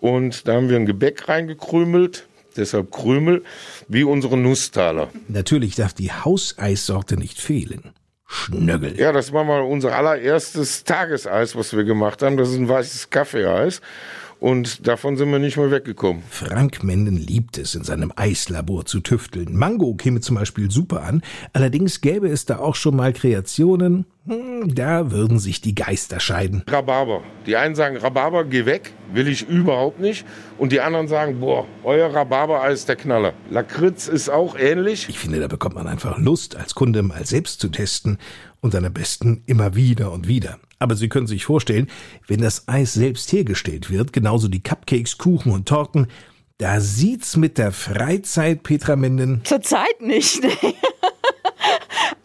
Und 0.00 0.48
da 0.48 0.54
haben 0.54 0.68
wir 0.68 0.76
ein 0.76 0.86
Gebäck 0.86 1.28
reingekrümelt, 1.28 2.26
deshalb 2.56 2.90
Krümel, 2.90 3.42
wie 3.88 4.04
unsere 4.04 4.36
Nusstaler. 4.36 5.08
Natürlich 5.28 5.76
darf 5.76 5.92
die 5.92 6.12
Hauseissorte 6.12 7.16
nicht 7.16 7.38
fehlen. 7.38 7.92
Schnöggel. 8.26 8.96
Ja, 8.98 9.10
das 9.10 9.32
war 9.32 9.42
mal 9.42 9.60
unser 9.62 9.94
allererstes 9.96 10.84
Tageseis, 10.84 11.56
was 11.56 11.74
wir 11.74 11.82
gemacht 11.82 12.22
haben. 12.22 12.36
Das 12.36 12.50
ist 12.50 12.56
ein 12.56 12.68
weißes 12.68 13.10
Kaffeeeis. 13.10 13.80
Und 14.40 14.86
davon 14.88 15.18
sind 15.18 15.30
wir 15.30 15.38
nicht 15.38 15.58
mehr 15.58 15.70
weggekommen. 15.70 16.22
Frank 16.30 16.82
Menden 16.82 17.18
liebt 17.18 17.58
es, 17.58 17.74
in 17.74 17.84
seinem 17.84 18.10
Eislabor 18.16 18.86
zu 18.86 19.00
tüfteln. 19.00 19.54
Mango 19.54 19.94
käme 19.94 20.20
zum 20.20 20.36
Beispiel 20.36 20.70
super 20.70 21.02
an. 21.02 21.22
Allerdings 21.52 22.00
gäbe 22.00 22.28
es 22.28 22.46
da 22.46 22.58
auch 22.58 22.74
schon 22.74 22.96
mal 22.96 23.12
Kreationen. 23.12 24.06
Hm, 24.26 24.74
da 24.74 25.10
würden 25.10 25.38
sich 25.38 25.60
die 25.60 25.74
Geister 25.74 26.20
scheiden. 26.20 26.64
Rhabarber. 26.66 27.22
Die 27.46 27.56
einen 27.56 27.74
sagen, 27.74 27.98
Rhabarber, 27.98 28.44
geh 28.44 28.64
weg, 28.64 28.94
will 29.12 29.28
ich 29.28 29.46
überhaupt 29.46 30.00
nicht. 30.00 30.24
Und 30.56 30.72
die 30.72 30.80
anderen 30.80 31.06
sagen, 31.06 31.40
boah, 31.40 31.66
euer 31.84 32.14
Rhabarber-Eis 32.14 32.80
ist 32.80 32.88
der 32.88 32.96
Knaller. 32.96 33.34
Lakritz 33.50 34.08
ist 34.08 34.30
auch 34.30 34.56
ähnlich. 34.58 35.06
Ich 35.10 35.18
finde, 35.18 35.40
da 35.40 35.48
bekommt 35.48 35.74
man 35.74 35.86
einfach 35.86 36.18
Lust, 36.18 36.56
als 36.56 36.74
Kunde 36.74 37.02
mal 37.02 37.26
selbst 37.26 37.60
zu 37.60 37.68
testen 37.68 38.16
und 38.60 38.72
dann 38.72 38.86
am 38.86 38.92
besten 38.94 39.42
immer 39.44 39.74
wieder 39.74 40.12
und 40.12 40.28
wieder. 40.28 40.58
Aber 40.80 40.96
Sie 40.96 41.08
können 41.08 41.28
sich 41.28 41.44
vorstellen, 41.44 41.88
wenn 42.26 42.40
das 42.40 42.66
Eis 42.66 42.94
selbst 42.94 43.32
hergestellt 43.32 43.90
wird, 43.90 44.12
genauso 44.12 44.48
die 44.48 44.62
Cupcakes, 44.62 45.18
Kuchen 45.18 45.52
und 45.52 45.68
Torten, 45.68 46.08
da 46.58 46.80
sieht's 46.80 47.36
mit 47.36 47.58
der 47.58 47.70
Freizeit, 47.70 48.62
Petra 48.62 48.96
Menden. 48.96 49.42
Zurzeit 49.44 50.00
nicht. 50.00 50.42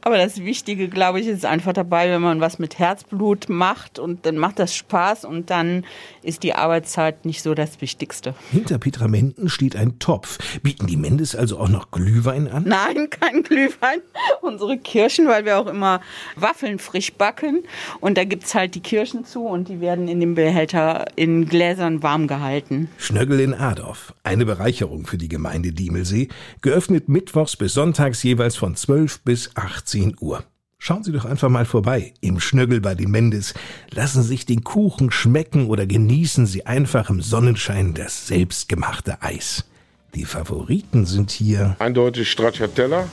Aber 0.08 0.18
das 0.18 0.38
Wichtige, 0.39 0.88
glaube 0.88 1.20
ich, 1.20 1.26
ist 1.26 1.45
einfach 1.45 1.74
dabei, 1.74 2.12
wenn 2.12 2.22
man 2.22 2.39
was 2.39 2.60
mit 2.60 2.78
Herzblut 2.78 3.49
macht 3.49 3.97
und 3.97 4.28
dann 4.28 4.38
macht 4.38 4.60
das 4.60 4.76
Spaß 4.76 5.26
und 5.26 5.49
dann 5.49 5.84
ist 6.22 6.43
die 6.43 6.53
Arbeitszeit 6.53 7.26
nicht 7.26 7.41
so 7.41 7.56
das 7.56 7.82
Wichtigste. 7.82 8.36
Hinter 8.51 8.78
Petra 8.78 9.08
Menden 9.08 9.49
steht 9.49 9.76
ein 9.76 9.97
Topf. 9.97 10.38
Bieten 10.62 10.86
die 10.86 10.95
Mendes 10.95 11.36
also 11.36 11.58
auch 11.58 11.70
noch 11.70 11.89
Glühwein 11.89 12.47
an? 12.47 12.66
Nein, 12.68 13.10
kein 13.10 13.41
Glühwein. 13.41 13.99
Unsere 14.43 14.78
Kirschen, 14.78 15.28
weil 15.28 15.43
wir 15.43 15.58
auch 15.58 15.66
immer 15.66 16.01
Waffeln 16.36 16.78
frisch 16.78 17.12
backen. 17.14 17.64
Und 17.99 18.20
da 18.20 18.26
gibt's 18.26 18.53
halt 18.53 18.76
die 18.76 18.82
Kirschen 18.82 19.26
zu 19.26 19.47
und 19.47 19.70
die 19.70 19.82
werden 19.82 20.08
in 20.08 20.20
dem 20.20 20.36
Behälter 20.36 21.06
in 21.16 21.47
Gläsern 21.47 22.03
warm 22.03 22.28
gehalten. 22.28 22.89
Schnöggel 22.99 23.39
in 23.39 23.56
Adorf. 23.56 24.14
Eine 24.22 24.45
Bereicherung 24.45 25.08
für 25.08 25.18
die 25.18 25.30
Gemeinde 25.30 25.72
Diemelsee. 25.72 26.28
Geöffnet 26.62 27.10
mittwochs 27.10 27.58
bis 27.58 27.74
sonntags 27.74 28.22
jeweils 28.22 28.56
von 28.56 28.76
12 28.76 29.22
bis 29.22 29.49
18 29.56 29.95
Uhr. 30.20 30.43
Schauen 30.78 31.04
Sie 31.04 31.12
doch 31.12 31.26
einfach 31.26 31.50
mal 31.50 31.66
vorbei 31.66 32.14
im 32.22 32.39
Schnöggel 32.39 32.82
bei 32.82 32.96
den 32.96 33.10
Mendes. 33.10 33.54
Lassen 33.89 34.22
Sie 34.22 34.30
sich 34.30 34.46
den 34.46 34.64
Kuchen 34.64 35.10
schmecken 35.10 35.68
oder 35.68 35.86
genießen 35.86 36.46
Sie 36.46 36.66
einfach 36.66 37.10
im 37.10 37.22
Sonnenschein 37.22 37.93
das 37.93 38.28
selbstgemachte 38.28 39.22
Eis. 39.22 39.66
Die 40.14 40.26
Favoriten 40.26 41.06
sind 41.06 41.32
hier 41.32 41.76
Eindeutig 41.80 42.30
Stracciatella. 42.30 43.08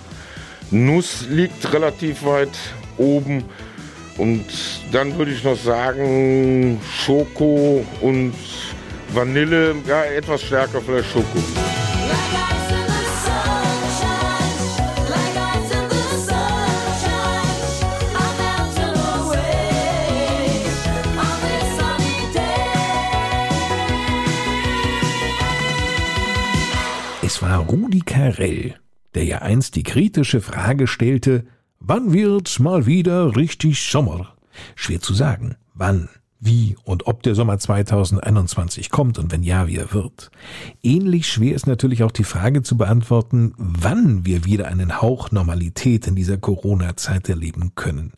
Nuss 0.71 1.27
liegt 1.29 1.73
relativ 1.73 2.25
weit 2.25 2.57
oben. 2.99 3.45
Und 4.19 4.45
dann 4.93 5.17
würde 5.17 5.33
ich 5.33 5.43
noch 5.43 5.57
sagen 5.57 6.79
Schoko 7.05 7.85
und 8.01 8.35
Vanille. 9.13 9.75
Ja, 9.87 10.05
etwas 10.05 10.43
stärker 10.43 10.81
vielleicht 10.81 11.11
Schoko. 11.11 11.39
Es 27.25 27.41
war 27.41 27.59
Rudi 27.61 28.01
Carell, 28.01 28.75
der 29.15 29.25
ja 29.25 29.39
einst 29.39 29.77
die 29.77 29.85
kritische 29.85 30.41
Frage 30.41 30.89
stellte, 30.89 31.45
wann 31.79 32.13
wird's 32.13 32.59
mal 32.59 32.85
wieder 32.85 33.37
richtig 33.37 33.81
Sommer? 33.81 34.35
Schwer 34.75 35.01
zu 35.01 35.15
sagen, 35.15 35.55
wann, 35.73 36.09
wie 36.41 36.77
und 36.83 37.07
ob 37.07 37.23
der 37.23 37.37
Sommer 37.37 37.61
2021 37.61 38.91
kommt 38.91 39.21
und 39.21 39.31
wenn 39.31 39.45
ja, 39.45 39.69
wie 39.69 39.77
er 39.77 39.93
wird. 39.93 40.33
Ähnlich 40.83 41.29
schwer 41.29 41.55
ist 41.55 41.69
natürlich 41.69 42.03
auch 42.03 42.11
die 42.11 42.25
Frage 42.25 42.63
zu 42.63 42.77
beantworten, 42.77 43.55
wann 43.57 44.27
wir 44.27 44.45
wieder 44.45 44.67
einen 44.67 45.01
Hauch 45.01 45.31
Normalität 45.31 46.09
in 46.09 46.17
dieser 46.17 46.39
Corona-Zeit 46.39 47.29
erleben 47.29 47.77
können. 47.77 48.13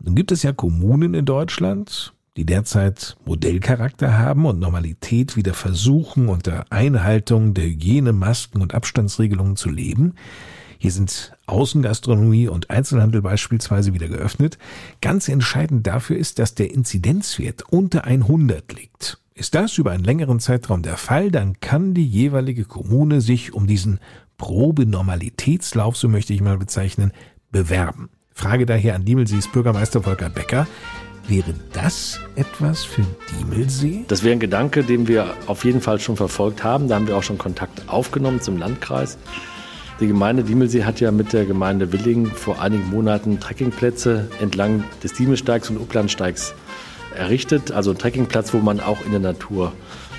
Nun 0.00 0.16
gibt 0.16 0.32
es 0.32 0.42
ja 0.42 0.52
Kommunen 0.52 1.14
in 1.14 1.26
Deutschland, 1.26 2.12
die 2.36 2.44
derzeit 2.44 3.16
Modellcharakter 3.24 4.18
haben 4.18 4.44
und 4.44 4.58
Normalität 4.58 5.36
wieder 5.36 5.54
versuchen, 5.54 6.28
unter 6.28 6.64
Einhaltung 6.70 7.54
der 7.54 7.64
Hygienemasken 7.64 8.60
und 8.60 8.74
Abstandsregelungen 8.74 9.56
zu 9.56 9.70
leben. 9.70 10.14
Hier 10.78 10.90
sind 10.90 11.32
Außengastronomie 11.46 12.48
und 12.48 12.68
Einzelhandel 12.68 13.22
beispielsweise 13.22 13.94
wieder 13.94 14.08
geöffnet. 14.08 14.58
Ganz 15.00 15.28
entscheidend 15.28 15.86
dafür 15.86 16.18
ist, 16.18 16.38
dass 16.38 16.54
der 16.54 16.72
Inzidenzwert 16.72 17.64
unter 17.70 18.04
100 18.04 18.72
liegt. 18.74 19.18
Ist 19.34 19.54
das 19.54 19.78
über 19.78 19.92
einen 19.92 20.04
längeren 20.04 20.40
Zeitraum 20.40 20.82
der 20.82 20.96
Fall, 20.96 21.30
dann 21.30 21.60
kann 21.60 21.94
die 21.94 22.06
jeweilige 22.06 22.64
Kommune 22.64 23.20
sich 23.20 23.54
um 23.54 23.66
diesen 23.66 24.00
Probenormalitätslauf, 24.38 25.96
so 25.96 26.08
möchte 26.08 26.34
ich 26.34 26.42
mal 26.42 26.58
bezeichnen, 26.58 27.12
bewerben. 27.50 28.10
Frage 28.32 28.66
daher 28.66 28.94
an 28.94 29.04
Diemelsees 29.04 29.48
Bürgermeister 29.48 30.02
Volker 30.02 30.28
Becker. 30.28 30.66
Wäre 31.28 31.54
das 31.72 32.20
etwas 32.36 32.84
für 32.84 33.02
Diemelsee? 33.32 34.04
Das 34.06 34.22
wäre 34.22 34.32
ein 34.32 34.40
Gedanke, 34.40 34.84
den 34.84 35.08
wir 35.08 35.34
auf 35.48 35.64
jeden 35.64 35.80
Fall 35.80 35.98
schon 35.98 36.16
verfolgt 36.16 36.62
haben. 36.62 36.86
Da 36.86 36.94
haben 36.94 37.08
wir 37.08 37.16
auch 37.16 37.24
schon 37.24 37.36
Kontakt 37.36 37.88
aufgenommen 37.88 38.40
zum 38.40 38.58
Landkreis. 38.58 39.18
Die 39.98 40.06
Gemeinde 40.06 40.44
Diemelsee 40.44 40.84
hat 40.84 41.00
ja 41.00 41.10
mit 41.10 41.32
der 41.32 41.44
Gemeinde 41.44 41.92
Willingen 41.92 42.26
vor 42.26 42.60
einigen 42.60 42.88
Monaten 42.90 43.40
Trekkingplätze 43.40 44.28
entlang 44.40 44.84
des 45.02 45.14
Diemelsteigs 45.14 45.68
und 45.68 45.78
Uplandsteigs 45.78 46.54
errichtet. 47.16 47.72
Also 47.72 47.90
ein 47.90 47.98
Trekkingplatz, 47.98 48.54
wo 48.54 48.58
man 48.58 48.78
auch 48.78 49.04
in 49.04 49.10
der 49.10 49.20
Natur 49.20 49.72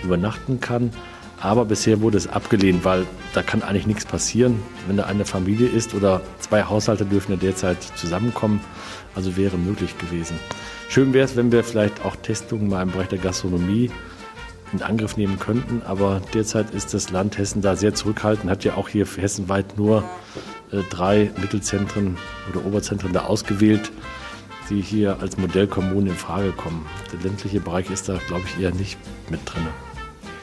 übernachten 0.04 0.60
kann. 0.60 0.92
Aber 1.40 1.66
bisher 1.66 2.02
wurde 2.02 2.18
es 2.18 2.28
abgelehnt, 2.28 2.84
weil 2.84 3.06
da 3.34 3.44
kann 3.44 3.62
eigentlich 3.62 3.88
nichts 3.88 4.06
passieren. 4.06 4.60
Wenn 4.88 4.98
da 4.98 5.06
eine 5.06 5.24
Familie 5.24 5.68
ist 5.68 5.94
oder 5.94 6.22
zwei 6.40 6.64
Haushalte 6.64 7.06
dürfen 7.06 7.32
ja 7.32 7.38
derzeit 7.38 7.82
zusammenkommen, 7.96 8.60
also 9.18 9.36
wäre 9.36 9.58
möglich 9.58 9.98
gewesen. 9.98 10.40
Schön 10.90 11.12
wäre 11.12 11.26
es, 11.26 11.36
wenn 11.36 11.52
wir 11.52 11.64
vielleicht 11.64 12.06
auch 12.06 12.16
Testungen 12.16 12.70
mal 12.70 12.84
im 12.84 12.92
Bereich 12.92 13.08
der 13.08 13.18
Gastronomie 13.18 13.90
in 14.72 14.84
Angriff 14.84 15.18
nehmen 15.18 15.40
könnten, 15.40 15.82
aber 15.86 16.22
derzeit 16.36 16.70
ist 16.70 16.94
das 16.94 17.10
Land 17.10 17.38
Hessen 17.40 17.64
da 17.64 17.76
sehr 17.76 17.96
zurückhaltend, 17.96 18.52
hat 18.52 18.64
ja 18.64 18.76
auch 18.76 18.90
hier 18.90 19.08
hessenweit 19.08 19.76
nur 19.78 20.04
äh, 20.72 20.84
drei 20.90 21.32
Mittelzentren 21.42 22.18
oder 22.52 22.64
Oberzentren 22.64 23.12
da 23.12 23.24
ausgewählt, 23.24 23.92
die 24.70 24.82
hier 24.82 25.18
als 25.20 25.38
Modellkommune 25.38 26.12
in 26.12 26.16
Frage 26.16 26.52
kommen. 26.52 26.86
Der 27.12 27.20
ländliche 27.22 27.60
Bereich 27.60 27.90
ist 27.90 28.08
da, 28.08 28.20
glaube 28.28 28.44
ich, 28.46 28.62
eher 28.62 28.72
nicht 28.72 29.00
mit 29.32 29.40
drin. 29.46 29.66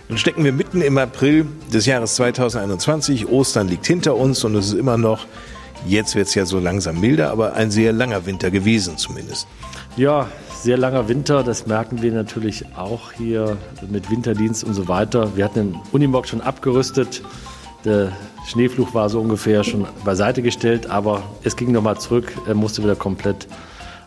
Nun 0.09 0.19
stecken 0.19 0.43
wir 0.43 0.53
mitten 0.53 0.81
im 0.81 0.99
April 0.99 1.47
des 1.73 1.87
Jahres 1.87 2.17
2021. 2.17 3.29
Ostern 3.29 3.69
liegt 3.69 3.87
hinter 3.87 4.17
uns 4.17 4.43
und 4.43 4.57
es 4.57 4.69
ist 4.69 4.75
immer 4.75 4.99
noch, 4.99 5.27
jetzt 5.87 6.15
wird 6.15 6.29
es 6.29 6.35
ja 6.35 6.47
so 6.47 6.59
langsam 6.59 7.01
milder, 7.01 7.31
aber 7.31 7.55
ein 7.55 7.71
sehr 7.71 7.93
langer 7.93 8.27
Winter 8.27 8.51
gewesen 8.51 8.97
zumindest. 8.97 9.47
Ja, 9.97 10.29
sehr 10.63 10.77
langer 10.77 11.09
Winter, 11.09 11.43
das 11.43 11.67
merken 11.67 12.03
wir 12.03 12.13
natürlich 12.13 12.65
auch 12.77 13.13
hier 13.13 13.57
mit 13.89 14.11
Winterdienst 14.11 14.65
und 14.65 14.75
so 14.75 14.89
weiter. 14.89 15.37
Wir 15.37 15.45
hatten 15.45 15.73
den 15.73 15.81
Unimog 15.93 16.27
schon 16.27 16.41
abgerüstet. 16.41 17.23
Der 17.85 18.13
Schneeflug 18.47 18.95
war 18.95 19.11
so 19.11 19.21
ungefähr 19.21 19.63
schon 19.63 19.87
beiseite 20.05 20.43
gestellt, 20.43 20.89
aber 20.89 21.23
es 21.43 21.57
ging 21.57 21.71
nochmal 21.71 21.99
zurück, 21.99 22.33
er 22.47 22.55
musste 22.55 22.83
wieder 22.83 22.97
komplett 22.97 23.47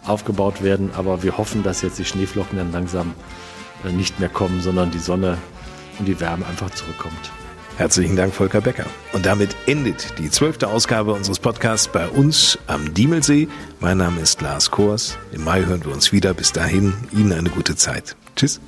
aufgebaut 0.05 0.63
werden. 0.63 0.89
Aber 0.97 1.23
wir 1.23 1.37
hoffen, 1.37 1.63
dass 1.63 1.81
jetzt 1.81 1.99
die 1.99 2.05
Schneeflocken 2.05 2.57
dann 2.57 2.71
langsam 2.71 3.13
äh, 3.85 3.91
nicht 3.91 4.19
mehr 4.19 4.29
kommen, 4.29 4.61
sondern 4.61 4.91
die 4.91 4.99
Sonne 4.99 5.37
und 5.99 6.07
die 6.07 6.19
Wärme 6.19 6.45
einfach 6.47 6.71
zurückkommt. 6.71 7.31
Herzlichen 7.77 8.15
Dank, 8.15 8.33
Volker 8.33 8.59
Becker. 8.59 8.87
Und 9.13 9.27
damit 9.27 9.55
endet 9.67 10.17
die 10.17 10.31
zwölfte 10.31 10.67
Ausgabe 10.67 11.13
unseres 11.13 11.37
Podcasts 11.37 11.87
bei 11.87 12.07
uns 12.09 12.57
am 12.65 12.91
Diemelsee. 12.95 13.47
Mein 13.79 13.99
Name 13.99 14.19
ist 14.19 14.41
Lars 14.41 14.71
Kors. 14.71 15.15
Im 15.31 15.43
Mai 15.43 15.63
hören 15.63 15.85
wir 15.85 15.93
uns 15.93 16.11
wieder. 16.11 16.33
Bis 16.33 16.51
dahin, 16.51 16.95
Ihnen 17.11 17.33
eine 17.33 17.51
gute 17.51 17.75
Zeit. 17.75 18.15
Tschüss. 18.35 18.59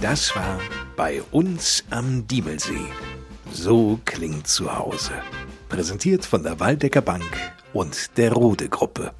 Das 0.00 0.34
war 0.34 0.58
bei 0.96 1.22
uns 1.30 1.84
am 1.90 2.26
Diemelsee. 2.26 2.88
So 3.52 4.00
klingt 4.04 4.48
zu 4.48 4.76
Hause. 4.76 5.12
Präsentiert 5.74 6.24
von 6.24 6.44
der 6.44 6.60
Waldecker 6.60 7.00
Bank 7.00 7.24
und 7.72 8.16
der 8.16 8.32
Rode 8.32 8.68
Gruppe. 8.68 9.10